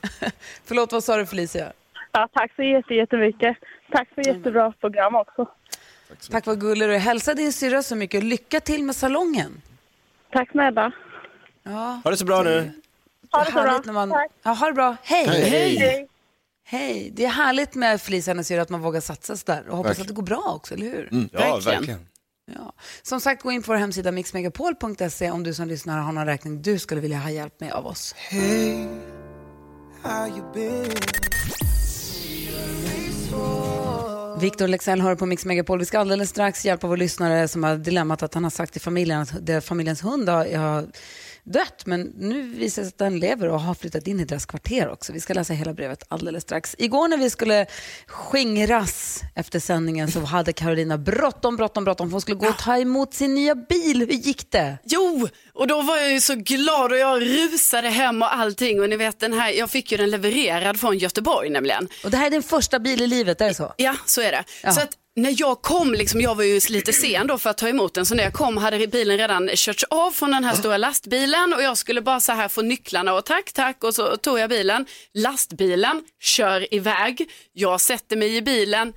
Förlåt, 0.65 0.93
vad 0.93 1.05
sa 1.05 1.17
du 1.17 1.27
Felicia? 1.27 1.73
Ja, 2.13 2.29
tack 2.33 2.53
så 2.57 2.63
jätte- 2.63 2.95
jättemycket. 2.95 3.57
Tack 3.93 4.09
för 4.15 4.27
jättebra 4.27 4.73
program 4.81 5.15
också. 5.15 5.47
Tack 6.31 6.47
vad 6.47 6.61
gullig 6.61 6.89
du 6.89 6.95
är. 6.95 6.99
Hälsa 6.99 7.35
din 7.35 7.53
syrra 7.53 7.83
så 7.83 7.97
mycket. 7.97 8.25
Lycka 8.25 8.61
till 8.61 8.85
med 8.85 8.97
salongen. 8.97 9.63
Tack 10.33 10.51
snälla. 10.51 10.93
Ja, 11.63 12.01
Ha 12.05 12.11
det 12.11 12.17
så 12.17 12.25
bra 12.25 12.43
nu. 12.43 12.71
Ha 13.33 13.45
det 13.45 13.47
så 13.53 13.63
bra. 13.63 13.81
när 13.85 13.93
man... 13.93 14.11
Tack. 14.11 14.31
Ja, 14.43 14.51
ha 14.51 14.67
det 14.67 14.73
bra. 14.73 14.97
Hej. 15.03 15.27
Hej. 15.29 15.77
Hej. 15.79 16.09
Hej. 16.65 17.11
Det 17.15 17.25
är 17.25 17.29
härligt 17.29 17.75
med 17.75 18.01
Felicia 18.01 18.31
och 18.33 18.35
hennes 18.35 18.47
syrra 18.47 18.63
att 18.63 18.69
man 18.69 18.81
vågar 18.81 19.01
satsa 19.01 19.37
sådär. 19.37 19.65
Och 19.69 19.77
hoppas 19.77 19.89
Verkligen. 19.91 20.03
att 20.05 20.09
det 20.09 20.15
går 20.15 20.23
bra 20.23 20.53
också, 20.57 20.75
eller 20.75 20.87
hur? 20.87 21.09
Ja, 21.33 21.39
Verkligen. 21.39 21.79
verkligen. 21.79 22.07
Ja. 22.55 22.73
Som 23.03 23.21
sagt, 23.21 23.43
gå 23.43 23.51
in 23.53 23.63
på 23.63 23.73
vår 23.73 23.77
hemsida 23.79 24.13
mixmegapol.se 24.13 25.31
om 25.31 25.43
du 25.43 25.55
som 25.55 25.69
lyssnar 25.69 25.99
har 25.99 26.13
någon 26.13 26.27
räkning 26.27 26.63
du 26.63 26.79
skulle 26.79 27.01
vilja 27.01 27.19
ha 27.19 27.31
hjälp 27.31 27.61
med 27.61 27.73
av 27.73 27.87
oss. 27.87 28.15
Victor 34.41 34.69
Lexell 34.69 35.01
hör 35.01 35.15
på 35.15 35.27
Mix 35.27 35.45
Megapol. 35.45 35.79
Vi 35.79 35.85
ska 35.85 35.99
alldeles 35.99 36.31
strax 36.31 36.65
hjälpa 36.65 36.87
vår 36.87 36.97
lyssnare 36.97 37.49
som 37.49 37.65
har 37.65 37.77
dilemmat 37.77 38.23
att 38.23 38.35
han 38.35 38.43
har 38.45 38.51
sagt 38.51 38.73
till 38.73 38.81
familjen 38.83 39.21
att 39.21 39.47
det- 39.47 39.61
familjens 39.61 40.05
hund 40.05 40.29
har, 40.29 40.57
har 40.57 40.87
dött. 41.53 41.87
Men 41.87 42.01
nu 42.01 42.43
visar 42.43 42.83
det 42.83 42.87
sig 42.87 42.93
att 42.93 42.99
den 42.99 43.19
lever 43.19 43.49
och 43.49 43.61
har 43.61 43.75
flyttat 43.75 44.07
in 44.07 44.21
i 44.21 44.25
deras 44.25 44.47
kvarter 44.47 44.89
också. 44.89 45.13
Vi 45.13 45.21
ska 45.21 45.35
läsa 45.35 45.55
hela 45.55 45.73
brevet 45.75 46.03
alldeles 46.09 46.43
strax. 46.43 46.75
Igår 46.79 47.09
när 47.09 47.17
vi 47.17 47.31
skulle 47.31 47.67
skingras 48.07 49.21
efter 49.35 49.61
sändningen 49.61 50.11
så 50.11 50.21
hade 50.21 50.53
Carolina 50.53 50.99
bråttom, 50.99 51.57
bråttom, 51.57 51.85
bråttom. 51.85 52.09
för 52.09 52.13
Hon 52.13 52.21
skulle 52.21 52.37
gå 52.37 52.49
och 52.49 52.59
ta 52.59 52.79
emot 52.79 53.15
sin 53.15 53.35
nya 53.35 53.55
bil. 53.55 53.99
Hur 54.01 54.07
gick 54.07 54.51
det? 54.51 54.79
Jo, 54.85 55.29
och 55.55 55.67
då 55.67 55.83
var 55.83 55.97
jag 55.97 56.13
ju 56.13 56.21
så 56.21 56.35
glad 56.35 56.93
och 56.93 56.99
jag 56.99 57.23
rusade 57.23 57.89
hem 57.89 58.23
och 58.23 58.35
allting. 58.35 58.81
Och 58.81 58.89
ni 58.89 58.97
vet 58.97 59.21
den 59.21 59.33
här, 59.33 59.51
jag 59.51 59.71
fick 59.71 59.93
ju 59.93 59.99
den 59.99 60.11
levererad 60.11 60.81
från 60.81 60.99
Göteborg 60.99 61.51
nämligen. 61.51 61.89
Och 62.05 62.11
det 62.11 62.17
här 62.17 62.27
är 62.27 62.31
din 62.31 62.43
första 62.43 62.79
bil 62.79 63.03
i 63.03 63.07
livet, 63.07 63.41
är 63.41 63.49
det 63.49 63.55
så? 63.55 63.75
Ja, 63.77 63.97
så 64.07 64.21
är 64.21 64.33
det. 64.33 64.45
Ja. 64.63 64.73
Så 64.73 64.81
att 64.81 64.91
när 65.23 65.35
jag 65.37 65.63
kom, 65.63 65.95
liksom, 65.95 66.21
jag 66.21 66.35
var 66.35 66.45
ju 66.45 66.61
lite 66.69 66.93
sen 66.93 67.27
då 67.27 67.39
för 67.39 67.51
att 67.51 67.59
ta 67.59 67.69
emot 67.69 67.95
den, 67.95 68.07
så 68.07 68.15
när 68.15 68.25
jag 68.25 68.33
kom 68.33 68.57
hade 68.57 68.87
bilen 68.87 69.19
redan 69.19 69.49
körts 69.49 69.85
av 69.85 70.11
från 70.11 70.31
den 70.31 70.45
här 70.45 70.55
stora 70.55 70.77
lastbilen 70.77 71.55
och 71.55 71.63
jag 71.63 71.79
skulle 71.79 72.03
bara 72.03 72.21
så 72.21 72.33
här 72.33 72.49
få 72.49 72.63
nycklarna 72.63 73.15
och 73.15 73.25
tack, 73.25 73.53
tack 73.53 73.85
och 73.85 73.95
så 73.95 74.17
tog 74.17 74.39
jag 74.39 74.51
bilen. 74.51 74.87
Lastbilen 75.15 76.03
kör 76.21 76.75
iväg, 76.75 77.31
jag 77.53 77.81
sätter 77.81 78.17
mig 78.17 78.37
i 78.37 78.43
bilen 78.43 78.93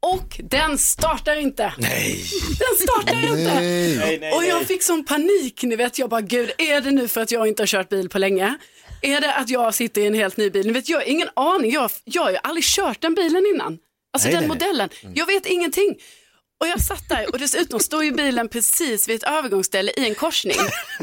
och 0.00 0.40
den 0.50 0.78
startar 0.78 1.36
inte. 1.36 1.74
Nej. 1.78 2.24
Den 2.58 2.88
startar 2.88 3.26
inte. 3.26 3.54
Nej. 3.54 3.96
Nej, 3.96 4.18
nej, 4.20 4.32
Och 4.32 4.44
jag 4.44 4.66
fick 4.66 4.82
sån 4.82 5.04
panik, 5.04 5.62
ni 5.62 5.76
vet, 5.76 5.98
jag 5.98 6.10
bara 6.10 6.20
gud, 6.20 6.52
är 6.58 6.80
det 6.80 6.90
nu 6.90 7.08
för 7.08 7.20
att 7.20 7.30
jag 7.30 7.48
inte 7.48 7.62
har 7.62 7.66
kört 7.66 7.88
bil 7.88 8.08
på 8.08 8.18
länge? 8.18 8.54
Är 9.02 9.20
det 9.20 9.34
att 9.34 9.48
jag 9.50 9.74
sitter 9.74 10.00
i 10.00 10.06
en 10.06 10.14
helt 10.14 10.36
ny 10.36 10.50
bil? 10.50 10.66
Ni 10.66 10.72
vet, 10.72 10.88
jag 10.88 10.98
har 10.98 11.04
ingen 11.08 11.28
aning, 11.36 11.72
jag, 11.72 11.90
jag 12.04 12.22
har 12.22 12.30
ju 12.30 12.36
aldrig 12.42 12.64
kört 12.64 13.00
den 13.00 13.14
bilen 13.14 13.46
innan. 13.54 13.78
Alltså 14.16 14.28
Nej, 14.28 14.34
den 14.36 14.48
nej, 14.48 14.58
nej. 14.58 14.68
modellen. 14.68 14.88
Jag 15.14 15.26
vet 15.26 15.46
ingenting. 15.46 15.94
Och 16.60 16.66
jag 16.68 16.80
satt 16.82 17.08
där 17.08 17.30
och 17.32 17.38
dessutom 17.38 17.80
står 17.80 18.04
ju 18.04 18.10
bilen 18.12 18.48
precis 18.48 19.08
vid 19.08 19.16
ett 19.16 19.22
övergångsställe 19.28 19.92
i 19.96 20.08
en 20.08 20.14
korsning. 20.14 20.56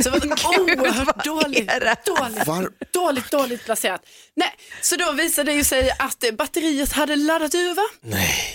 Så 0.04 0.10
det 0.10 0.10
var 0.10 0.60
oerhört 0.60 1.26
dåligt, 1.26 1.72
dåligt, 2.06 2.48
Var- 2.48 2.70
dåligt, 2.94 3.32
dåligt 3.32 3.66
placerat. 3.66 4.02
Nej, 4.36 4.50
så 4.82 4.96
då 4.96 5.12
visade 5.12 5.52
det 5.52 5.56
ju 5.56 5.64
sig 5.64 5.92
att 6.00 6.24
eh, 6.24 6.32
batteriet 6.32 6.92
hade 6.92 7.16
laddat 7.16 7.56
ur 7.56 7.74
va? 7.76 7.84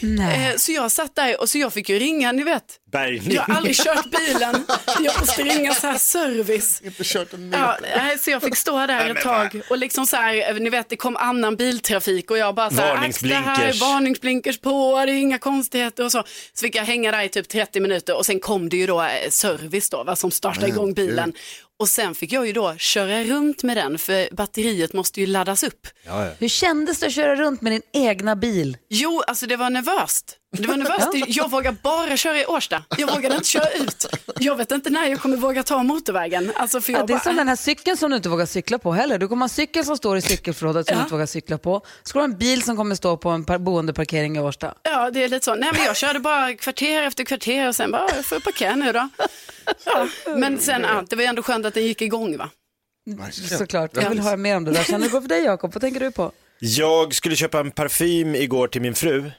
Nej. 0.00 0.50
Eh, 0.50 0.56
Så 0.56 0.72
jag 0.72 0.92
satt 0.92 1.14
där 1.16 1.40
och 1.40 1.48
så 1.48 1.58
jag 1.58 1.72
fick 1.72 1.88
ju 1.88 1.98
ringa, 1.98 2.32
ni 2.32 2.42
vet. 2.42 2.64
Bärgning. 2.90 3.32
Jag 3.34 3.42
har 3.42 3.54
aldrig 3.54 3.76
kört 3.76 4.04
bilen. 4.10 4.64
Jag 5.00 5.20
måste 5.20 5.42
ringa 5.42 5.74
så 5.74 5.86
här 5.86 5.98
service. 5.98 6.80
Inte 6.84 7.04
kört 7.04 7.32
en 7.32 7.52
Ja, 7.52 7.76
meter. 7.80 7.96
nej, 7.98 8.18
så 8.18 8.30
jag 8.30 8.42
fick 8.42 8.56
stå 8.56 8.86
där 8.86 9.10
ett 9.10 9.22
tag 9.22 9.60
och 9.70 9.78
liksom 9.78 10.06
så 10.06 10.16
här, 10.16 10.54
ni 10.54 10.70
vet 10.70 10.88
det 10.88 10.96
kom 10.96 11.16
annan 11.16 11.56
biltrafik 11.56 12.30
och 12.30 12.38
jag 12.38 12.54
bara 12.54 12.70
så 12.70 12.76
här, 12.76 12.94
Varningsblinkers. 12.94 13.46
"Ax, 13.46 13.58
det 13.58 13.64
här 13.64 13.68
är 13.68 13.80
varningsblinkers 13.80 14.58
på, 14.60 15.02
det 15.06 15.12
är 15.12 15.16
inga 15.20 15.38
konstigheter 15.38 16.04
och 16.04 16.12
så. 16.12 16.22
Så 16.52 16.60
fick 16.62 16.74
jag 16.74 16.84
hänga 16.84 17.10
där 17.12 17.22
i 17.22 17.28
typ 17.28 17.48
30 17.48 17.80
minuter 17.80 18.16
och 18.16 18.26
sen 18.26 18.40
kom 18.40 18.68
det 18.68 18.76
ju 18.76 18.86
då 18.86 19.02
eh, 19.02 19.30
service 19.30 19.90
då, 19.90 20.04
va, 20.04 20.16
som 20.16 20.30
startade 20.30 20.66
Men 20.66 20.70
igång 20.76 20.94
bilen. 20.94 21.32
Och 21.78 21.88
sen 21.88 22.14
fick 22.14 22.32
jag 22.32 22.46
ju 22.46 22.52
då 22.52 22.74
köra 22.76 23.24
runt 23.24 23.62
med 23.62 23.76
den 23.76 23.98
för 23.98 24.34
batteriet 24.34 24.92
måste 24.92 25.20
ju 25.20 25.26
laddas 25.26 25.62
upp. 25.62 25.86
Ja, 26.06 26.24
ja. 26.24 26.30
Hur 26.38 26.48
kändes 26.48 26.98
det 27.00 27.06
att 27.06 27.12
köra 27.12 27.36
runt 27.36 27.60
med 27.62 27.72
din 27.72 27.82
egna 27.92 28.36
bil? 28.36 28.76
Jo, 28.90 29.22
alltså 29.26 29.46
det 29.46 29.56
var 29.56 29.70
nervöst. 29.70 30.34
Det 30.52 30.68
var 30.68 30.76
nervöst. 30.76 31.08
Jag 31.26 31.50
vågar 31.50 31.72
bara 31.82 32.16
köra 32.16 32.40
i 32.40 32.46
Årsta. 32.46 32.84
Jag 32.98 33.14
vågade 33.14 33.34
inte 33.34 33.48
köra 33.48 33.70
ut. 33.70 34.06
Jag 34.38 34.56
vet 34.56 34.70
inte 34.70 34.90
när 34.90 35.06
jag 35.06 35.20
kommer 35.20 35.36
våga 35.36 35.62
ta 35.62 35.82
motorvägen. 35.82 36.52
Alltså 36.54 36.80
för 36.80 36.92
jag 36.92 37.00
Ja, 37.02 37.06
det 37.06 37.12
är 37.12 37.14
bara, 37.14 37.22
som 37.24 37.36
den 37.36 37.48
här 37.48 37.56
cykeln 37.56 37.96
som 37.96 38.10
du 38.10 38.16
inte 38.16 38.28
vågar 38.28 38.46
cykla 38.46 38.78
på 38.78 38.92
heller. 38.92 39.18
Du 39.18 39.28
kommer 39.28 39.40
ha 39.40 39.44
en 39.44 39.48
cykel 39.48 39.84
som 39.84 39.96
står 39.96 40.16
i 40.16 40.22
cykelförrådet 40.22 40.86
som 40.86 40.96
du 40.96 41.02
inte 41.02 41.12
vågar 41.12 41.26
cykla 41.26 41.58
på. 41.58 41.80
Så 41.80 42.08
ska 42.08 42.18
du 42.18 42.22
ha 42.22 42.24
en 42.32 42.38
bil 42.38 42.62
som 42.62 42.76
kommer 42.76 42.94
stå 42.94 43.16
på 43.16 43.28
en 43.30 43.44
par- 43.44 43.58
boendeparkering 43.58 44.36
i 44.36 44.40
Årsta. 44.40 44.74
Ja, 44.82 45.10
det 45.10 45.24
är 45.24 45.28
lite 45.28 45.44
så. 45.44 45.54
Nej, 45.54 45.70
men 45.74 45.84
jag 45.84 45.96
körde 45.96 46.20
bara 46.20 46.54
kvarter 46.54 47.02
efter 47.02 47.24
kvarter 47.24 47.68
och 47.68 47.76
sen 47.76 47.90
bara, 47.90 48.06
jag 48.16 48.24
får 48.24 48.40
parkera 48.40 48.76
nu 48.76 48.92
då. 48.92 49.08
Ja, 49.84 50.06
men 50.36 50.58
sen, 50.58 50.82
ja, 50.82 51.04
det 51.08 51.16
var 51.16 51.22
ju 51.22 51.28
ändå 51.28 51.42
skönt 51.42 51.66
att 51.68 51.74
den 51.74 51.82
gick 51.86 52.02
igång 52.02 52.36
va. 52.36 52.50
Såklart. 53.32 53.90
Jag 53.96 54.10
vill 54.10 54.20
höra 54.20 54.36
mer 54.36 54.56
om 54.56 54.64
det 54.64 54.70
där. 54.72 54.82
Sen 54.82 55.02
hur 55.02 55.10
går 55.10 55.20
för 55.20 55.28
dig 55.28 55.44
Jakob? 55.44 55.72
Vad 55.74 55.80
tänker 55.80 56.00
du 56.00 56.10
på? 56.12 56.32
Jag 56.60 57.14
skulle 57.14 57.36
köpa 57.36 57.60
en 57.60 57.70
parfym 57.70 58.34
igår 58.34 58.68
till 58.68 58.82
min 58.82 58.94
fru. 58.94 59.30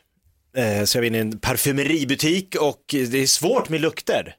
Eh, 0.56 0.84
Så 0.86 0.98
jag 0.98 1.02
var 1.02 1.08
inne 1.08 1.18
i 1.18 1.22
en 1.22 1.39
parfymeributik 1.39 2.56
och 2.56 2.84
det 2.88 3.13
är 3.22 3.28
svårt 3.28 3.70
med 3.70 3.82
lukter. 3.82 4.36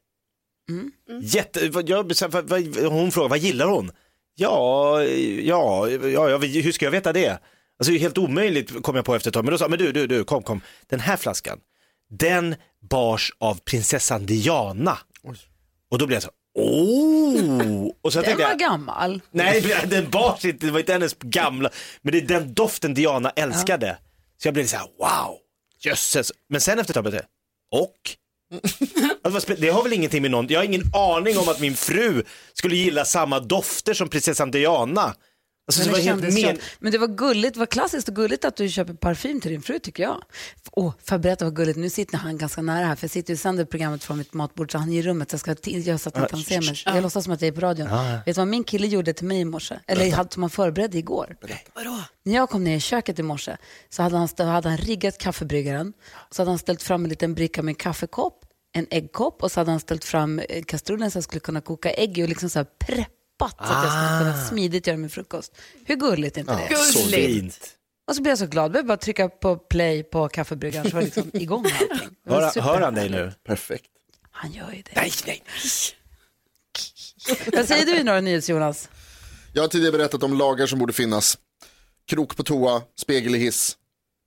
Jätte, 1.22 1.68
vad- 1.68 1.88
jag, 1.88 2.02
hon 2.90 3.12
frågar, 3.12 3.28
vad 3.28 3.38
gillar 3.38 3.66
hon? 3.66 3.92
Ja, 4.34 5.02
ja, 5.42 5.88
ja, 5.90 6.30
ja, 6.30 6.38
hur 6.38 6.72
ska 6.72 6.86
jag 6.86 6.90
veta 6.90 7.12
det? 7.12 7.28
Alltså 7.78 7.92
det 7.92 7.98
är 7.98 8.00
helt 8.00 8.18
omöjligt 8.18 8.82
kom 8.82 8.96
jag 8.96 9.04
på 9.04 9.14
efter 9.14 9.30
ett 9.30 9.34
tag, 9.34 9.44
men 9.44 9.52
då 9.52 9.58
sa 9.58 9.64
jag, 9.64 9.70
men 9.70 9.78
du, 9.78 9.92
du, 9.92 10.06
du, 10.06 10.24
kom, 10.24 10.42
kom, 10.42 10.60
den 10.86 11.00
här 11.00 11.16
flaskan, 11.16 11.58
den 12.10 12.54
bars 12.90 13.32
av 13.38 13.54
prinsessan 13.64 14.26
Diana. 14.26 14.98
Och 15.90 15.98
då 15.98 16.06
blev 16.06 16.16
jag 16.16 16.22
så, 16.22 16.30
oh! 16.54 17.90
Och 18.02 18.12
så 18.12 18.20
Den 18.20 18.38
var 18.38 18.44
jag, 18.44 18.58
gammal. 18.58 19.20
Nej, 19.30 19.60
den 19.86 20.10
bars 20.10 20.44
inte, 20.44 20.66
det 20.66 20.72
var 20.72 20.78
inte 20.80 20.92
hennes 20.92 21.14
gamla, 21.18 21.70
men 22.02 22.12
det 22.12 22.18
är 22.18 22.22
den 22.22 22.54
doften 22.54 22.94
Diana 22.94 23.30
älskade. 23.30 23.98
Så 24.42 24.48
jag 24.48 24.54
blev 24.54 24.66
så 24.66 24.76
här, 24.76 24.86
wow, 24.98 25.36
jösses. 25.80 26.32
Men 26.48 26.60
sen 26.60 26.78
efter 26.78 27.06
ett 27.06 27.12
det, 27.12 27.24
och? 27.72 27.96
Alltså, 29.22 29.54
det 29.54 29.68
har 29.68 29.82
väl 29.82 29.92
ingenting 29.92 30.22
med 30.22 30.30
någon, 30.30 30.46
jag 30.48 30.60
har 30.60 30.64
ingen 30.64 30.94
aning 30.94 31.38
om 31.38 31.48
att 31.48 31.60
min 31.60 31.76
fru 31.76 32.24
skulle 32.52 32.76
gilla 32.76 33.04
samma 33.04 33.40
dofter 33.40 33.94
som 33.94 34.08
prinsessan 34.08 34.50
Diana. 34.50 35.14
Alltså, 35.68 35.80
Men 35.80 35.86
det 35.86 35.92
var 35.92 35.98
det, 35.98 36.04
helt 36.04 36.20
kändes 36.22 36.34
men... 36.34 36.92
det 36.92 36.98
var 36.98 37.08
gulligt, 37.08 37.54
det 37.54 37.58
var 37.60 37.66
klassiskt 37.66 38.08
och 38.08 38.16
gulligt 38.16 38.44
att 38.44 38.56
du 38.56 38.68
köper 38.68 38.94
parfym 38.94 39.40
till 39.40 39.50
din 39.50 39.62
fru 39.62 39.78
tycker 39.78 40.02
jag. 40.02 40.22
Åh, 40.72 40.90
får 41.04 41.14
jag 41.14 41.20
berätta 41.20 41.44
vad 41.44 41.56
gulligt, 41.56 41.78
nu 41.78 41.90
sitter 41.90 42.18
han 42.18 42.38
ganska 42.38 42.62
nära 42.62 42.86
här 42.86 42.96
för 42.96 43.04
jag 43.04 43.10
sitter 43.10 43.34
och 43.34 43.38
sänder 43.38 43.64
programmet 43.64 44.04
från 44.04 44.18
mitt 44.18 44.34
matbord 44.34 44.72
så 44.72 44.78
han 44.78 44.92
är 44.92 44.98
i 44.98 45.02
rummet 45.02 45.30
så 45.30 45.34
jag 45.34 45.40
ska 45.40 45.70
jag 45.90 46.00
så 46.00 46.08
att 46.08 46.16
han 46.16 46.28
kan 46.28 46.40
se 46.42 46.60
mig. 46.60 46.74
Jag 46.84 47.02
låtsas 47.02 47.24
som 47.24 47.32
att 47.32 47.40
jag 47.40 47.48
är 47.48 47.52
på 47.52 47.60
radion. 47.60 47.88
Vet 47.88 48.24
du 48.24 48.32
vad 48.32 48.48
min 48.48 48.64
kille 48.64 48.86
gjorde 48.86 49.12
till 49.12 49.26
mig 49.26 49.40
i 49.40 49.44
morse? 49.44 49.74
Eller 49.86 50.12
hade- 50.12 50.32
som 50.32 50.42
han 50.42 50.50
förberedde 50.50 50.98
igår? 50.98 51.36
Vadå? 51.74 51.98
När 52.22 52.34
jag 52.34 52.50
kom 52.50 52.64
ner 52.64 52.76
i 52.76 52.80
köket 52.80 53.18
i 53.18 53.22
morse 53.22 53.56
så 53.88 54.02
hade 54.02 54.16
han, 54.16 54.28
hade 54.38 54.68
han 54.68 54.78
riggat 54.78 55.18
kaffebryggaren. 55.18 55.92
Så 56.30 56.42
hade 56.42 56.50
han 56.50 56.58
ställt 56.58 56.82
fram 56.82 57.04
en 57.04 57.10
liten 57.10 57.34
bricka 57.34 57.62
med 57.62 57.70
en 57.72 57.74
kaffekopp, 57.74 58.44
en 58.72 58.86
äggkopp 58.90 59.42
och 59.42 59.52
så 59.52 59.60
hade 59.60 59.70
han 59.70 59.80
ställt 59.80 60.04
fram 60.04 60.38
eh, 60.38 60.62
kastrullen 60.64 61.10
så 61.10 61.16
jag 61.16 61.24
skulle 61.24 61.40
kunna 61.40 61.60
koka 61.60 61.90
ägg 61.90 62.18
och 62.22 62.28
liksom 62.28 62.50
så 62.50 62.58
här 62.58 62.66
preppat 62.86 63.14
så 63.48 63.64
att 63.64 63.84
jag 63.84 63.92
skulle 63.92 64.18
kunna 64.32 64.46
smidigt 64.48 64.86
göra 64.86 64.96
min 64.96 65.10
frukost. 65.10 65.52
Hur 65.84 65.96
gulligt 65.96 66.36
är 66.36 66.40
inte 66.40 66.66
det? 66.70 66.76
så 66.76 66.98
Gulligt. 67.02 67.26
Fint. 67.26 67.76
Och 68.08 68.16
så 68.16 68.22
blev 68.22 68.30
jag 68.30 68.38
så 68.38 68.46
glad. 68.46 68.76
Jag 68.76 68.86
bara 68.86 68.96
trycka 68.96 69.28
på 69.28 69.56
play 69.56 70.02
på 70.02 70.28
kaffebryggaren 70.28 70.90
så 70.90 70.96
var 70.96 71.00
det 71.00 71.04
liksom 71.06 71.30
igång 71.42 71.64
allting. 71.64 72.08
Det 72.24 72.30
var 72.30 72.40
Hör, 72.42 72.60
hör 72.60 72.80
han 72.80 72.94
dig 72.94 73.08
nu? 73.08 73.32
Perfekt. 73.46 73.86
Han 74.30 74.52
gör 74.52 74.70
ju 74.72 74.82
det. 74.82 74.90
Nej, 74.96 75.12
nej. 75.26 75.42
Vad 77.52 77.68
säger 77.68 77.86
du 77.86 77.96
i 77.98 78.04
några 78.04 78.20
nyhets 78.20 78.48
Jonas? 78.48 78.88
Jag 79.52 79.62
har 79.62 79.68
tidigare 79.68 79.92
berättat 79.98 80.22
om 80.22 80.34
lagar 80.38 80.66
som 80.66 80.78
borde 80.78 80.92
finnas. 80.92 81.38
Krok 82.06 82.36
på 82.36 82.42
toa, 82.42 82.82
spegel 83.00 83.34
i 83.34 83.38
hiss. 83.38 83.76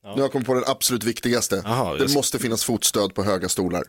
Nu 0.03 0.09
har 0.09 0.19
jag 0.19 0.31
kommit 0.31 0.47
på 0.47 0.53
den 0.53 0.63
absolut 0.67 1.03
viktigaste. 1.03 1.61
Jaha, 1.65 1.93
det 1.93 1.99
just- 2.01 2.15
måste 2.15 2.39
finnas 2.39 2.63
fotstöd 2.63 3.15
på 3.15 3.23
höga 3.23 3.49
stolar. 3.49 3.83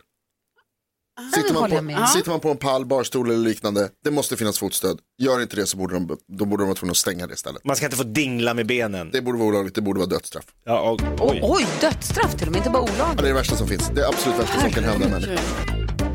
Det 1.17 1.35
Sitter 1.41 1.53
man, 1.53 1.69
på, 2.01 2.07
sitter 2.07 2.29
man 2.31 2.39
på 2.39 2.49
en 2.51 2.57
pall, 2.57 2.85
barstol 2.85 3.29
eller 3.29 3.37
liknande, 3.43 3.89
det 4.03 4.11
måste 4.11 4.37
finnas 4.37 4.59
fotstöd. 4.59 4.99
Gör 5.21 5.41
inte 5.41 5.55
det 5.55 5.65
så 5.65 5.77
borde 5.77 5.93
de, 5.93 6.17
då 6.37 6.45
borde 6.45 6.63
de 6.63 6.67
vara 6.67 6.75
tvungna 6.75 6.91
att 6.91 6.97
stänga 6.97 7.27
det 7.27 7.33
istället. 7.33 7.65
Man 7.65 7.75
ska 7.75 7.85
inte 7.85 7.97
få 7.97 8.03
dingla 8.03 8.53
med 8.53 8.67
benen. 8.67 9.09
Det 9.11 9.21
borde 9.21 9.37
vara 9.37 9.47
olagligt, 9.47 9.75
det 9.75 9.81
borde 9.81 9.99
vara 9.99 10.09
dödsstraff. 10.09 10.45
Ja, 10.65 10.79
och, 10.79 11.01
Oj, 11.01 11.09
oj. 11.19 11.39
oj 11.43 11.67
dödsstraff 11.81 12.35
till 12.35 12.47
och 12.47 12.51
med, 12.51 12.57
inte 12.59 12.69
bara 12.69 12.83
Ja, 12.87 12.93
olagligt. 12.95 13.17
det 13.17 13.23
är 13.23 13.27
det 13.27 13.33
värsta 13.33 13.55
som 13.55 13.67
finns. 13.67 13.91
Det 13.95 14.01
är 14.01 14.07
absolut 14.07 14.39
värsta 14.39 14.59
som 14.61 14.69
kan 14.71 14.83
hända 14.83 15.05
en 15.05 15.11
människa. 15.11 15.41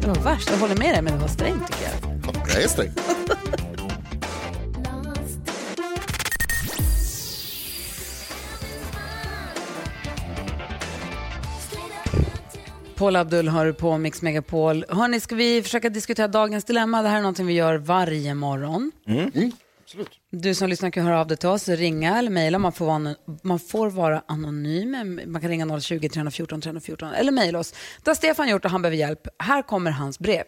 Det 0.01 0.07
var 0.09 0.15
värst, 0.15 0.51
jag 0.51 0.59
håller 0.59 0.77
med 0.77 0.95
dig 0.95 1.03
men 1.03 1.13
det 1.13 1.19
var 1.21 1.29
strängt 1.29 1.67
tycker 1.67 1.83
jag. 1.85 2.21
Ja, 2.27 2.41
Jag 2.55 2.63
är 2.63 2.69
sträng. 2.69 2.93
Paul 13.01 13.17
Abdul 13.17 13.49
har 13.49 13.73
på 13.73 13.99
Mix 13.99 14.23
Megapol. 14.23 14.85
Hörni, 14.89 15.21
ska 15.21 15.35
vi 15.35 15.63
försöka 15.63 15.89
diskutera 15.89 16.29
dagens 16.29 16.65
dilemma? 16.65 17.03
Det 17.03 17.09
här 17.09 17.17
är 17.17 17.21
någonting 17.21 17.47
vi 17.47 17.53
gör 17.53 17.77
varje 17.77 18.35
morgon. 18.35 18.93
Du 20.31 20.55
som 20.55 20.69
lyssnar 20.69 20.91
kan 20.91 21.05
höra 21.05 21.21
av 21.21 21.27
dig 21.27 21.37
till 21.37 21.49
oss, 21.49 21.69
ringa 21.69 22.19
eller 22.19 22.31
mejla. 22.31 22.59
Man, 22.59 22.73
får 22.73 22.87
vara, 22.87 23.15
man 23.43 23.59
får 23.59 23.91
vara 23.91 24.23
anonym. 24.27 25.21
Man 25.27 25.41
kan 25.41 25.51
ringa 25.51 25.65
020-314 25.65 26.61
314 26.61 27.13
eller 27.13 27.33
mejla 27.33 27.59
oss. 27.59 27.75
Det 28.05 28.11
har 28.11 28.15
Stefan 28.15 28.49
gjort 28.49 28.65
och 28.65 28.71
han 28.71 28.83
behöver 28.83 28.97
hjälp. 28.97 29.29
Här 29.39 29.63
kommer 29.63 29.91
hans 29.91 30.19
brev. 30.19 30.45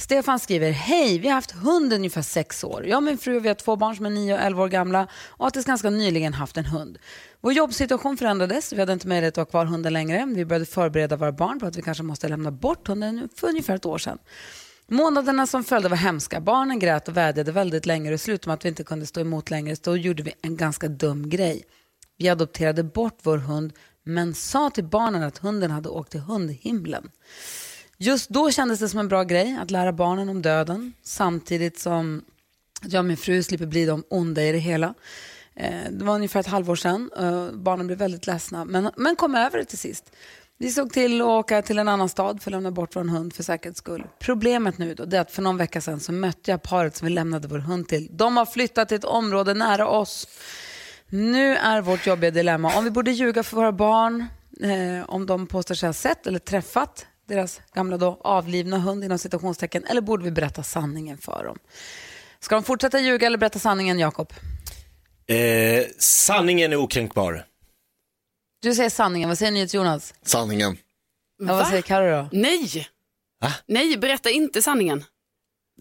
Stefan 0.00 0.38
skriver, 0.38 0.70
hej, 0.70 1.18
vi 1.18 1.28
har 1.28 1.34
haft 1.34 1.50
hund 1.50 1.92
ungefär 1.92 2.22
sex 2.22 2.64
år. 2.64 2.86
Jag 2.86 2.96
och 2.96 3.02
min 3.02 3.18
fru 3.18 3.40
vi 3.40 3.48
har 3.48 3.54
två 3.54 3.76
barn 3.76 3.96
som 3.96 4.06
är 4.06 4.10
nio 4.10 4.34
och 4.34 4.40
elva 4.40 4.62
år 4.62 4.68
gamla 4.68 5.08
och 5.28 5.44
har 5.44 5.50
tills 5.50 5.66
ganska 5.66 5.90
nyligen 5.90 6.34
haft 6.34 6.56
en 6.56 6.64
hund. 6.64 6.98
Vår 7.40 7.52
jobbsituation 7.52 8.16
förändrades, 8.16 8.72
vi 8.72 8.80
hade 8.80 8.92
inte 8.92 9.08
möjlighet 9.08 9.38
att 9.38 9.46
ha 9.46 9.50
kvar 9.50 9.64
hunden 9.64 9.92
längre. 9.92 10.26
Vi 10.34 10.44
började 10.44 10.66
förbereda 10.66 11.16
våra 11.16 11.32
barn 11.32 11.60
på 11.60 11.66
att 11.66 11.76
vi 11.76 11.82
kanske 11.82 12.02
måste 12.02 12.28
lämna 12.28 12.50
bort 12.50 12.88
hunden 12.88 13.28
för 13.36 13.48
ungefär 13.48 13.74
ett 13.74 13.86
år 13.86 13.98
sedan. 13.98 14.18
Månaderna 14.88 15.46
som 15.46 15.64
följde 15.64 15.88
var 15.88 15.96
hemska. 15.96 16.40
Barnen 16.40 16.78
grät 16.78 17.08
och 17.08 17.16
vädjade 17.16 17.52
väldigt 17.52 17.86
länge 17.86 18.08
och 18.08 18.12
det 18.12 18.18
slutade 18.18 18.48
med 18.48 18.54
att 18.54 18.64
vi 18.64 18.68
inte 18.68 18.84
kunde 18.84 19.06
stå 19.06 19.20
emot 19.20 19.50
längre. 19.50 19.76
Så 19.76 19.82
då 19.84 19.96
gjorde 19.96 20.22
vi 20.22 20.32
en 20.42 20.56
ganska 20.56 20.88
dum 20.88 21.30
grej. 21.30 21.62
Vi 22.18 22.28
adopterade 22.28 22.82
bort 22.82 23.18
vår 23.22 23.38
hund 23.38 23.72
men 24.04 24.34
sa 24.34 24.70
till 24.70 24.84
barnen 24.84 25.22
att 25.22 25.38
hunden 25.38 25.70
hade 25.70 25.88
åkt 25.88 26.10
till 26.10 26.20
hundhimlen. 26.20 27.10
Just 28.02 28.28
då 28.28 28.50
kändes 28.50 28.80
det 28.80 28.88
som 28.88 29.00
en 29.00 29.08
bra 29.08 29.22
grej 29.22 29.58
att 29.62 29.70
lära 29.70 29.92
barnen 29.92 30.28
om 30.28 30.42
döden 30.42 30.92
samtidigt 31.02 31.78
som 31.78 32.24
jag 32.82 32.98
och 32.98 33.04
min 33.04 33.16
fru 33.16 33.42
slipper 33.42 33.66
bli 33.66 33.84
de 33.86 34.04
onda 34.10 34.42
i 34.42 34.52
det 34.52 34.58
hela. 34.58 34.94
Eh, 35.54 35.90
det 35.90 36.04
var 36.04 36.14
ungefär 36.14 36.40
ett 36.40 36.46
halvår 36.46 36.76
sedan. 36.76 37.10
Eh, 37.18 37.50
barnen 37.52 37.86
blev 37.86 37.98
väldigt 37.98 38.26
ledsna 38.26 38.64
men, 38.64 38.90
men 38.96 39.16
kom 39.16 39.34
över 39.34 39.58
det 39.58 39.64
till 39.64 39.78
sist. 39.78 40.12
Vi 40.58 40.70
såg 40.70 40.92
till 40.92 41.20
att 41.20 41.26
åka 41.26 41.62
till 41.62 41.78
en 41.78 41.88
annan 41.88 42.08
stad 42.08 42.42
för 42.42 42.50
att 42.50 42.52
lämna 42.52 42.70
bort 42.70 42.96
vår 42.96 43.04
hund 43.04 43.32
för 43.32 43.42
säkerhets 43.42 43.78
skull. 43.78 44.06
Problemet 44.18 44.78
nu 44.78 44.94
då 44.94 45.04
det 45.04 45.16
är 45.16 45.20
att 45.20 45.30
för 45.30 45.42
någon 45.42 45.56
vecka 45.56 45.80
sedan 45.80 46.00
så 46.00 46.12
mötte 46.12 46.50
jag 46.50 46.62
paret 46.62 46.96
som 46.96 47.06
vi 47.06 47.12
lämnade 47.12 47.48
vår 47.48 47.58
hund 47.58 47.88
till. 47.88 48.08
De 48.10 48.36
har 48.36 48.46
flyttat 48.46 48.88
till 48.88 48.96
ett 48.96 49.04
område 49.04 49.54
nära 49.54 49.88
oss. 49.88 50.28
Nu 51.08 51.56
är 51.56 51.80
vårt 51.80 52.06
jobbiga 52.06 52.30
dilemma 52.30 52.76
om 52.76 52.84
vi 52.84 52.90
borde 52.90 53.10
ljuga 53.10 53.42
för 53.42 53.56
våra 53.56 53.72
barn 53.72 54.26
eh, 54.60 55.10
om 55.10 55.26
de 55.26 55.46
påstår 55.46 55.74
sig 55.74 55.88
ha 55.88 55.94
sett 55.94 56.26
eller 56.26 56.38
träffat 56.38 57.06
deras 57.30 57.60
gamla 57.74 57.96
då 57.96 58.20
avlivna 58.24 58.78
hund 58.78 59.04
inom 59.04 59.18
citationstecken 59.18 59.84
eller 59.84 60.00
borde 60.00 60.24
vi 60.24 60.30
berätta 60.30 60.62
sanningen 60.62 61.18
för 61.18 61.44
dem? 61.44 61.58
Ska 62.40 62.54
de 62.54 62.64
fortsätta 62.64 63.00
ljuga 63.00 63.26
eller 63.26 63.38
berätta 63.38 63.58
sanningen, 63.58 63.98
Jakob? 63.98 64.32
Eh, 65.26 65.84
sanningen 65.98 66.72
är 66.72 66.76
okränkbar. 66.76 67.46
Du 68.62 68.74
säger 68.74 68.90
sanningen, 68.90 69.28
vad 69.28 69.38
säger 69.38 69.52
ni 69.52 69.64
Jonas? 69.64 70.14
Sanningen. 70.22 70.76
Ja, 71.38 71.56
vad 71.56 71.66
säger 71.66 71.82
Karo 71.82 72.10
då? 72.10 72.28
Nej. 72.32 72.88
Nej, 73.66 73.98
berätta 73.98 74.30
inte 74.30 74.62
sanningen. 74.62 75.04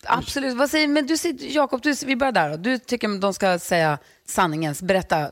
Absolut, 0.04 0.58
vad 0.58 0.70
säger, 0.70 0.88
men 0.88 1.08
du 1.08 1.18
säger, 1.18 1.56
Jakob, 1.56 1.82
du, 1.82 1.94
vi 2.06 2.16
börjar 2.16 2.32
där 2.32 2.50
då. 2.50 2.58
Du 2.58 2.78
tycker 2.78 3.10
att 3.10 3.22
de 3.22 3.34
ska 3.34 3.60
säga 3.60 3.98
sanningen, 4.26 4.76
berätta. 4.82 5.32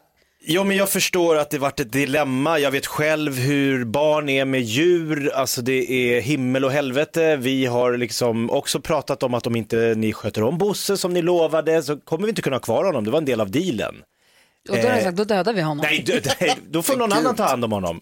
Ja, 0.49 0.63
men 0.63 0.77
jag 0.77 0.89
förstår 0.89 1.35
att 1.37 1.49
det 1.49 1.57
varit 1.59 1.79
ett 1.79 1.91
dilemma. 1.91 2.59
Jag 2.59 2.71
vet 2.71 2.85
själv 2.85 3.35
hur 3.37 3.85
barn 3.85 4.29
är 4.29 4.45
med 4.45 4.61
djur. 4.61 5.31
Alltså 5.35 5.61
det 5.61 5.91
är 5.91 6.21
himmel 6.21 6.65
och 6.65 6.71
helvete. 6.71 7.35
Vi 7.35 7.65
har 7.65 7.97
liksom 7.97 8.49
också 8.49 8.79
pratat 8.79 9.23
om 9.23 9.33
att 9.33 9.47
om 9.47 9.55
inte 9.55 9.93
ni 9.97 10.13
sköter 10.13 10.43
om 10.43 10.57
Bosse 10.57 10.97
som 10.97 11.13
ni 11.13 11.21
lovade 11.21 11.83
så 11.83 11.97
kommer 11.97 12.23
vi 12.23 12.29
inte 12.29 12.41
kunna 12.41 12.55
ha 12.55 12.61
kvar 12.61 12.83
honom. 12.85 13.03
Det 13.03 13.11
var 13.11 13.17
en 13.19 13.25
del 13.25 13.41
av 13.41 13.51
dealen. 13.51 13.95
Och 14.69 14.75
då 14.75 14.81
har 14.81 14.89
jag 14.89 14.97
Eh, 14.97 15.03
sagt, 15.03 15.17
då 15.17 15.23
dödar 15.23 15.53
vi 15.53 15.61
honom. 15.61 15.85
Nej, 15.89 16.03
dö- 16.05 16.19
nej, 16.39 16.55
då 16.69 16.81
får 16.81 16.95
någon 16.97 17.13
annan 17.17 17.35
ta 17.35 17.43
hand 17.43 17.63
om 17.65 17.71
honom. 17.71 18.01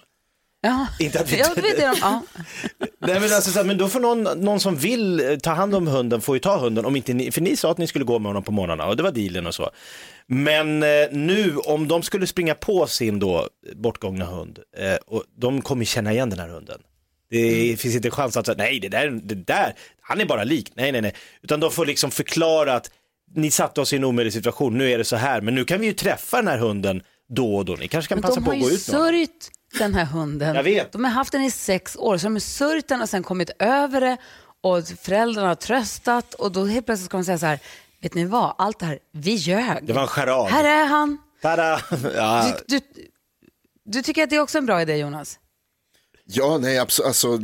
Ja. 0.61 0.87
Inte 0.99 1.19
att 1.19 1.31
vi 1.31 1.37
vet 1.37 1.79
jag. 1.79 1.97
Ja. 2.01 2.21
Nej, 2.99 3.19
men, 3.19 3.33
alltså, 3.33 3.63
men 3.63 3.77
då 3.77 3.87
får 3.87 3.99
någon, 3.99 4.23
någon 4.23 4.59
som 4.59 4.75
vill 4.75 5.37
ta 5.43 5.51
hand 5.51 5.75
om 5.75 5.87
hunden 5.87 6.21
får 6.21 6.35
ju 6.35 6.39
ta 6.39 6.57
hunden, 6.57 6.85
om 6.85 6.95
inte 6.95 7.13
ni, 7.13 7.31
för 7.31 7.41
ni 7.41 7.57
sa 7.57 7.71
att 7.71 7.77
ni 7.77 7.87
skulle 7.87 8.05
gå 8.05 8.19
med 8.19 8.29
honom 8.29 8.43
på 8.43 8.51
morgnarna 8.51 8.85
och 8.85 8.97
det 8.97 9.03
var 9.03 9.11
dealen 9.11 9.47
och 9.47 9.55
så. 9.55 9.69
Men 10.27 10.83
eh, 10.83 10.89
nu 11.11 11.57
om 11.57 11.87
de 11.87 12.03
skulle 12.03 12.27
springa 12.27 12.55
på 12.55 12.87
sin 12.87 13.19
då 13.19 13.49
bortgångna 13.75 14.25
hund, 14.25 14.59
eh, 14.77 14.95
och 15.07 15.23
de 15.37 15.61
kommer 15.61 15.85
känna 15.85 16.11
igen 16.13 16.29
den 16.29 16.39
här 16.39 16.47
hunden. 16.47 16.81
Det 17.29 17.79
finns 17.79 17.95
inte 17.95 18.11
chans 18.11 18.37
att 18.37 18.45
säga, 18.45 18.55
nej 18.57 18.79
det 18.79 18.89
där, 18.89 19.09
det 19.09 19.35
där, 19.35 19.75
han 20.01 20.21
är 20.21 20.25
bara 20.25 20.43
lik, 20.43 20.71
nej 20.75 20.91
nej 20.91 21.01
nej. 21.01 21.13
Utan 21.41 21.59
de 21.59 21.71
får 21.71 21.85
liksom 21.85 22.11
förklara 22.11 22.73
att 22.73 22.91
ni 23.35 23.51
satte 23.51 23.81
oss 23.81 23.93
i 23.93 23.95
en 23.95 24.03
omöjlig 24.03 24.33
situation, 24.33 24.77
nu 24.77 24.91
är 24.91 24.97
det 24.97 25.03
så 25.03 25.15
här, 25.15 25.41
men 25.41 25.55
nu 25.55 25.65
kan 25.65 25.79
vi 25.79 25.87
ju 25.87 25.93
träffa 25.93 26.37
den 26.37 26.47
här 26.47 26.57
hunden 26.57 27.01
då 27.29 27.55
och 27.55 27.65
då. 27.65 27.73
Ni 27.73 27.87
kanske 27.87 28.09
kan 28.09 28.15
Men 28.15 28.23
passa 28.23 28.35
de 28.35 28.45
på 28.45 28.51
har 28.51 28.57
att 28.57 28.63
gå 28.63 28.69
ju 28.69 28.75
ut 28.75 28.87
med 28.87 28.95
honom. 28.95 29.07
sörjt 29.11 29.51
den 29.79 29.93
här 29.95 30.05
hunden. 30.05 30.55
Jag 30.55 30.63
vet. 30.63 30.91
De 30.91 31.03
har 31.03 31.11
haft 31.11 31.31
den 31.31 31.41
i 31.41 31.51
sex 31.51 31.95
år, 31.95 32.17
så 32.17 32.25
de 32.25 32.33
har 32.33 32.39
sörjt 32.39 32.87
den 32.87 33.01
och 33.01 33.09
sen 33.09 33.23
kommit 33.23 33.49
över 33.59 34.01
det 34.01 34.17
och 34.61 34.87
föräldrarna 35.01 35.47
har 35.47 35.55
tröstat 35.55 36.33
och 36.33 36.51
då 36.51 36.65
helt 36.65 36.85
plötsligt 36.85 37.05
ska 37.09 37.17
de 37.17 37.23
säga 37.23 37.37
så 37.37 37.45
här, 37.45 37.59
vet 38.05 38.13
ni 38.13 38.25
vad, 38.25 38.55
allt 38.57 38.79
det 38.79 38.85
här, 38.85 38.99
vi 39.11 39.33
ljög. 39.33 39.87
Det 39.87 39.93
var 39.93 40.01
en 40.01 40.07
charad. 40.07 40.47
Här 40.47 40.63
är 40.63 40.85
han. 40.85 41.17
Tada! 41.41 41.81
Ja. 42.15 42.55
Du, 42.67 42.79
du, 42.79 42.85
du 43.85 44.01
tycker 44.01 44.23
att 44.23 44.29
det 44.29 44.35
är 44.35 44.39
också 44.39 44.57
en 44.57 44.65
bra 44.65 44.81
idé 44.81 44.97
Jonas? 44.97 45.39
Ja, 46.25 46.57
nej, 46.57 46.77
absolut. 46.77 47.07
Alltså, 47.07 47.39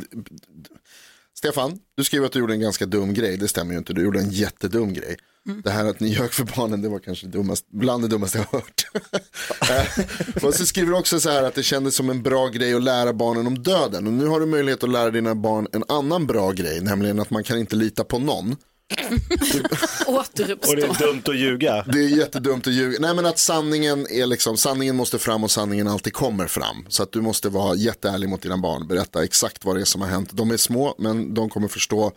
Stefan, 1.37 1.79
du 1.95 2.03
skriver 2.03 2.25
att 2.25 2.31
du 2.31 2.39
gjorde 2.39 2.53
en 2.53 2.59
ganska 2.59 2.85
dum 2.85 3.13
grej. 3.13 3.37
Det 3.37 3.47
stämmer 3.47 3.71
ju 3.71 3.77
inte. 3.77 3.93
Du 3.93 4.03
gjorde 4.03 4.19
en 4.19 4.29
jättedum 4.29 4.93
grej. 4.93 5.17
Mm. 5.45 5.61
Det 5.61 5.71
här 5.71 5.85
att 5.85 5.99
ni 5.99 6.07
ljög 6.07 6.33
för 6.33 6.43
barnen, 6.43 6.81
det 6.81 6.89
var 6.89 6.99
kanske 6.99 7.27
dummast, 7.27 7.65
bland 7.71 8.03
det 8.03 8.07
dummaste 8.07 8.37
jag 8.37 8.45
har 8.45 8.59
hört. 8.59 8.85
Eh, 9.69 10.43
och 10.43 10.53
så 10.53 10.65
skriver 10.65 10.91
du 10.91 10.97
också 10.97 11.19
så 11.19 11.29
här 11.29 11.43
att 11.43 11.55
det 11.55 11.63
kändes 11.63 11.95
som 11.95 12.09
en 12.09 12.23
bra 12.23 12.47
grej 12.47 12.73
att 12.73 12.83
lära 12.83 13.13
barnen 13.13 13.47
om 13.47 13.63
döden. 13.63 14.07
Och 14.07 14.13
nu 14.13 14.27
har 14.27 14.39
du 14.39 14.45
möjlighet 14.45 14.83
att 14.83 14.89
lära 14.89 15.11
dina 15.11 15.35
barn 15.35 15.67
en 15.71 15.83
annan 15.87 16.27
bra 16.27 16.51
grej, 16.51 16.81
nämligen 16.81 17.19
att 17.19 17.29
man 17.29 17.43
kan 17.43 17.59
inte 17.59 17.75
lita 17.75 18.03
på 18.03 18.19
någon. 18.19 18.55
Återuppstå. 20.07 20.69
Och 20.69 20.75
det 20.75 20.81
är 20.81 21.07
dumt 21.07 21.21
att 21.25 21.35
ljuga. 21.35 21.83
Det 21.93 21.99
är 21.99 22.17
jättedumt 22.17 22.67
att 22.67 22.73
ljuga. 22.73 22.97
Nej 22.99 23.15
men 23.15 23.25
att 23.25 23.39
sanningen 23.39 24.07
är 24.09 24.25
liksom, 24.25 24.57
sanningen 24.57 24.95
måste 24.95 25.19
fram 25.19 25.43
och 25.43 25.51
sanningen 25.51 25.87
alltid 25.87 26.13
kommer 26.13 26.47
fram. 26.47 26.85
Så 26.89 27.03
att 27.03 27.11
du 27.11 27.21
måste 27.21 27.49
vara 27.49 27.75
jätteärlig 27.75 28.29
mot 28.29 28.41
dina 28.41 28.57
barn, 28.57 28.87
berätta 28.87 29.23
exakt 29.23 29.65
vad 29.65 29.75
det 29.75 29.81
är 29.81 29.85
som 29.85 30.01
har 30.01 30.07
hänt. 30.07 30.29
De 30.33 30.51
är 30.51 30.57
små 30.57 30.95
men 30.97 31.33
de 31.33 31.49
kommer 31.49 31.67
förstå 31.67 32.11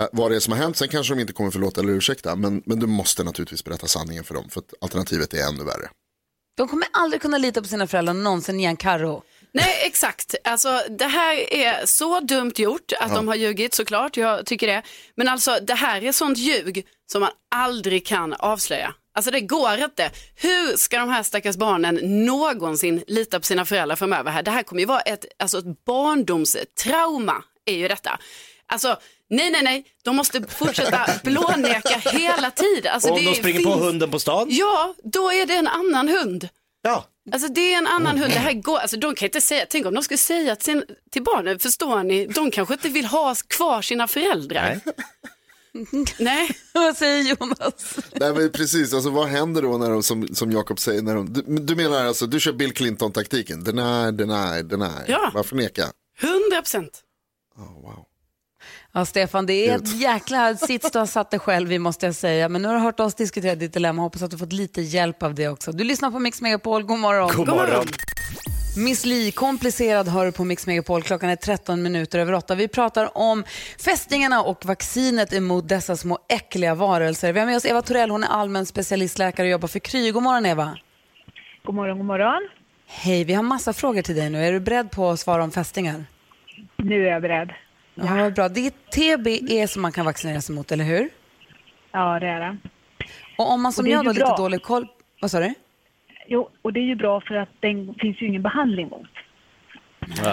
eh, 0.00 0.06
vad 0.12 0.30
det 0.30 0.36
är 0.36 0.40
som 0.40 0.52
har 0.52 0.60
hänt. 0.60 0.76
Sen 0.76 0.88
kanske 0.88 1.14
de 1.14 1.20
inte 1.20 1.32
kommer 1.32 1.50
förlåta 1.50 1.80
eller 1.80 1.92
ursäkta. 1.92 2.36
Men, 2.36 2.62
men 2.66 2.80
du 2.80 2.86
måste 2.86 3.24
naturligtvis 3.24 3.64
berätta 3.64 3.86
sanningen 3.86 4.24
för 4.24 4.34
dem. 4.34 4.48
För 4.50 4.60
att 4.60 4.74
alternativet 4.80 5.34
är 5.34 5.48
ännu 5.48 5.64
värre. 5.64 5.90
De 6.56 6.68
kommer 6.68 6.88
aldrig 6.92 7.22
kunna 7.22 7.38
lita 7.38 7.62
på 7.62 7.68
sina 7.68 7.86
föräldrar 7.86 8.14
någonsin 8.14 8.60
igen, 8.60 8.76
Karo. 8.76 9.22
Nej, 9.52 9.82
exakt. 9.86 10.34
Alltså, 10.44 10.82
det 10.98 11.04
här 11.06 11.52
är 11.54 11.86
så 11.86 12.20
dumt 12.20 12.52
gjort 12.56 12.92
att 13.00 13.08
Ja. 13.10 13.14
de 13.16 13.28
har 13.28 13.34
ljugit 13.34 13.74
såklart, 13.74 14.16
jag 14.16 14.46
tycker 14.46 14.66
det. 14.66 14.82
Men 15.16 15.28
alltså 15.28 15.58
det 15.62 15.74
här 15.74 16.04
är 16.04 16.12
sånt 16.12 16.38
ljug 16.38 16.86
som 17.12 17.20
man 17.20 17.30
aldrig 17.54 18.06
kan 18.06 18.32
avslöja. 18.34 18.94
Alltså 19.14 19.30
det 19.30 19.40
går 19.40 19.78
inte. 19.84 20.10
Hur 20.36 20.76
ska 20.76 20.98
de 20.98 21.08
här 21.10 21.22
stackars 21.22 21.56
barnen 21.56 21.94
någonsin 22.26 23.04
lita 23.06 23.40
på 23.40 23.46
sina 23.46 23.64
föräldrar 23.66 23.96
framöver? 23.96 24.30
Här? 24.30 24.42
Det 24.42 24.50
här 24.50 24.62
kommer 24.62 24.80
ju 24.80 24.86
vara 24.86 25.00
ett, 25.00 25.24
alltså 25.38 25.58
ett 25.58 25.84
barndomstrauma, 25.84 27.44
är 27.66 27.74
ju 27.76 27.88
detta. 27.88 28.18
Alltså, 28.66 28.96
nej, 29.30 29.50
nej, 29.50 29.62
nej, 29.62 29.84
de 30.04 30.16
måste 30.16 30.42
fortsätta 30.48 31.06
blåneka 31.24 31.98
hela 32.12 32.50
tiden. 32.50 32.92
Alltså, 32.94 33.10
om 33.10 33.24
de 33.24 33.34
springer 33.34 33.60
på 33.64 33.70
hunden 33.70 34.10
på 34.10 34.18
stan? 34.18 34.46
Ja, 34.50 34.94
då 35.04 35.32
är 35.32 35.46
det 35.46 35.54
en 35.54 35.68
annan 35.68 36.08
hund. 36.08 36.48
Ja. 36.82 37.04
Alltså 37.32 37.48
det 37.48 37.74
är 37.74 37.78
en 37.78 37.86
annan 37.86 38.18
hund. 38.18 38.32
Det 38.32 38.38
här 38.38 38.52
går, 38.52 38.78
alltså 38.78 38.96
de 38.96 39.14
kan 39.14 39.26
inte 39.26 39.40
säga, 39.40 39.66
tänk 39.68 39.86
om 39.86 39.94
de 39.94 40.02
skulle 40.02 40.18
säga 40.18 40.56
till, 40.56 40.64
sin, 40.64 40.84
till 41.10 41.22
barnen, 41.22 41.58
förstår 41.58 42.02
ni, 42.02 42.26
de 42.26 42.50
kanske 42.50 42.74
inte 42.74 42.88
vill 42.88 43.06
ha 43.06 43.34
kvar 43.48 43.82
sina 43.82 44.08
föräldrar. 44.08 44.80
Nej. 46.18 46.50
Vad 46.72 46.96
säger 46.96 47.22
Jonas? 47.22 47.96
Nej 48.12 48.34
men 48.34 48.50
precis, 48.50 48.94
alltså 48.94 49.10
vad 49.10 49.28
händer 49.28 49.62
då 49.62 49.78
när 49.78 49.90
de, 49.90 50.02
som, 50.02 50.34
som 50.34 50.52
Jakob 50.52 50.78
säger, 50.78 51.02
när 51.02 51.14
de, 51.14 51.32
du, 51.32 51.42
du 51.42 51.76
menar 51.76 52.04
alltså, 52.04 52.26
du 52.26 52.40
kör 52.40 52.52
Bill 52.52 52.72
Clinton-taktiken, 52.74 53.64
deny, 53.64 54.10
deny, 54.12 54.62
deny. 54.62 55.04
Ja. 55.08 55.30
Varför 55.34 55.56
neka? 55.56 55.84
100 56.20 56.62
procent. 56.62 57.02
Ja, 58.92 59.04
Stefan, 59.04 59.46
det 59.46 59.68
är 59.68 59.76
ett 59.76 60.00
jäkla 60.00 60.54
sits 60.54 60.90
du 60.90 60.98
har 60.98 61.06
satt 61.06 61.30
dig 61.30 61.40
själv 61.40 61.72
i 61.72 61.78
måste 61.78 62.06
jag 62.06 62.14
säga. 62.14 62.48
Men 62.48 62.62
nu 62.62 62.68
har 62.68 62.74
du 62.74 62.80
hört 62.80 63.00
oss 63.00 63.14
diskutera 63.14 63.54
ditt 63.54 63.72
dilemma. 63.72 64.02
Hoppas 64.02 64.22
att 64.22 64.30
du 64.30 64.38
fått 64.38 64.52
lite 64.52 64.82
hjälp 64.82 65.22
av 65.22 65.34
det 65.34 65.48
också. 65.48 65.72
Du 65.72 65.84
lyssnar 65.84 66.10
på 66.10 66.18
Mix 66.18 66.40
Megapol. 66.40 66.82
God 66.82 66.98
morgon. 66.98 67.30
God 67.36 67.48
morgon. 67.48 67.86
Miss 68.76 69.06
Li, 69.06 69.32
komplicerad 69.32 70.08
hör 70.08 70.26
du 70.26 70.32
på 70.32 70.44
Mix 70.44 70.66
Megapol. 70.66 71.02
Klockan 71.02 71.30
är 71.30 71.36
13 71.36 71.82
minuter 71.82 72.18
över 72.18 72.32
8. 72.32 72.54
Vi 72.54 72.68
pratar 72.68 73.18
om 73.18 73.44
fästingarna 73.78 74.42
och 74.42 74.64
vaccinet 74.64 75.32
emot 75.32 75.68
dessa 75.68 75.96
små 75.96 76.18
äckliga 76.28 76.74
varelser. 76.74 77.32
Vi 77.32 77.40
har 77.40 77.46
med 77.46 77.56
oss 77.56 77.66
Eva 77.66 77.82
Torell. 77.82 78.10
Hon 78.10 78.24
är 78.24 78.28
allmän 78.28 78.66
specialistläkare 78.66 79.46
och 79.46 79.50
jobbar 79.50 79.68
för 79.68 79.78
Kry. 79.78 80.10
God 80.10 80.22
morgon 80.22 80.46
Eva. 80.46 80.76
God 81.64 81.74
morgon, 81.74 81.98
god 81.98 82.06
morgon. 82.06 82.48
Hej, 82.86 83.24
vi 83.24 83.34
har 83.34 83.42
massa 83.42 83.72
frågor 83.72 84.02
till 84.02 84.16
dig 84.16 84.30
nu. 84.30 84.44
Är 84.44 84.52
du 84.52 84.60
beredd 84.60 84.90
på 84.90 85.10
att 85.10 85.20
svara 85.20 85.44
om 85.44 85.50
fästingar? 85.50 86.04
Nu 86.76 87.06
är 87.06 87.12
jag 87.12 87.22
beredd. 87.22 87.50
Ja, 88.06 88.14
vad 88.16 88.34
bra. 88.34 88.48
Det 88.48 88.66
är 88.66 88.70
TBE 88.70 89.68
som 89.68 89.82
man 89.82 89.92
kan 89.92 90.04
vaccinera 90.04 90.40
sig 90.40 90.54
mot, 90.54 90.72
eller 90.72 90.84
hur? 90.84 91.08
Ja, 91.92 92.20
det 92.20 92.26
är 92.26 92.40
det. 92.40 92.56
Och 93.38 93.52
om 93.52 93.62
man 93.62 93.72
som 93.72 93.86
är 93.86 93.90
jag 93.90 93.98
har 93.98 94.14
lite 94.14 94.34
dålig 94.36 94.62
koll... 94.62 94.86
Vad 95.20 95.30
sa 95.30 95.40
du? 95.40 95.54
Jo, 96.26 96.48
och 96.62 96.72
det 96.72 96.80
är 96.80 96.84
ju 96.84 96.94
bra 96.94 97.20
för 97.20 97.34
att 97.34 97.48
den 97.60 97.94
finns 97.94 98.22
ju 98.22 98.26
ingen 98.26 98.42
behandling 98.42 98.88
mot. 98.88 99.08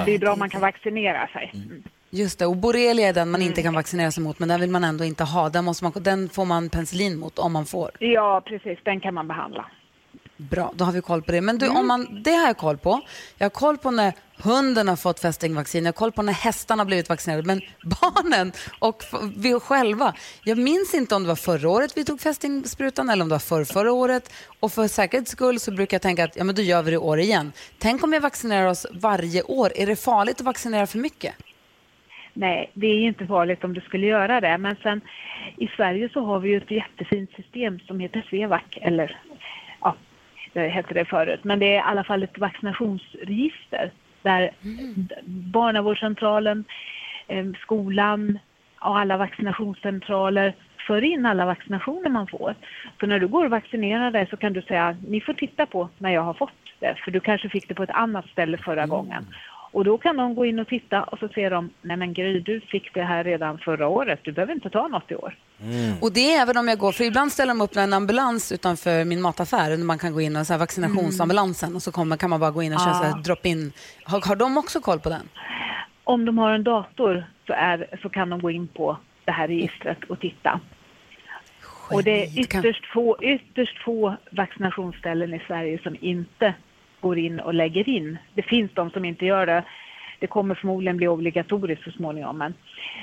Det 0.06 0.16
är 0.16 0.20
bra 0.20 0.34
om 0.34 0.40
man 0.40 0.50
kan 0.50 0.62
vaccinera 0.62 1.28
sig. 1.28 1.52
Mm. 1.54 1.84
Just 2.10 2.40
det, 2.40 2.46
och 2.46 2.58
borrelia 2.58 3.08
är 3.08 3.14
den 3.14 3.32
man 3.32 3.42
inte 3.42 3.62
kan 3.62 3.74
vaccinera 3.74 4.12
sig 4.12 4.24
mot, 4.24 4.40
men 4.40 4.50
den 4.50 4.60
vill 4.60 4.70
man 4.70 4.84
ändå 4.84 5.04
inte 5.04 5.24
ha. 5.24 5.50
Den, 5.50 5.66
måste 5.66 5.84
man, 5.84 5.94
den 5.96 6.30
får 6.30 6.46
man 6.46 6.70
penicillin 6.70 7.20
mot 7.20 7.40
om 7.40 7.54
man 7.54 7.66
får. 7.66 7.92
Ja, 8.00 8.42
precis. 8.46 8.80
Den 8.84 9.00
kan 9.00 9.14
man 9.14 9.28
behandla. 9.28 9.66
Bra, 10.38 10.72
då 10.76 10.86
har 10.86 10.92
vi 10.92 11.02
koll 11.02 11.22
på 11.22 11.32
det. 11.32 11.42
Men 11.42 11.58
du, 11.58 11.68
om 11.68 11.88
man, 11.88 12.24
det 12.24 12.32
har 12.32 12.48
jag 12.48 12.58
koll 12.58 12.78
på. 12.78 13.02
Jag 13.38 13.46
har 13.46 13.50
koll 13.50 13.78
på 13.78 13.92
när 13.92 14.14
hunden 14.44 14.88
har 14.88 14.96
fått 14.96 15.20
fästingvaccin, 15.20 15.86
jag 15.86 15.88
har 15.88 15.98
koll 15.98 16.12
på 16.12 16.22
när 16.22 16.34
hästarna 16.34 16.82
har 16.82 16.86
blivit 16.86 17.10
vaccinerade. 17.10 17.48
Men 17.48 17.62
barnen 18.02 18.52
och 18.80 19.04
vi 19.38 19.60
själva, 19.60 20.14
jag 20.44 20.58
minns 20.58 20.94
inte 20.94 21.16
om 21.16 21.24
det 21.24 21.28
var 21.28 21.36
förra 21.36 21.70
året 21.70 21.98
vi 21.98 22.06
tog 22.06 22.22
fästingsprutan 22.22 23.10
eller 23.10 23.24
om 23.24 23.30
det 23.30 23.36
var 23.36 23.40
förr, 23.40 23.64
förra 23.64 23.92
året. 23.92 24.34
Och 24.60 24.72
för 24.72 24.88
säkerhets 24.88 25.32
skull 25.32 25.60
så 25.60 25.72
brukar 25.72 25.96
jag 25.96 26.02
tänka 26.02 26.24
att 26.24 26.36
ja, 26.36 26.44
men 26.44 26.56
då 26.56 26.62
gör 26.62 26.84
vi 26.84 26.92
det 26.92 26.96
i 26.96 26.98
år 26.98 27.20
igen. 27.20 27.52
Tänk 27.78 28.04
om 28.04 28.12
vi 28.12 28.20
vaccinerar 28.20 28.68
oss 28.68 28.86
varje 28.92 29.44
år. 29.44 29.72
Är 29.76 29.88
det 29.88 29.96
farligt 29.96 30.40
att 30.40 30.46
vaccinera 30.46 30.88
för 30.88 30.98
mycket? 30.98 31.36
Nej, 32.34 32.72
det 32.74 32.88
är 32.88 33.00
inte 33.00 33.28
farligt 33.28 33.64
om 33.64 33.74
du 33.74 33.82
skulle 33.82 34.08
göra 34.08 34.42
det. 34.42 34.58
Men 34.58 34.76
sen 34.76 35.02
i 35.58 35.68
Sverige 35.68 36.10
så 36.14 36.22
har 36.22 36.40
vi 36.40 36.50
ju 36.50 36.58
ett 36.58 36.72
jättefint 36.72 37.32
system 37.36 37.80
som 37.80 38.00
heter 38.00 38.26
Svevac, 38.30 38.64
eller 38.82 39.22
hette 40.56 40.94
det 40.94 41.06
förut. 41.06 41.44
Men 41.44 41.60
det 41.60 41.66
är 41.66 41.76
i 41.76 41.84
alla 41.86 42.04
fall 42.04 42.24
ett 42.24 42.38
vaccinationsregister 42.38 43.92
där 44.22 44.52
d- 44.96 45.16
barnavårdscentralen, 45.26 46.64
eh, 47.28 47.46
skolan 47.62 48.40
och 48.80 49.00
alla 49.00 49.18
vaccinationscentraler 49.18 50.54
för 50.88 51.04
in 51.04 51.26
alla 51.26 51.46
vaccinationer 51.46 52.10
man 52.10 52.28
får. 52.28 52.56
Så 53.00 53.06
när 53.08 53.20
du 53.20 53.28
går 53.28 53.46
och 53.46 53.52
vaccinerar 53.52 54.12
dig 54.12 54.28
så 54.30 54.38
kan 54.38 54.54
du 54.54 54.62
säga 54.62 54.98
ni 55.08 55.22
får 55.22 55.34
titta 55.34 55.66
på 55.66 55.90
när 55.98 56.12
jag 56.14 56.22
har 56.22 56.34
fått 56.34 56.52
det, 56.80 56.96
för 57.06 57.12
du 57.12 57.20
kanske 57.20 57.50
fick 57.50 57.68
det 57.68 57.74
på 57.76 57.84
ett 57.84 57.90
annat 57.90 58.26
ställe 58.28 58.58
förra 58.58 58.86
gången. 58.86 59.26
Och 59.78 59.84
då 59.84 59.98
kan 59.98 60.18
de 60.18 60.36
gå 60.36 60.46
in 60.46 60.60
och 60.60 60.68
titta 60.68 61.04
och 61.04 61.20
så 61.20 61.28
ser 61.28 61.50
de, 61.50 61.70
nej 61.82 61.98
men 61.98 62.14
Gry, 62.14 62.40
du 62.40 62.62
fick 62.62 62.94
det 62.94 63.04
här 63.04 63.24
redan 63.24 63.58
förra 63.58 63.88
året, 63.88 64.20
du 64.24 64.32
behöver 64.32 64.54
inte 64.54 64.70
ta 64.70 64.88
något 64.88 65.12
i 65.12 65.16
år. 65.16 65.36
Och 66.02 66.14
det 66.14 66.34
är 66.34 66.42
även 66.42 66.58
om 66.58 66.68
jag 66.68 66.78
går, 66.78 66.92
för 66.92 67.04
ibland 67.04 67.32
ställer 67.32 67.54
de 67.54 67.62
upp 67.62 67.76
en 67.76 67.94
ambulans 67.94 68.52
utanför 68.52 69.06
min 69.06 69.22
mataffär 69.22 69.78
man 69.78 69.98
kan 70.00 70.14
gå 70.14 70.22
in 70.22 70.36
och 70.36 70.48
så 70.48 70.54
här 70.54 70.60
vaccinationsambulansen 70.60 71.76
och 71.76 71.82
så 71.82 71.92
kommer, 71.92 72.18
kan 72.18 72.30
man 72.30 72.40
bara 72.40 72.52
gå 72.52 72.64
in 72.64 72.74
och 72.74 72.80
köra 72.80 72.90
Ja. 72.90 73.00
så 73.00 73.04
här 73.04 73.24
drop-in. 73.24 73.72
Har, 74.04 74.28
har 74.28 74.36
de 74.36 74.58
också 74.58 74.82
koll 74.82 75.00
på 75.00 75.10
den? 75.10 75.30
Om 76.04 76.26
de 76.26 76.38
har 76.38 76.52
en 76.52 76.64
dator 76.64 77.26
så, 77.48 77.54
är, 77.54 78.00
så 78.02 78.10
kan 78.10 78.30
de 78.30 78.42
gå 78.42 78.52
in 78.52 78.68
på 78.68 78.98
det 79.26 79.32
här 79.32 79.48
registret 79.48 80.04
och 80.10 80.20
titta. 80.20 80.60
Och 81.92 82.04
det 82.04 82.24
är 82.24 82.40
ytterst 82.40 82.86
få, 82.94 83.18
ytterst 83.22 83.84
få 83.84 84.16
vaccinationsställen 84.32 85.34
i 85.34 85.40
Sverige 85.48 85.80
som 85.84 85.96
inte 86.02 86.54
går 87.02 87.18
in 87.18 87.40
och 87.40 87.54
lägger 87.54 87.90
in. 87.90 88.18
Det 88.34 88.42
finns 88.42 88.72
de 88.74 88.90
som 88.90 89.06
inte 89.06 89.26
gör 89.26 89.46
det. 89.46 89.64
Det 90.20 90.28
kommer 90.28 90.56
förmodligen 90.56 90.98
bli 90.98 91.08
obligatoriskt 91.08 91.84
så 91.84 91.92
småningom. 91.92 92.38
Men, 92.38 92.54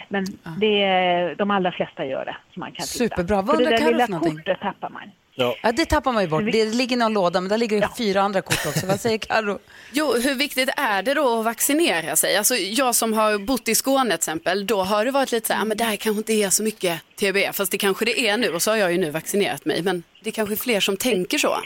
men 0.09 0.25
det 0.61 0.83
är, 0.83 1.35
de 1.35 1.51
allra 1.51 1.73
flesta 1.73 2.05
gör 2.07 2.25
det. 2.25 2.37
Man 2.57 2.73
kan 2.73 2.87
titta. 2.87 3.17
Superbra. 3.17 3.43
Vad 3.43 3.57
För 3.57 3.57
det 3.57 3.65
undrar 3.65 3.71
där 3.71 3.79
Carro 3.79 3.93
lilla 3.93 4.07
någonting? 4.07 4.37
kortet 4.37 4.61
tappar 4.61 4.91
man. 4.91 5.03
Ja. 5.37 5.73
det 5.73 5.85
tappar 5.85 6.13
man 6.13 6.23
ju 6.23 6.29
bort. 6.29 6.43
Det 6.53 6.65
ligger 6.65 6.97
i 6.97 6.99
någon 6.99 7.13
låda, 7.13 7.41
men 7.41 7.49
där 7.49 7.59
ligger 7.59 7.81
det 7.81 7.89
fyra 7.99 8.21
andra 8.21 8.43
kort 8.43 8.67
också. 8.67 8.87
Vad 8.87 9.01
säger 9.01 9.19
Carro? 9.19 9.59
Jo, 9.93 10.13
hur 10.25 10.35
viktigt 10.35 10.69
är 10.77 11.03
det 11.03 11.15
då 11.15 11.39
att 11.39 11.45
vaccinera 11.45 12.17
sig? 12.17 12.37
Alltså, 12.37 12.55
jag 12.55 12.95
som 12.95 13.13
har 13.13 13.39
bott 13.39 13.69
i 13.69 13.75
Skåne 13.75 14.05
till 14.11 14.15
exempel, 14.15 14.67
då 14.67 14.83
har 14.83 15.05
det 15.05 15.11
varit 15.11 15.33
lite 15.33 15.47
så 15.47 15.53
här, 15.53 15.63
"Ah, 15.63 15.65
men 15.65 15.77
där 15.77 15.97
kanske 15.97 16.19
inte 16.19 16.33
är 16.33 16.51
så 16.51 16.63
mycket 16.63 17.01
TB, 17.21 17.53
fast 17.53 17.73
det 17.73 17.79
kanske 17.79 18.05
det 18.05 18.29
är 18.29 18.37
nu 18.37 18.49
och 18.49 18.63
så 18.63 18.71
har 18.71 18.77
jag 18.79 18.93
ju 18.93 18.99
nu 18.99 19.11
vaccinerat 19.11 19.65
mig, 19.65 19.83
men 19.83 20.03
det 20.23 20.31
är 20.31 20.33
kanske 20.33 20.57
fler 20.57 20.81
som 20.81 20.97
tänker 20.97 21.39
så. 21.39 21.57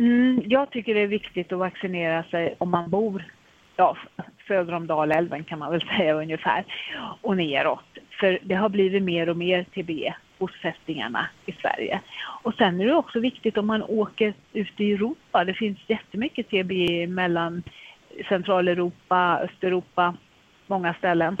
Mm, 0.00 0.42
jag 0.46 0.70
tycker 0.70 0.94
det 0.94 1.00
är 1.00 1.06
viktigt 1.06 1.52
att 1.52 1.58
vaccinera 1.58 2.22
sig 2.22 2.54
om 2.58 2.70
man 2.70 2.90
bor 2.90 3.24
ja, 3.76 3.96
söder 4.48 4.72
om 4.72 4.86
Dalälven 4.86 5.44
kan 5.44 5.58
man 5.58 5.72
väl 5.72 5.80
säga 5.96 6.14
ungefär 6.14 6.64
och 7.20 7.36
neråt. 7.36 7.98
För 8.20 8.38
det 8.42 8.54
har 8.54 8.68
blivit 8.68 9.02
mer 9.02 9.28
och 9.28 9.36
mer 9.36 9.64
TB 9.64 10.12
hos 10.38 10.50
fästingarna 10.62 11.26
i 11.46 11.52
Sverige. 11.52 12.00
Och 12.42 12.54
sen 12.54 12.80
är 12.80 12.86
det 12.86 12.94
också 12.94 13.20
viktigt 13.20 13.58
om 13.58 13.66
man 13.66 13.82
åker 13.82 14.34
ut 14.52 14.80
i 14.80 14.92
Europa. 14.92 15.44
Det 15.44 15.54
finns 15.54 15.78
jättemycket 15.86 16.48
TB 16.48 17.06
mellan 17.06 17.62
Centraleuropa, 18.28 19.40
Östeuropa, 19.42 20.14
många 20.66 20.94
ställen. 20.94 21.36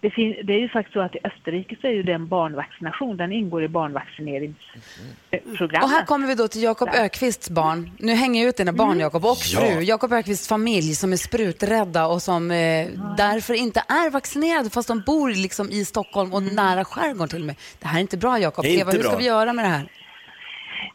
Det, 0.00 0.10
fin- 0.10 0.36
det 0.44 0.52
är 0.52 0.58
ju 0.58 0.68
faktiskt 0.68 0.92
så 0.92 1.00
att 1.00 1.14
i 1.14 1.18
Österrike 1.24 1.76
så 1.80 1.86
är 1.86 1.90
ju 1.90 2.02
det 2.02 2.12
en 2.12 2.28
barnvaccination. 2.28 3.16
Den 3.16 3.32
ingår 3.32 3.64
i 3.64 3.68
barnvaccineringsprogrammet. 3.68 5.82
Och 5.84 5.90
här 5.90 6.04
kommer 6.04 6.26
vi 6.26 6.34
då 6.34 6.48
till 6.48 6.62
Jakob 6.62 6.88
Ökvists 6.94 7.50
barn. 7.50 7.90
Nu 7.98 8.14
hänger 8.14 8.40
jag 8.42 8.48
ut 8.48 8.56
dina 8.56 8.72
barn, 8.72 9.00
Jakob, 9.00 9.24
och 9.24 9.36
Ja. 9.54 9.60
fru. 9.60 9.80
Jakob 9.80 10.12
Ökvists 10.12 10.48
familj 10.48 10.94
som 10.94 11.12
är 11.12 11.16
spruträdda 11.16 12.06
och 12.06 12.22
som 12.22 12.50
eh, 12.50 12.56
därför 13.16 13.54
inte 13.54 13.80
är 13.88 14.10
vaccinerade 14.10 14.70
fast 14.70 14.88
de 14.88 15.00
bor 15.06 15.30
liksom 15.30 15.70
i 15.70 15.84
Stockholm 15.84 16.34
och 16.34 16.42
nära 16.42 16.84
skärgården 16.84 17.28
till 17.28 17.40
och 17.40 17.46
med. 17.46 17.56
Det 17.78 17.86
här 17.88 17.96
är 17.98 18.00
inte 18.00 18.16
bra, 18.16 18.38
Jakob. 18.38 18.64
Det 18.64 18.76
är 18.76 18.80
Eva, 18.80 18.90
hur 18.90 19.02
ska 19.02 19.16
vi 19.16 19.24
göra 19.26 19.52
med 19.52 19.64
det 19.64 19.68
här? 19.68 19.88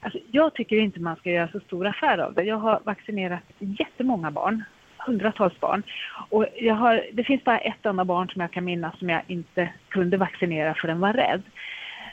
Alltså, 0.02 0.20
jag 0.32 0.54
tycker 0.54 0.76
inte 0.76 1.00
man 1.00 1.16
ska 1.16 1.30
göra 1.30 1.48
så 1.48 1.60
stor 1.60 1.88
affär 1.88 2.18
av 2.18 2.34
det. 2.34 2.44
Jag 2.44 2.58
har 2.58 2.82
vaccinerat 2.86 3.40
jättemånga 3.60 4.32
barn, 4.32 4.64
hundratals 5.06 5.60
barn. 5.60 5.84
Och 6.30 6.46
jag 6.56 6.76
har, 6.76 7.06
det 7.14 7.24
finns 7.24 7.44
bara 7.44 7.58
ett 7.58 7.86
enda 7.86 8.06
barn 8.06 8.30
som 8.30 8.42
jag 8.42 8.52
kan 8.52 8.66
minnas 8.66 9.00
som 9.00 9.10
jag 9.10 9.22
inte 9.28 9.70
kunde 9.90 10.18
vaccinera 10.18 10.74
för 10.74 10.88
den 10.88 11.00
var 11.00 11.14
rädd. 11.14 11.42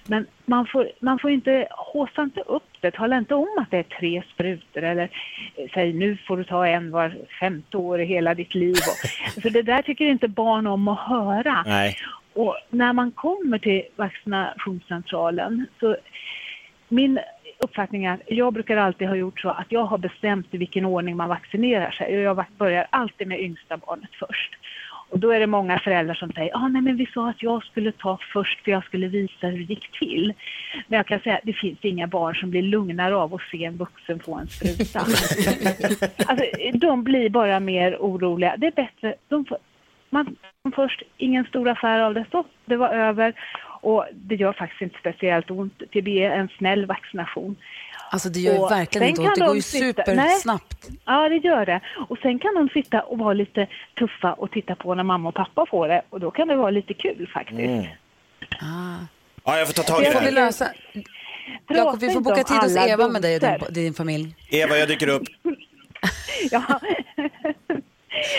Men 0.07 0.27
man 0.45 0.67
får, 0.67 0.91
man 1.01 1.19
får 1.19 1.31
inte, 1.31 1.69
håsa 1.71 2.23
inte 2.23 2.41
upp 2.41 2.69
det, 2.81 2.91
tala 2.91 3.19
inte 3.19 3.35
om 3.35 3.59
att 3.59 3.71
det 3.71 3.79
är 3.79 3.83
tre 3.83 4.23
sprutor 4.35 4.83
eller 4.83 5.09
eh, 5.57 5.71
säg 5.75 5.93
nu 5.93 6.17
får 6.17 6.37
du 6.37 6.45
ta 6.45 6.67
en 6.67 6.91
var 6.91 7.15
femte 7.41 7.77
år 7.77 8.01
i 8.01 8.05
hela 8.05 8.35
ditt 8.35 8.55
liv. 8.55 8.75
Och, 8.75 9.41
för 9.43 9.51
det 9.51 9.63
där 9.63 9.83
tycker 9.83 10.05
inte 10.05 10.29
barn 10.29 10.67
om 10.67 10.89
att 10.89 10.99
höra. 10.99 11.63
Nej. 11.67 11.97
Och 12.35 12.57
när 12.71 12.93
man 12.93 13.11
kommer 13.11 13.59
till 13.59 13.83
vaccinationscentralen 13.97 15.67
så 15.81 15.97
min 16.89 17.19
uppfattning 17.65 18.05
är 18.05 18.15
att 18.15 18.21
jag 18.27 18.53
brukar 18.53 18.77
alltid 18.77 19.09
ha 19.09 19.17
gjort 19.17 19.41
så 19.41 19.49
att 19.49 19.67
jag 19.69 19.85
har 19.85 19.99
bestämt 19.99 20.47
i 20.51 20.57
vilken 20.59 20.85
ordning 20.85 21.17
man 21.17 21.29
vaccinerar 21.29 21.91
sig. 21.91 22.13
Jag 22.15 22.45
börjar 22.59 22.87
alltid 22.91 23.29
med 23.29 23.41
yngsta 23.41 23.77
barnet 23.77 24.11
först. 24.19 24.53
Och 25.13 25.19
då 25.19 25.31
är 25.31 25.41
det 25.41 25.47
många 25.47 25.79
föräldrar 25.79 26.15
som 26.15 26.33
säger, 26.33 26.57
ah, 26.57 26.69
nej 26.69 26.83
men 26.83 26.97
vi 26.97 27.07
sa 27.07 27.29
att 27.29 27.43
jag 27.43 27.65
skulle 27.65 27.93
ta 27.93 28.19
först 28.33 28.65
för 28.65 28.71
jag 28.71 28.85
skulle 28.85 29.09
visa 29.09 29.47
hur 29.47 29.59
det 29.59 29.65
gick 29.65 29.99
till. 29.99 30.35
Men 30.89 30.97
jag 30.97 31.07
kan 31.07 31.21
säga 31.21 31.35
att 31.35 31.45
det 31.45 31.53
finns 31.53 31.79
inga 31.83 32.07
barn 32.07 32.35
som 32.35 32.51
blir 32.51 32.63
lugnare 32.63 33.17
av 33.17 33.35
att 33.35 33.43
se 33.43 33.65
en 33.65 33.77
vuxen 33.77 34.21
få 34.21 34.35
en 34.35 34.47
spruta. 34.47 34.99
alltså, 36.27 36.45
de 36.73 37.05
blir 37.05 37.31
bara 37.31 37.61
mer 37.61 37.97
oroliga. 38.01 38.55
Det 38.59 38.67
är 38.67 38.71
bättre, 38.71 39.15
de 39.29 39.45
får, 39.45 39.59
man 40.11 40.37
först, 40.75 41.03
ingen 41.17 41.45
stor 41.45 41.69
affär 41.69 42.01
av 42.01 42.15
det, 42.15 42.25
så 42.31 42.45
det 42.65 42.77
var 42.77 42.89
över. 42.89 43.35
Och 43.83 44.05
det 44.13 44.35
gör 44.35 44.53
faktiskt 44.53 44.83
inte 44.83 44.99
speciellt 44.99 45.51
ont. 45.51 45.79
TB 45.93 46.09
är 46.09 46.31
en 46.31 46.49
snäll 46.59 46.87
vaccination. 46.87 47.57
Alltså 48.11 48.29
det 48.29 48.41
gör 48.41 48.53
ju 48.53 48.59
Och 48.59 48.71
verkligen 48.71 49.09
inte 49.09 49.21
ont. 49.23 49.35
Det 49.35 49.47
går 49.47 49.55
ju 49.57 49.63
sitta- 49.63 50.03
supersnabbt. 50.05 50.87
Nej. 50.89 50.99
Ja, 51.05 51.29
det 51.29 51.37
gör 51.37 51.67
det. 51.67 51.81
Och 52.09 52.19
sen 52.23 52.39
kan 52.39 52.55
de 52.55 52.69
sitta 52.69 53.01
och 53.01 53.19
vara 53.19 53.33
lite 53.33 53.67
tuffa 53.99 54.33
och 54.33 54.51
titta 54.51 54.75
på 54.75 54.95
när 54.95 55.03
mamma 55.05 55.29
och 55.29 55.35
pappa 55.35 55.67
får 55.71 55.89
det. 55.89 56.03
Och 56.11 56.21
då 56.21 56.31
kan 56.31 56.49
det 56.49 56.57
vara 56.57 56.71
lite 56.71 56.95
kul 56.95 57.31
faktiskt. 57.35 57.61
Mm. 57.61 57.85
Ah. 58.61 58.99
Ja, 59.45 59.59
jag 59.59 59.67
får 59.67 59.75
ta 59.75 59.83
tag 59.83 60.03
i 60.03 60.05
Det 60.05 60.13
får 60.13 60.21
vi 60.21 60.31
lösa. 60.31 60.73
Jakob, 61.69 62.01
vi 62.01 62.11
får 62.11 62.21
boka 62.21 62.45
tid 62.45 62.57
hos 62.57 62.77
Eva 62.77 63.09
med 63.09 63.23
dig 63.23 63.35
och 63.37 63.41
din, 63.43 63.85
din 63.85 63.95
familj. 63.95 64.35
Eva, 64.51 64.77
jag 64.77 64.89
dyker 64.89 65.09
upp. 65.09 65.23
Ja. 66.51 66.81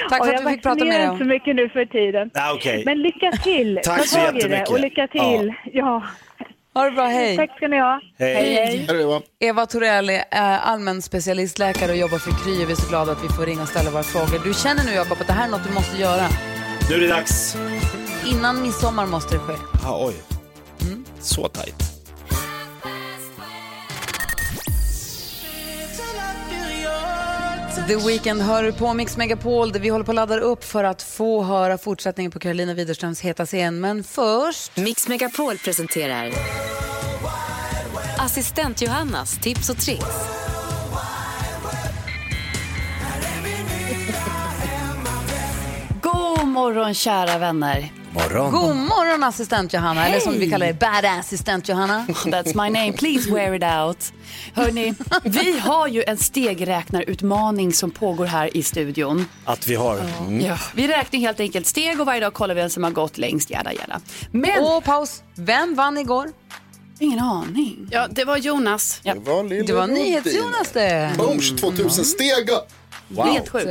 Tack 0.09 0.19
Och 0.19 0.25
för 0.25 0.33
jag 0.33 0.41
att 0.41 0.47
vi 0.47 0.53
fick 0.53 0.63
prata 0.63 0.85
med 0.85 0.99
dig 0.99 1.07
inte 1.07 1.17
så 1.17 1.29
mycket 1.29 1.55
nu 1.55 1.69
för 1.69 1.85
tiden. 1.85 2.31
Ah, 2.33 2.53
okej. 2.53 2.83
Men 2.85 3.01
lycka 3.01 3.31
till! 3.31 3.79
Tack 3.83 3.97
Ta 3.97 4.03
så 4.03 4.19
jättemycket. 4.19 4.65
Det 4.65 4.73
och 4.73 4.79
lycka 4.79 5.07
till! 5.07 5.53
Ja. 5.73 6.03
Ha 6.73 6.83
det 6.85 6.91
bra, 6.91 7.05
hej. 7.05 7.37
Tack 7.37 7.55
ska 7.57 7.67
ni 7.67 7.79
ha. 7.79 8.01
Hej. 8.19 8.87
Eva 9.39 9.65
Torell 9.65 10.09
är 10.09 10.23
äh, 10.31 10.67
allmän 10.67 11.01
specialistläkare 11.01 11.91
och 11.91 11.97
jobbar 11.97 12.17
för 12.17 12.31
Kry. 12.43 12.65
Vi 12.65 12.71
är 12.71 12.75
så 12.75 12.89
glada 12.89 13.11
att 13.11 13.23
vi 13.23 13.27
får 13.29 13.45
ringa 13.45 13.61
och 13.61 13.67
ställa 13.67 13.91
våra 13.91 14.03
frågor. 14.03 14.41
Du 14.43 14.53
känner 14.53 14.83
nu 14.83 14.91
Jakob 14.91 15.17
att 15.21 15.27
det 15.27 15.33
här 15.33 15.47
är 15.47 15.51
något 15.51 15.63
du 15.67 15.73
måste 15.73 16.01
göra. 16.01 16.27
Nu 16.89 16.95
är 16.95 16.99
det 16.99 17.07
dags. 17.07 17.57
Innan 18.25 18.61
midsommar 18.61 19.05
måste 19.05 19.35
det 19.35 19.39
ske. 19.39 19.53
Ah, 19.85 20.05
oj. 20.07 20.13
Så 21.19 21.47
tajt. 21.47 21.92
The 27.87 27.95
Weeknd 27.95 28.41
hör 28.41 28.71
på 28.71 28.93
Mix 28.93 29.17
Megapol 29.17 29.71
där 29.71 29.79
vi 29.79 29.89
håller 29.89 30.05
på 30.05 30.11
att 30.11 30.15
ladda 30.15 30.39
upp 30.39 30.63
för 30.63 30.83
att 30.83 31.01
få 31.01 31.43
höra 31.43 31.77
fortsättningen 31.77 32.31
på 32.31 32.39
Carolina 32.39 32.73
Widerströms 32.73 33.21
heta 33.21 33.45
scen. 33.45 33.79
Men 33.79 34.03
först... 34.03 34.77
Mix 34.77 35.07
Megapol 35.07 35.57
presenterar 35.57 36.31
Assistent 38.17 38.81
Johannas 38.81 39.37
tips 39.37 39.69
och 39.69 39.77
tricks. 39.77 40.05
God 46.01 46.47
morgon 46.47 46.93
kära 46.93 47.37
vänner. 47.37 48.02
Morgon. 48.13 48.51
God 48.51 48.75
morgon 48.75 49.23
assistent 49.23 49.73
Johanna, 49.73 50.07
eller 50.07 50.19
som 50.19 50.33
vi 50.33 50.49
kallar 50.49 50.67
det, 50.67 50.73
badass 50.73 51.19
assistent 51.19 51.69
Johanna. 51.69 52.05
That's 52.07 52.63
my 52.63 52.69
name, 52.69 52.93
please 52.93 53.31
wear 53.31 53.53
it 53.53 53.63
out. 53.63 54.13
Hörni, 54.53 54.93
vi 55.23 55.59
har 55.59 55.87
ju 55.87 56.03
en 56.07 56.17
stegräknarutmaning 56.17 57.73
som 57.73 57.91
pågår 57.91 58.25
här 58.25 58.57
i 58.57 58.63
studion. 58.63 59.25
Att 59.45 59.67
vi 59.67 59.75
har. 59.75 59.99
Mm. 59.99 60.41
Ja, 60.41 60.57
vi 60.75 60.87
räknar 60.87 61.19
helt 61.19 61.39
enkelt 61.39 61.67
steg 61.67 61.99
och 61.99 62.05
varje 62.05 62.19
dag 62.19 62.33
kollar 62.33 62.55
vi 62.55 62.61
vem 62.61 62.69
som 62.69 62.83
har 62.83 62.91
gått 62.91 63.17
längst, 63.17 63.49
jada 63.49 63.73
jada. 63.73 64.01
Men... 64.31 64.63
Och 64.63 64.83
paus, 64.83 65.23
vem 65.35 65.75
vann 65.75 65.97
igår? 65.97 66.29
Ingen 66.99 67.19
aning. 67.19 67.87
Ja, 67.91 68.07
det 68.09 68.25
var 68.25 68.37
Jonas. 68.37 68.99
Ja. 69.03 69.13
Det 69.13 69.19
var, 69.19 69.43
lille 69.43 69.63
Det 69.63 69.73
var. 69.73 69.87
NyhetsJonas 69.87 70.71
det. 70.73 71.11
Booms 71.17 71.61
2000 71.61 72.05
stega. 72.05 72.53
Helt 73.17 73.49
sjukt. 73.49 73.69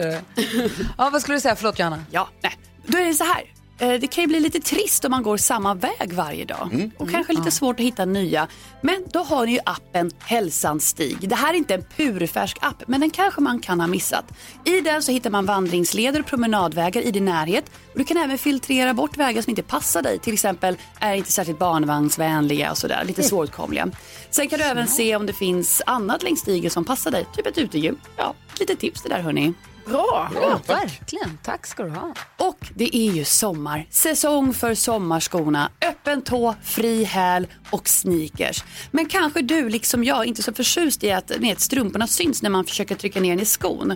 Ja, 0.98 1.10
vad 1.10 1.22
skulle 1.22 1.36
du 1.36 1.40
säga? 1.40 1.56
Förlåt 1.56 1.78
Johanna. 1.78 2.04
Ja, 2.10 2.28
nej. 2.42 2.58
Då 2.86 2.98
är 2.98 3.04
det 3.04 3.14
så 3.14 3.24
här. 3.24 3.51
Eh, 3.78 3.92
Det 4.00 4.06
kan 4.06 4.22
ju 4.24 4.28
bli 4.28 4.40
lite 4.40 4.60
trist 4.60 5.04
om 5.04 5.10
man 5.10 5.22
går 5.22 5.36
samma 5.36 5.74
väg 5.74 6.12
varje 6.12 6.44
dag. 6.44 6.90
Och 6.98 7.10
kanske 7.10 7.32
lite 7.32 7.50
svårt 7.50 7.80
att 7.80 7.86
hitta 7.86 8.04
nya. 8.04 8.48
Men 8.80 9.04
då 9.12 9.18
har 9.18 9.46
ni 9.46 9.52
ju 9.52 9.58
appen 9.64 10.10
Hälsans 10.18 10.88
stig. 10.88 11.28
Det 11.28 11.34
här 11.34 11.54
är 11.54 11.58
inte 11.58 11.74
en 11.74 11.84
purfärsk 11.96 12.56
app, 12.60 12.82
men 12.86 13.00
den 13.00 13.10
kanske 13.10 13.40
man 13.40 13.60
kan 13.60 13.80
ha 13.80 13.86
missat. 13.86 14.24
I 14.64 14.80
den 14.80 15.02
så 15.02 15.12
hittar 15.12 15.30
man 15.30 15.46
vandringsleder 15.46 16.20
och 16.20 16.26
promenadvägar 16.26 17.02
i 17.02 17.10
din 17.10 17.24
närhet. 17.24 17.64
Och 17.92 17.98
du 17.98 18.04
kan 18.04 18.16
även 18.16 18.38
filtrera 18.38 18.94
bort 18.94 19.16
vägar 19.16 19.42
som 19.42 19.50
inte 19.50 19.62
passar 19.62 20.02
dig. 20.02 20.18
Till 20.18 20.32
exempel 20.32 20.76
är 21.00 21.14
inte 21.14 21.32
särskilt 21.32 21.58
barnvagnsvänliga 21.58 22.70
och 22.70 22.78
sådär. 22.78 23.04
Lite 23.04 23.22
svåråtkomliga. 23.22 23.88
Sen 24.30 24.48
kan 24.48 24.58
du 24.58 24.64
även 24.64 24.88
se 24.88 25.16
om 25.16 25.26
det 25.26 25.32
finns 25.32 25.82
annat 25.86 26.22
längs 26.22 26.40
stigen 26.40 26.70
som 26.70 26.84
passar 26.84 27.10
dig. 27.10 27.26
Typ 27.36 27.46
ett 27.46 27.58
utegym. 27.58 27.96
Ja, 28.16 28.34
lite 28.60 28.76
tips 28.76 29.02
det 29.02 29.08
där 29.08 29.20
hörni. 29.20 29.52
Bra. 29.86 30.30
Ja, 30.34 30.60
verkligen. 30.66 31.38
Tack 31.42 31.66
ska 31.66 31.82
du 31.82 31.90
ha. 31.90 32.14
Och 32.38 32.70
det 32.74 32.96
är 32.96 33.12
ju 33.12 33.24
sommar. 33.24 33.86
Säsong 33.90 34.54
för 34.54 34.74
sommarskorna. 34.74 35.70
Öppen 35.88 36.22
tå, 36.22 36.54
fri 36.62 37.04
häl 37.04 37.46
och 37.70 37.88
sneakers. 37.88 38.64
Men 38.90 39.06
kanske 39.06 39.42
du, 39.42 39.68
liksom 39.68 40.04
jag, 40.04 40.26
inte 40.26 40.40
är 40.40 40.42
så 40.42 40.52
förtjust 40.52 41.04
i 41.04 41.12
att, 41.12 41.30
vet, 41.30 41.60
strumporna 41.60 42.06
syns 42.06 42.42
när 42.42 42.50
man 42.50 42.64
försöker 42.64 42.94
trycka 42.94 43.20
ner 43.20 43.30
den 43.30 43.40
i 43.40 43.44
skon. 43.44 43.94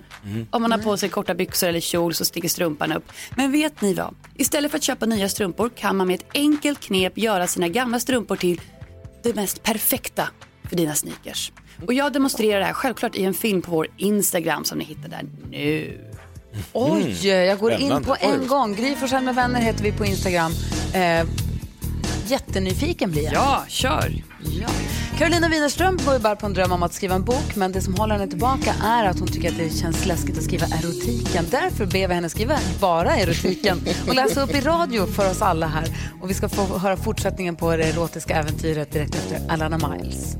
Om 0.50 0.62
man 0.62 0.72
har 0.72 0.78
på 0.78 0.96
sig 0.96 1.08
korta 1.08 1.34
byxor 1.34 1.68
eller 1.68 1.80
kjol 1.80 2.14
så 2.14 2.24
sticker 2.24 2.48
strumpan 2.48 2.92
upp. 2.92 3.12
Men 3.36 3.52
vet 3.52 3.80
ni 3.80 3.94
vad? 3.94 4.14
Istället 4.34 4.70
för 4.70 4.78
att 4.78 4.84
köpa 4.84 5.06
nya 5.06 5.28
strumpor 5.28 5.68
kan 5.68 5.96
man 5.96 6.06
med 6.06 6.14
ett 6.14 6.26
enkelt 6.34 6.80
knep 6.80 7.18
göra 7.18 7.46
sina 7.46 7.68
gamla 7.68 8.00
strumpor 8.00 8.36
till 8.36 8.60
det 9.22 9.34
mest 9.34 9.62
perfekta 9.62 10.28
för 10.68 10.76
dina 10.76 10.94
sneakers. 10.94 11.52
Och 11.86 11.94
jag 11.94 12.12
demonstrerar 12.12 12.60
det 12.60 12.66
här 12.66 12.72
självklart 12.72 13.16
i 13.16 13.24
en 13.24 13.34
film 13.34 13.62
på 13.62 13.70
vår 13.70 13.86
Instagram 13.96 14.64
som 14.64 14.78
ni 14.78 14.84
hittar 14.84 15.08
där 15.08 15.22
nu. 15.50 16.00
Oj, 16.72 17.28
jag 17.28 17.58
går 17.58 17.72
in 17.72 18.04
på 18.04 18.16
en 18.20 18.40
Oj. 18.40 18.46
gång. 18.46 18.74
Gry 18.74 18.94
Forssell 18.94 19.24
med 19.24 19.34
vänner 19.34 19.60
heter 19.60 19.84
vi 19.84 19.92
på 19.92 20.04
Instagram. 20.04 20.52
Eh, 20.94 21.26
jättenyfiken 22.26 23.10
blir 23.10 23.22
jag. 23.24 23.34
Ja, 23.34 23.64
kör. 23.68 24.22
Ja. 24.60 24.68
Carolina 25.18 25.48
Widerström 25.48 25.98
går 26.04 26.14
ju 26.14 26.20
bara 26.20 26.36
på 26.36 26.46
en 26.46 26.52
dröm 26.54 26.72
om 26.72 26.82
att 26.82 26.92
skriva 26.92 27.14
en 27.14 27.24
bok 27.24 27.56
men 27.56 27.72
det 27.72 27.80
som 27.80 27.94
håller 27.94 28.14
henne 28.14 28.28
tillbaka 28.28 28.74
är 28.84 29.04
att 29.04 29.18
hon 29.18 29.28
tycker 29.28 29.48
att 29.50 29.58
det 29.58 29.70
känns 29.70 30.06
läskigt 30.06 30.38
att 30.38 30.44
skriva 30.44 30.66
erotiken. 30.66 31.44
Därför 31.50 31.86
ber 31.86 32.08
vi 32.08 32.14
henne 32.14 32.28
skriva 32.28 32.58
bara 32.80 33.16
erotiken 33.16 33.80
och 34.08 34.14
läsa 34.14 34.42
upp 34.42 34.54
i 34.54 34.60
radio 34.60 35.06
för 35.06 35.30
oss 35.30 35.42
alla 35.42 35.66
här. 35.66 35.84
Och 36.20 36.30
vi 36.30 36.34
ska 36.34 36.48
få 36.48 36.78
höra 36.78 36.96
fortsättningen 36.96 37.56
på 37.56 37.76
det 37.76 37.84
erotiska 37.84 38.34
äventyret 38.36 38.92
direkt 38.92 39.14
efter 39.14 39.40
Alana 39.52 39.88
Miles. 39.88 40.36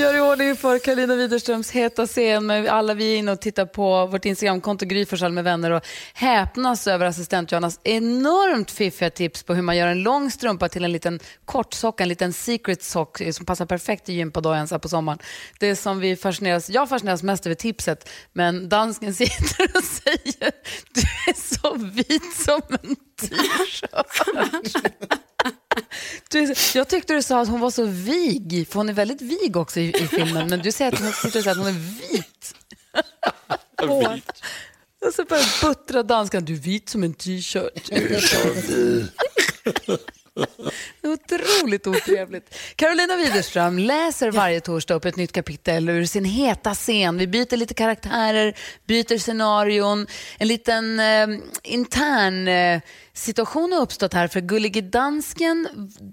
Gör 0.00 0.16
i 0.16 0.20
ordning 0.20 0.56
för 0.56 0.78
Karolina 0.78 1.14
Widerströms 1.14 1.70
heta 1.70 2.06
scen. 2.06 2.46
Med 2.46 2.66
alla 2.66 2.94
vi 2.94 3.14
är 3.14 3.18
inne 3.18 3.32
och 3.32 3.40
tittar 3.40 3.66
på 3.66 4.06
vårt 4.06 4.24
Instagramkonto 4.24 4.86
Gry 4.86 5.06
med 5.30 5.44
vänner 5.44 5.70
och 5.70 5.86
häpnas 6.14 6.86
över 6.86 7.06
assistent 7.06 7.52
Johannas 7.52 7.80
enormt 7.84 8.70
fiffiga 8.70 9.10
tips 9.10 9.42
på 9.42 9.54
hur 9.54 9.62
man 9.62 9.76
gör 9.76 9.86
en 9.86 10.02
lång 10.02 10.30
strumpa 10.30 10.68
till 10.68 10.84
en 10.84 10.92
liten 10.92 11.20
kort 11.44 11.74
socka, 11.74 12.02
en 12.02 12.08
liten 12.08 12.32
secret 12.32 12.82
sock 12.82 13.20
eh, 13.20 13.32
som 13.32 13.46
passar 13.46 13.66
perfekt 13.66 14.08
i 14.08 14.12
gympadojan 14.12 14.68
på 14.82 14.88
sommaren. 14.88 15.18
Det 15.58 15.76
som 15.76 16.00
vi 16.00 16.16
fascineras, 16.16 16.70
jag 16.70 16.88
fascineras 16.88 17.22
mest 17.22 17.46
över 17.46 17.54
tipset, 17.54 18.08
men 18.32 18.68
dansken 18.68 19.14
sitter 19.20 19.76
och 19.76 19.84
säger 19.84 20.52
du 20.94 21.00
är 21.00 21.56
så 21.56 21.74
vit 21.74 22.34
som 22.34 22.62
en 22.70 22.96
t-shirt. 23.20 25.20
Du, 26.28 26.54
jag 26.74 26.88
tyckte 26.88 27.14
du 27.14 27.22
sa 27.22 27.40
att 27.40 27.48
hon 27.48 27.60
var 27.60 27.70
så 27.70 27.84
vig, 27.84 28.68
för 28.68 28.74
hon 28.74 28.88
är 28.88 28.92
väldigt 28.92 29.22
vig 29.22 29.56
också 29.56 29.80
i, 29.80 29.88
i 29.88 30.06
filmen, 30.06 30.48
men 30.48 30.58
du 30.58 30.72
säger 30.72 30.92
att 30.92 31.00
hon 31.00 31.12
sitter 31.12 31.38
och 31.38 31.44
säger 31.44 31.50
att 31.50 31.56
hon 31.56 31.66
är 31.66 31.72
vit. 32.12 32.54
Vit. 34.12 34.42
Och 35.06 35.14
så 35.14 35.24
börjar 35.24 35.66
buttra 35.68 36.02
danskan, 36.02 36.44
du 36.44 36.52
är 36.52 36.58
vit 36.58 36.88
som 36.88 37.04
en 37.04 37.14
t-shirt. 37.14 37.90
Otroligt 41.02 41.86
otrevligt. 41.86 42.54
Carolina 42.76 43.16
Widerström 43.16 43.78
läser 43.78 44.30
varje 44.30 44.60
torsdag 44.60 44.94
upp 44.94 45.04
ett 45.04 45.16
nytt 45.16 45.32
kapitel 45.32 45.88
ur 45.88 46.04
sin 46.04 46.24
heta 46.24 46.74
scen. 46.74 47.18
Vi 47.18 47.26
byter 47.26 47.56
lite 47.56 47.74
karaktärer, 47.74 48.56
byter 48.86 49.18
scenarion. 49.18 50.06
En 50.38 50.48
liten 50.48 51.00
eh, 51.00 51.26
intern 51.62 52.48
eh, 52.48 52.80
situation 53.12 53.72
har 53.72 53.80
uppstått 53.80 54.14
här 54.14 54.28
för 54.28 54.40
Gullige 54.40 54.80
Dansken 54.80 55.68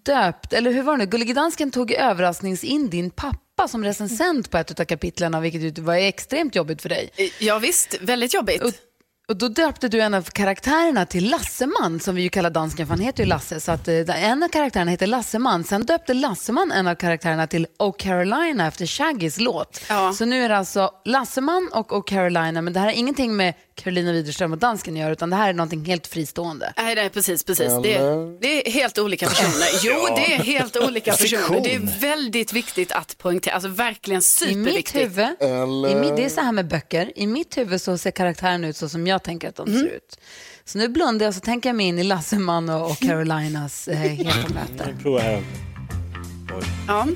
döpt, 0.05 0.53
eller 0.53 0.71
hur 0.71 0.83
var 0.83 0.97
det 0.97 1.03
nu? 1.03 1.09
Gullige 1.09 1.33
Dansken 1.33 1.71
tog 1.71 1.91
överrasknings 1.91 2.63
in 2.63 2.89
din 2.89 3.09
pappa 3.09 3.67
som 3.67 3.83
recensent 3.83 4.51
på 4.51 4.57
ett 4.57 4.79
av 4.79 4.85
kapitlen, 4.85 5.41
vilket 5.41 5.77
var 5.77 5.95
extremt 5.95 6.55
jobbigt 6.55 6.81
för 6.81 6.89
dig. 6.89 7.09
Ja 7.39 7.59
visst, 7.59 7.97
väldigt 8.01 8.33
jobbigt. 8.33 8.86
Och, 9.29 9.37
då 9.37 9.47
döpte 9.47 9.87
du 9.87 10.01
en 10.01 10.13
av 10.13 10.21
karaktärerna 10.21 11.05
till 11.05 11.29
Lasseman, 11.29 11.99
som 11.99 12.15
vi 12.15 12.21
ju 12.21 12.29
kallar 12.29 12.49
dansken, 12.49 12.87
för 12.87 12.93
han 12.93 13.03
heter 13.03 13.23
ju 13.23 13.29
Lasse. 13.29 13.59
Så 13.59 13.71
att, 13.71 13.87
eh, 13.87 14.23
en 14.23 14.43
av 14.43 14.47
karaktärerna 14.47 14.91
heter 14.91 15.07
Lasseman. 15.07 15.63
Sen 15.63 15.85
döpte 15.85 16.13
Lasseman 16.13 16.71
en 16.71 16.87
av 16.87 16.95
karaktärerna 16.95 17.47
till 17.47 17.67
Oh 17.79 17.95
Carolina 17.97 18.67
efter 18.67 18.85
Shaggys 18.85 19.39
låt. 19.39 19.81
Så 20.13 20.25
nu 20.25 20.43
är 20.43 20.49
det 20.49 20.57
alltså 20.57 20.91
Lasseman 21.05 21.69
och 21.73 21.93
Oh 21.93 22.03
Carolina, 22.03 22.61
men 22.61 22.73
det 22.73 22.79
här 22.79 22.87
har 22.87 22.93
ingenting 22.93 23.35
med 23.35 23.53
Carolina 23.83 24.11
Widerström 24.11 24.51
och 24.51 24.57
dansken 24.57 24.95
göra, 24.95 25.11
utan 25.11 25.29
det 25.29 25.35
här 25.35 25.49
är 25.49 25.53
någonting 25.53 25.85
helt 25.85 26.07
fristående. 26.07 26.73
Nej, 26.77 26.95
det 26.95 27.01
är 27.01 27.09
precis, 27.09 27.43
precis. 27.43 27.71
Det 27.83 27.93
är, 27.93 28.41
det 28.41 28.67
är 28.67 28.71
helt 28.71 28.97
olika 28.97 29.27
personer. 29.27 29.67
Jo, 29.83 30.15
det 30.15 30.33
är 30.33 30.37
helt 30.43 30.77
olika 30.77 31.11
personer. 31.11 31.61
Det 31.63 31.73
är 31.75 31.99
väldigt 31.99 32.53
viktigt 32.53 32.91
att 32.91 33.17
poängtera, 33.17 33.53
alltså 33.53 33.69
verkligen 33.69 34.17
I 34.17 34.17
mitt 34.19 34.25
superviktigt. 34.25 34.95
huvud, 34.95 35.91
i 35.91 35.95
mitt, 35.95 36.15
det 36.15 36.25
är 36.25 36.29
så 36.29 36.41
här 36.41 36.51
med 36.51 36.67
böcker, 36.67 37.11
i 37.15 37.27
mitt 37.27 37.57
huvud 37.57 37.81
så 37.81 37.97
ser 37.97 38.11
karaktären 38.11 38.63
ut 38.63 38.77
så 38.77 38.89
som 38.89 39.07
jag 39.07 39.23
tänker 39.23 39.49
att 39.49 39.55
de 39.55 39.67
Mm. 39.67 39.79
ser 39.79 39.87
ut. 39.95 40.19
Så 40.65 40.77
nu 40.77 40.87
blundar 40.87 41.25
jag 41.25 41.29
och 41.31 41.35
så 41.35 41.41
tänker 41.41 41.69
jag 41.69 41.75
mig 41.75 41.85
in 41.85 41.99
i 41.99 42.03
Lasseman 42.03 42.69
och, 42.69 42.91
och 42.91 42.97
Carolinas 42.99 43.87
eh, 43.87 43.97
heta 43.97 44.49
möte. 44.53 44.95
Ja. 46.87 47.07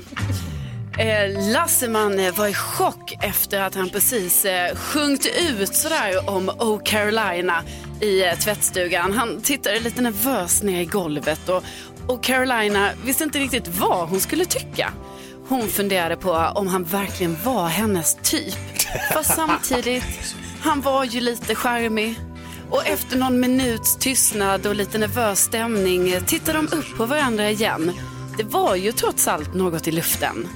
Eh, 0.98 1.52
Lasseman 1.52 2.32
var 2.36 2.48
i 2.48 2.54
chock 2.54 3.18
efter 3.20 3.60
att 3.60 3.74
han 3.74 3.88
precis 3.90 4.44
eh, 4.44 4.76
sjungit 4.76 5.26
ut 5.50 5.74
sådär 5.74 6.30
om 6.30 6.48
Oh 6.48 6.82
Carolina 6.84 7.62
i 8.00 8.24
eh, 8.24 8.34
tvättstugan. 8.34 9.12
Han 9.12 9.40
tittade 9.40 9.80
lite 9.80 10.02
nervös 10.02 10.62
ner 10.62 10.80
i 10.80 10.84
golvet 10.84 11.48
och, 11.48 11.64
och 12.06 12.22
Carolina 12.22 12.90
visste 13.04 13.24
inte 13.24 13.38
riktigt 13.38 13.68
vad 13.68 14.08
hon 14.08 14.20
skulle 14.20 14.44
tycka. 14.44 14.92
Hon 15.48 15.68
funderade 15.68 16.16
på 16.16 16.32
om 16.32 16.66
han 16.68 16.84
verkligen 16.84 17.36
var 17.44 17.68
hennes 17.68 18.16
typ. 18.22 18.82
Fast 19.12 19.34
samtidigt, 19.36 20.34
han 20.60 20.80
var 20.80 21.04
ju 21.04 21.20
lite 21.20 21.54
charmig. 21.54 22.14
Och 22.70 22.86
efter 22.86 23.16
någon 23.16 23.40
minuts 23.40 23.96
tystnad 23.96 24.66
och 24.66 24.74
lite 24.74 24.98
nervös 24.98 25.40
stämning 25.40 26.20
tittade 26.26 26.58
de 26.58 26.76
upp 26.76 26.96
på 26.96 27.06
varandra 27.06 27.50
igen. 27.50 27.92
Det 28.36 28.44
var 28.44 28.74
ju 28.74 28.92
trots 28.92 29.28
allt 29.28 29.54
något 29.54 29.88
i 29.88 29.92
luften. 29.92 30.48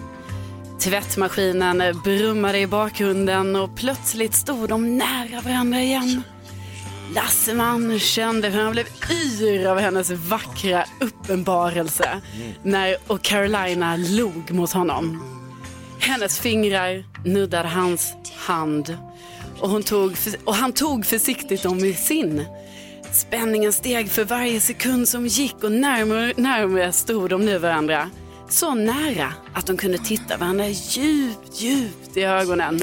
Tvättmaskinen 0.81 2.01
brummade 2.05 2.59
i 2.59 2.67
bakgrunden 2.67 3.57
och 3.57 3.77
plötsligt 3.77 4.35
stod 4.35 4.69
de 4.69 4.99
nära 4.99 5.41
varandra 5.41 5.81
igen. 5.81 6.23
Lasseman 7.15 7.99
kände 7.99 8.49
hur 8.49 8.63
han 8.63 8.73
blev 8.73 8.87
yr 9.41 9.67
av 9.67 9.79
hennes 9.79 10.11
vackra 10.11 10.85
uppenbarelse 11.01 12.21
när 12.63 12.97
och 13.07 13.23
Carolina 13.23 13.97
log 13.97 14.51
mot 14.51 14.73
honom. 14.73 15.23
Hennes 16.01 16.39
fingrar 16.39 17.05
nuddade 17.25 17.69
hans 17.69 18.15
hand 18.37 18.99
och, 19.61 19.71
hon 19.71 19.83
tog, 19.83 20.17
och 20.45 20.55
han 20.55 20.73
tog 20.73 21.07
försiktigt 21.07 21.63
dem 21.63 21.79
i 21.79 21.95
sin. 21.95 22.45
Spänningen 23.13 23.73
steg 23.73 24.11
för 24.11 24.25
varje 24.25 24.61
sekund 24.61 25.09
som 25.09 25.27
gick 25.27 25.65
och 25.65 25.73
närmare, 25.73 26.33
närmare 26.37 26.93
stod 26.93 27.31
de 27.31 27.45
nu 27.45 27.59
varandra. 27.59 28.11
Så 28.49 28.75
nära 28.75 29.33
att 29.53 29.67
de 29.67 29.77
kunde 29.77 29.99
titta 29.99 30.37
varandra 30.37 30.69
djupt, 30.69 31.61
djupt 31.61 32.17
i 32.17 32.23
ögonen. 32.23 32.83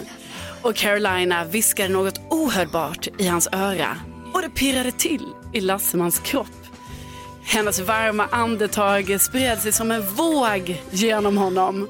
Och 0.62 0.76
Carolina 0.76 1.46
viskade 1.46 1.90
något 1.90 2.22
ohörbart 2.30 3.08
i 3.18 3.28
hans 3.28 3.48
öra 3.52 3.98
och 4.34 4.42
det 4.42 4.50
pirrade 4.50 4.92
till 4.92 5.28
i 5.54 5.62
Lassemans 5.62 6.20
kropp. 6.20 6.48
Hennes 7.44 7.80
varma 7.80 8.28
andetag 8.32 9.22
spred 9.22 9.60
sig 9.60 9.72
som 9.72 9.92
en 9.92 10.14
våg 10.16 10.82
genom 10.92 11.38
honom. 11.38 11.88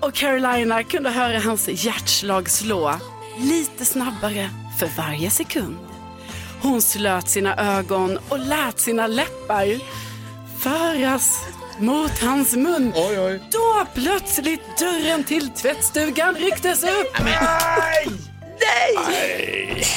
Och 0.00 0.14
Carolina 0.14 0.82
kunde 0.82 1.10
höra 1.10 1.38
hans 1.38 1.68
hjärtslag 1.84 2.50
slå 2.50 2.94
lite 3.38 3.84
snabbare 3.84 4.50
för 4.78 4.88
varje 4.96 5.30
sekund. 5.30 5.76
Hon 6.62 6.82
slöt 6.82 7.28
sina 7.28 7.56
ögon 7.78 8.18
och 8.28 8.38
lät 8.38 8.80
sina 8.80 9.06
läppar 9.06 9.80
föras 10.58 11.44
mot 11.78 12.18
hans 12.18 12.56
mun. 12.56 12.92
Då 13.50 13.86
plötsligt 13.94 14.78
dörren 14.78 15.24
till 15.24 15.48
tvättstugan 15.50 16.34
rycktes 16.34 16.82
upp. 16.82 17.12
Nej! 17.24 18.08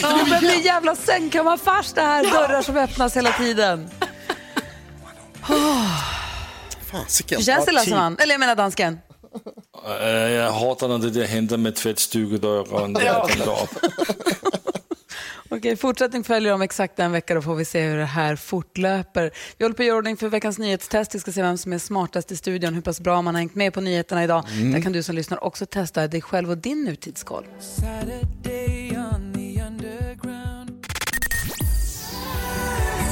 Ja, 0.02 0.26
men 0.30 0.42
det 0.44 0.48
är 0.54 0.60
jävla 0.66 0.96
sängkammarfars 0.96 1.94
det 1.94 2.02
här, 2.02 2.24
dörrar 2.24 2.62
som 2.62 2.78
öppnas 2.78 3.18
hela 3.18 3.32
tiden. 3.32 3.90
Fasiken. 6.92 7.38
Hur 7.38 7.46
känns 7.46 7.66
det 7.66 7.72
Ja, 7.72 7.76
Lasseman? 7.80 8.18
Eller 8.20 8.34
jag 8.34 8.40
menar 8.40 8.56
dansken. 8.56 9.00
Øh, 10.02 10.32
Jeg 10.32 10.52
hater, 10.52 10.88
når 10.88 10.98
det 10.98 11.14
der 11.16 11.26
henter 11.28 11.58
med 11.58 11.76
Ja. 13.46 13.68
Okej, 15.54 15.76
fortsättning 15.78 16.24
följer 16.24 16.54
om 16.54 16.62
exakt 16.62 17.00
en 17.00 17.12
vecka. 17.12 17.34
Då 17.34 17.42
får 17.42 17.56
vi 17.56 17.66
se 17.66 17.82
hur 17.82 17.98
det 17.98 18.06
här 18.06 18.36
fortlöper. 18.36 19.32
Vi 19.58 19.66
håller 19.66 19.76
på 19.76 19.84
att 19.84 19.88
göra 19.88 19.98
ordning 19.98 20.18
för 20.18 20.30
veckans 20.30 20.60
nyhetstest. 20.60 21.16
Vi 21.16 21.20
ska 21.20 21.32
se 21.32 21.42
vem 21.42 21.58
som 21.58 21.74
är 21.74 21.78
smartast 21.78 22.32
i 22.32 22.38
studion, 22.38 22.74
hur 22.74 22.82
pass 22.82 23.00
bra 23.00 23.22
man 23.22 23.36
har 23.36 23.40
hängt 23.40 23.56
med 23.56 23.74
på 23.74 23.82
nyheterna 23.82 24.24
idag. 24.24 24.46
Mm. 24.52 24.72
Där 24.72 24.82
kan 24.82 24.92
du 24.92 25.04
som 25.04 25.16
lyssnar 25.16 25.44
också 25.44 25.66
testa 25.66 26.08
dig 26.08 26.22
själv 26.22 26.50
och 26.50 26.58
din 26.58 26.84
nutidskoll. 26.84 27.46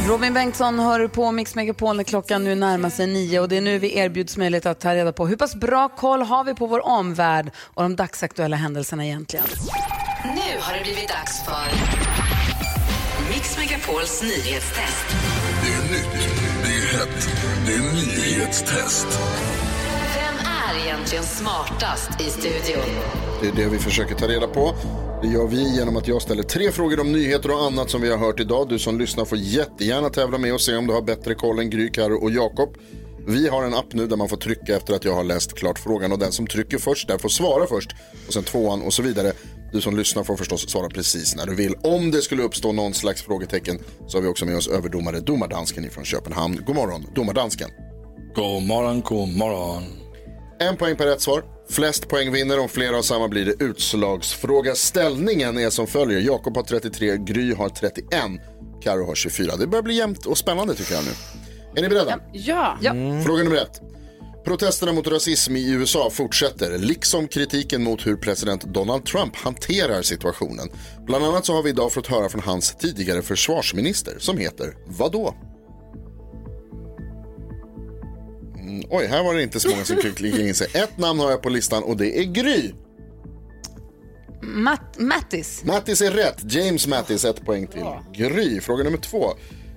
Robin 0.08 0.34
Bengtsson 0.34 0.80
hör 0.80 1.08
på 1.08 1.32
Mix 1.32 1.56
Megapol 1.56 1.98
när 1.98 2.04
klockan 2.04 2.44
nu 2.44 2.56
närmar 2.56 2.90
sig 2.90 3.08
nio 3.08 3.40
och 3.40 3.50
det 3.50 3.58
är 3.58 3.62
nu 3.62 3.80
vi 3.80 3.98
erbjuds 3.98 4.38
möjlighet 4.38 4.66
att 4.66 4.80
ta 4.80 4.96
reda 4.96 5.14
på 5.14 5.28
hur 5.28 5.36
pass 5.36 5.56
bra 5.56 5.90
koll 5.90 6.22
har 6.22 6.44
vi 6.44 6.54
på 6.54 6.68
vår 6.68 6.86
omvärld 6.86 7.52
och 7.58 7.84
de 7.84 7.96
dagsaktuella 7.96 8.56
händelserna 8.56 9.06
egentligen. 9.06 9.46
Nu 10.24 10.60
har 10.60 10.74
det 10.74 10.84
blivit 10.84 11.10
dags 11.10 11.44
för 11.46 12.19
Megapols 13.80 14.22
nyhetstest. 14.22 15.06
Det 15.62 15.74
är 15.74 15.92
nytt, 15.92 16.30
det 16.64 16.70
är 16.70 16.98
hett, 16.98 17.30
det 17.66 17.74
är 17.74 17.80
nyhetstest. 17.80 19.08
Vem 20.16 20.36
är 20.46 20.86
egentligen 20.86 21.24
smartast 21.24 22.22
i 22.22 22.24
studion? 22.24 22.84
Det 23.42 23.48
är 23.48 23.52
det 23.52 23.70
vi 23.70 23.80
försöker 23.80 24.16
ta 24.16 24.28
reda 24.28 24.48
på. 24.48 24.76
Det 25.22 25.28
gör 25.28 25.48
vi 25.48 25.76
genom 25.76 25.98
att 25.98 26.08
jag 26.08 26.22
ställer 26.22 26.44
tre 26.44 26.72
frågor 26.72 27.00
om 27.00 27.12
nyheter 27.12 27.52
och 27.52 27.64
annat 27.64 27.90
som 27.90 28.02
vi 28.02 28.10
har 28.10 28.18
hört 28.18 28.40
idag. 28.40 28.70
Du 28.70 28.80
som 28.80 29.00
lyssnar 29.00 29.26
får 29.26 29.38
jättegärna 29.38 30.10
tävla 30.10 30.38
med 30.38 30.54
och 30.54 30.62
se 30.62 30.76
om 30.76 30.88
du 30.88 30.94
har 30.94 31.02
bättre 31.02 31.36
koll 31.36 31.60
än 31.60 31.70
Gry, 31.70 31.92
Karo 31.92 32.16
och 32.24 32.32
Jakob. 32.32 32.76
Vi 33.28 33.48
har 33.48 33.64
en 33.64 33.74
app 33.74 33.94
nu 33.94 34.08
där 34.08 34.18
man 34.18 34.30
får 34.30 34.38
trycka 34.38 34.76
efter 34.76 34.94
att 34.94 35.06
jag 35.06 35.14
har 35.14 35.24
läst 35.24 35.54
klart 35.58 35.80
frågan 35.80 36.12
och 36.12 36.20
den 36.20 36.32
som 36.32 36.48
trycker 36.48 36.78
först 36.78 37.08
där 37.08 37.18
får 37.18 37.30
svara 37.30 37.68
först 37.68 37.90
och 38.28 38.34
sen 38.34 38.44
tvåan 38.44 38.82
och 38.82 38.94
så 38.94 39.02
vidare. 39.02 39.34
Du 39.74 39.82
som 39.82 39.98
lyssnar 39.98 40.24
får 40.24 40.36
förstås 40.36 40.70
svara 40.70 40.90
precis 40.90 41.36
när 41.36 41.46
du 41.46 41.56
vill. 41.56 41.76
Om 41.84 42.12
det 42.12 42.22
skulle 42.22 42.44
uppstå 42.44 42.72
någon 42.72 42.94
slags 42.94 43.22
frågetecken 43.22 43.80
så 44.08 44.18
har 44.18 44.22
vi 44.22 44.28
också 44.28 44.46
med 44.46 44.58
oss 44.58 44.68
överdomare 44.68 45.20
Domardansken 45.20 45.90
från 45.90 46.06
Köpenhamn. 46.06 46.62
God 46.66 46.76
morgon, 46.76 47.06
Domardansken. 47.16 47.70
God 48.36 48.64
morgon, 48.64 49.02
god 49.02 49.38
morgon. 49.38 49.84
En 50.60 50.78
poäng 50.78 50.96
per 50.96 51.06
rätt 51.06 51.22
svar. 51.22 51.44
Flest 51.70 52.08
poäng 52.08 52.32
vinner. 52.32 52.60
Om 52.60 52.70
flera 52.70 52.96
har 52.96 53.02
samma 53.02 53.28
blir 53.28 53.46
det 53.46 53.64
utslagsfråga. 53.64 54.76
Ställningen 54.76 55.58
är 55.58 55.70
som 55.70 55.88
följer. 55.88 56.20
Jakob 56.20 56.56
har 56.56 56.64
33, 56.64 57.18
Gry 57.18 57.54
har 57.54 57.70
31, 57.70 58.06
Karo 58.84 59.06
har 59.06 59.16
24. 59.16 59.56
Det 59.56 59.68
börjar 59.68 59.84
bli 59.84 59.96
jämnt 59.96 60.26
och 60.26 60.38
spännande 60.38 60.76
tycker 60.76 60.94
jag 60.94 61.04
nu. 61.04 61.12
Är 61.76 61.82
ni 61.82 61.90
beredda? 61.90 62.20
Ja. 62.34 62.78
Fråga 63.26 63.44
nummer 63.44 63.58
ett. 63.58 63.82
Protesterna 64.44 64.94
mot 64.94 65.08
rasism 65.08 65.56
i 65.56 65.72
USA 65.72 66.10
fortsätter, 66.10 66.78
liksom 66.78 67.28
kritiken 67.28 67.84
mot 67.84 68.08
hur 68.08 68.16
president 68.16 68.64
Donald 68.64 69.06
Trump 69.06 69.36
hanterar 69.36 70.02
situationen. 70.02 70.70
Bland 71.06 71.26
annat 71.26 71.46
så 71.46 71.54
har 71.54 71.64
vi 71.64 71.70
idag 71.70 71.94
fått 71.94 72.08
höra 72.08 72.30
från 72.30 72.42
hans 72.42 72.76
tidigare 72.76 73.22
försvarsminister 73.22 74.16
som 74.20 74.38
heter 74.38 74.74
vadå? 74.86 75.36
Mm, 78.60 78.84
oj, 78.90 79.06
här 79.06 79.24
var 79.24 79.34
det 79.34 79.44
inte 79.44 79.60
så 79.60 79.70
många 79.70 79.86
som 79.86 79.96
kunde 79.96 80.18
klicka 80.18 80.42
in 80.42 80.56
sig. 80.56 80.68
Ett 80.74 80.98
namn 80.98 81.20
har 81.20 81.32
jag 81.32 81.42
på 81.42 81.50
listan 81.50 81.84
och 81.84 81.98
det 81.98 82.20
är 82.20 82.24
Gry. 82.24 82.72
Matt, 84.42 85.00
Mattis. 85.00 85.64
Mattis 85.64 86.02
är 86.02 86.12
rätt. 86.12 86.54
James 86.54 86.88
Mattis, 86.88 87.26
ett 87.26 87.46
poäng 87.46 87.68
till 87.68 87.86
Gry. 88.14 88.62
Fråga 88.62 88.84
nummer 88.84 88.98
två. 88.98 89.34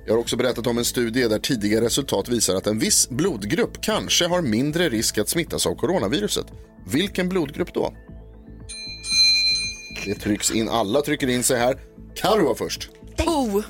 Jag 0.07 0.14
har 0.14 0.18
också 0.20 0.36
berättat 0.36 0.66
om 0.66 0.78
en 0.78 0.84
studie 0.84 1.28
där 1.28 1.38
tidigare 1.38 1.84
resultat 1.84 2.28
visar 2.28 2.55
att 2.55 2.66
en 2.66 2.78
viss 2.78 3.09
blodgrupp 3.09 3.80
kanske 3.80 4.26
har 4.26 4.42
mindre 4.42 4.88
risk 4.88 5.18
att 5.18 5.28
smittas 5.28 5.66
av 5.66 5.74
coronaviruset. 5.74 6.46
Vilken 6.86 7.28
blodgrupp 7.28 7.74
då? 7.74 7.94
Det 10.05 10.14
trycks 10.14 10.50
in, 10.50 10.68
alla 10.68 11.03
trycker 11.03 11.28
in 11.28 11.42
sig 11.42 11.59
här. 11.59 11.80
Karo 12.14 12.46
var 12.46 12.55
först. 12.55 12.90
O. 13.26 13.62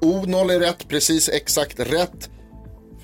O0 0.00 0.52
är 0.52 0.60
rätt, 0.60 0.88
precis 0.88 1.28
exakt 1.28 1.80
rätt. 1.80 2.30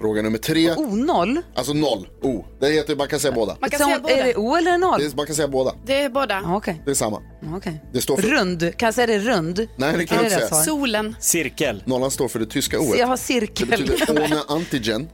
Fråga 0.01 0.22
nummer 0.22 0.38
tre. 0.38 0.70
O0? 0.70 1.42
Alltså 1.55 1.72
noll, 1.72 2.09
O. 2.22 2.44
Det 2.61 2.70
heter, 2.70 2.96
man 2.96 3.09
kan 3.09 3.20
säga 3.20 3.32
båda. 3.32 3.57
Man 3.61 3.70
kan 3.70 3.78
Så, 3.78 3.84
säga 3.84 3.98
båda. 4.01 4.14
Är 4.14 4.24
det 4.24 4.34
O 4.36 4.57
eller 4.57 4.78
noll? 4.78 5.01
Det 5.01 5.07
är, 5.07 5.16
man 5.16 5.26
kan 5.26 5.34
säga 5.34 5.48
båda. 5.48 5.74
Det 5.86 6.01
är 6.03 6.09
båda. 6.11 6.40
Ja, 6.44 6.57
Okej. 6.57 6.82
Det 6.84 6.90
är 6.90 6.94
samma. 6.94 7.22
okej. 7.57 7.84
Det 7.92 8.01
står 8.01 8.16
för... 8.16 8.28
Rund. 8.28 8.61
Kan 8.76 8.86
jag 8.86 8.94
säga 8.94 9.07
det 9.07 9.18
rund? 9.18 9.66
Nej, 9.76 9.94
det 9.96 10.07
kan 10.07 10.18
Är 10.18 10.22
jag 10.22 10.32
inte 10.32 10.36
rätt 10.42 10.48
säga. 10.48 10.48
svar? 10.48 10.62
Solen. 10.62 11.16
Cirkel. 11.20 11.82
Nollan 11.86 12.11
står 12.11 12.28
för 12.28 12.38
det 12.38 12.46
tyska 12.46 12.80
O. 12.80 12.94
Jag 12.98 13.07
har 13.07 13.16
Det 13.16 13.22
cirkel. 13.22 13.68
betyder 13.68 14.12
ohne 14.24 14.42
antigen. 14.48 15.07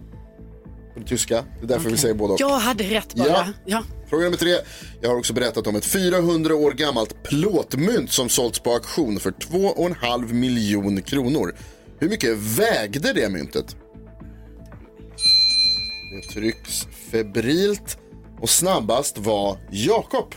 På 0.94 1.00
det 1.00 1.06
tyska. 1.06 1.44
Det 1.60 1.64
är 1.64 1.68
därför 1.68 1.90
vi 1.90 1.96
säger 1.96 2.14
båda 2.14 2.34
och. 2.34 2.40
Jag 2.40 2.48
hade 2.58 2.84
rätt 2.84 3.14
bara. 3.14 3.28
Ja. 3.28 3.44
Ja. 3.64 3.82
Fråga 4.10 4.24
nummer 4.24 4.36
tre. 4.36 4.56
Jag 5.00 5.08
har 5.08 5.16
också 5.16 5.32
berättat 5.32 5.66
om 5.66 5.76
ett 5.76 5.84
400 5.84 6.54
år 6.54 6.72
gammalt 6.72 7.22
plåtmynt 7.22 8.12
som 8.12 8.28
sålts 8.28 8.58
på 8.58 8.72
auktion 8.72 9.20
för 9.20 9.30
2,5 9.30 10.32
miljon 10.32 11.02
kronor. 11.02 11.54
Hur 11.98 12.08
mycket 12.08 12.36
vägde 12.36 13.12
det 13.12 13.28
myntet? 13.28 13.76
Det 16.10 16.22
trycks 16.22 16.86
febrilt 17.10 17.98
och 18.40 18.50
snabbast 18.50 19.18
var 19.18 19.58
Jakob. 19.70 20.34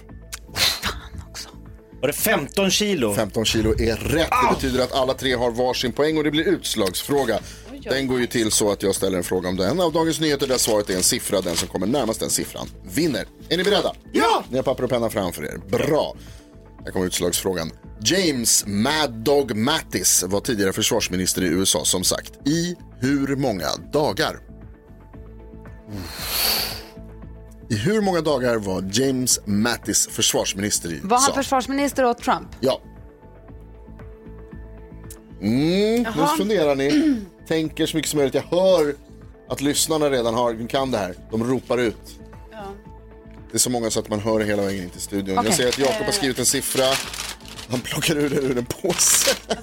Var 2.01 2.07
det 2.07 2.13
15 2.13 2.71
kilo? 2.71 3.13
15 3.13 3.45
kilo 3.45 3.71
är 3.81 3.95
rätt. 3.95 4.29
Det 4.29 4.55
betyder 4.55 4.83
att 4.83 4.93
alla 4.93 5.13
tre 5.13 5.33
har 5.35 5.51
varsin 5.51 5.91
poäng 5.91 6.17
och 6.17 6.23
det 6.23 6.31
blir 6.31 6.47
utslagsfråga. 6.47 7.39
Den 7.83 8.07
går 8.07 8.19
ju 8.19 8.27
till 8.27 8.51
så 8.51 8.71
att 8.71 8.83
jag 8.83 8.95
ställer 8.95 9.17
en 9.17 9.23
fråga 9.23 9.49
om 9.49 9.57
den 9.57 9.79
av 9.79 9.93
Dagens 9.93 10.19
Nyheter 10.19 10.47
där 10.47 10.57
svaret 10.57 10.89
är 10.89 10.95
en 10.95 11.03
siffra. 11.03 11.41
Den 11.41 11.55
som 11.55 11.67
kommer 11.67 11.87
närmast 11.87 12.19
den 12.19 12.29
siffran 12.29 12.67
vinner. 12.83 13.25
Är 13.49 13.57
ni 13.57 13.63
beredda? 13.63 13.93
Ja! 14.13 14.43
Ni 14.49 14.55
har 14.57 14.63
papper 14.63 14.83
och 14.83 14.89
penna 14.89 15.09
framför 15.09 15.43
er. 15.43 15.57
Bra. 15.69 16.15
Här 16.85 16.91
kommer 16.91 17.05
utslagsfrågan. 17.05 17.71
James 18.03 18.63
Mad 18.67 19.11
Dog 19.11 19.55
Mattis 19.55 20.23
var 20.27 20.39
tidigare 20.39 20.73
försvarsminister 20.73 21.41
i 21.41 21.47
USA 21.47 21.85
som 21.85 22.03
sagt. 22.03 22.47
I 22.47 22.75
hur 22.99 23.35
många 23.35 23.67
dagar? 23.93 24.48
I 27.69 27.75
hur 27.75 28.01
många 28.01 28.21
dagar 28.21 28.55
var 28.55 28.89
James 28.91 29.39
Mattis 29.45 30.07
försvarsminister 30.07 30.89
i 30.89 30.93
USA? 30.93 31.07
Var 31.07 31.19
han 31.19 31.33
försvarsminister 31.33 32.05
åt 32.05 32.23
Trump? 32.23 32.47
Ja. 32.59 32.81
Mm, 35.41 36.03
nu 36.03 36.27
funderar 36.37 36.75
ni. 36.75 37.15
Tänker 37.47 37.85
så 37.85 37.97
mycket 37.97 38.11
som 38.11 38.17
möjligt. 38.17 38.35
Jag 38.35 38.59
hör 38.59 38.95
att 39.49 39.61
lyssnarna 39.61 40.09
redan 40.09 40.33
har, 40.33 40.67
kan 40.69 40.91
det 40.91 40.97
här. 40.97 41.15
De 41.31 41.43
ropar 41.43 41.77
ut. 41.77 42.19
Det 43.51 43.57
är 43.57 43.59
så 43.59 43.69
många 43.69 43.89
så 43.89 43.99
att 43.99 44.09
man 44.09 44.19
hör 44.19 44.39
hela 44.39 44.61
vägen 44.61 44.83
in 44.83 44.89
till 44.89 45.01
studion. 45.01 45.37
Okej. 45.37 45.49
Jag 45.49 45.57
ser 45.57 45.67
att 45.67 45.77
Jakob 45.79 46.05
har 46.05 46.11
skrivit 46.11 46.39
en 46.39 46.45
siffra. 46.45 46.85
Han 47.69 47.79
plockar 47.81 48.15
ur 48.17 48.29
den 48.29 48.43
ur 48.43 48.57
en 48.57 48.65
påse. 48.65 49.31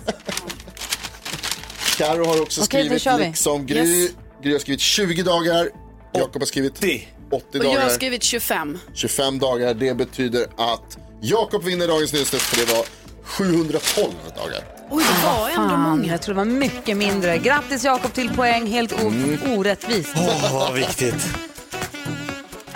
Karo 1.99 2.25
har 2.25 2.43
också 2.43 2.61
då 2.61 2.65
skrivit 2.65 3.05
liksom 3.19 3.67
Gry. 3.67 4.03
Yes. 4.03 4.11
Gry 4.43 4.53
har 4.53 4.59
skrivit 4.59 4.81
20 4.81 5.23
dagar. 5.23 5.86
Jakob 6.19 6.43
har 6.43 6.47
skrivit 6.47 6.77
80, 6.79 7.07
Och 7.31 7.65
jag 7.65 7.65
har 7.71 7.75
dagar. 7.77 7.89
skrivit 7.89 8.23
25. 8.23 8.79
25 8.95 9.39
dagar. 9.39 9.75
Det 9.75 9.95
betyder 9.95 10.47
att 10.57 10.99
Jakob 11.21 11.65
vinner 11.65 11.89
dagens 11.89 12.13
nyhetstest 12.13 12.43
för 12.45 12.67
det 12.67 12.73
var 12.73 12.85
712 13.23 14.13
dagar. 14.37 14.61
Oj, 14.91 15.05
det 15.09 15.27
var 15.27 15.49
ändå 15.49 15.69
Fan, 15.69 15.81
många. 15.91 16.13
jag 16.13 16.23
tror 16.23 16.35
det 16.35 16.39
var 16.39 16.45
mycket 16.45 16.97
mindre. 16.97 17.39
Grattis 17.39 17.85
Jakob 17.85 18.13
till 18.13 18.29
poäng, 18.31 18.67
helt 18.67 19.01
Mm. 19.01 19.39
orättvist. 19.59 20.11
Åh, 20.17 20.53
vad 20.55 20.75
viktigt. 20.75 21.15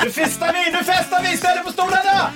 Nu 0.05 0.11
festar 0.11 0.53
vi, 0.53 0.70
nu 0.72 0.84
festar 0.84 1.22
vi 1.22 1.34
istället 1.34 1.64
på 1.64 1.72
stolarna! 1.72 2.30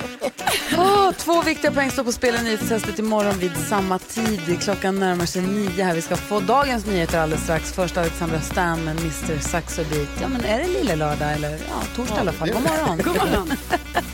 Åh, 0.79 1.13
två 1.13 1.43
viktiga 1.43 1.71
poäng 1.71 1.91
står 1.91 2.05
på 2.05 2.13
spel 2.13 2.35
i 2.35 2.43
nyhetstestet 2.43 2.99
imorgon 2.99 3.39
vid 3.39 3.57
samma 3.69 3.99
tid. 3.99 4.63
Klockan 4.63 5.01
närmar 5.01 5.27
sig 5.27 5.43
nio 5.43 5.85
här. 5.85 5.95
Vi 5.95 6.03
ska 6.03 6.17
få 6.17 6.41
dagens 6.41 6.87
nyheter 6.87 7.19
alldeles 7.19 7.45
strax. 7.45 7.73
Först 7.73 7.97
Alexandra 7.97 8.41
Stan 8.41 8.85
med 8.85 9.01
Mr 9.01 9.39
Saxo 9.41 9.85
Beat. 9.91 10.09
Ja, 10.21 10.29
men 10.29 10.45
är 10.45 10.59
det 10.59 10.69
lille 10.69 10.97
lördag 10.97 11.33
eller 11.33 11.51
ja, 11.51 11.83
torsdag 11.97 12.17
i 12.17 12.21
alla 12.21 12.33
fall? 12.33 12.51
God 12.51 12.63
morgon. 12.63 12.99
God 12.99 13.17
morgon. 13.17 13.53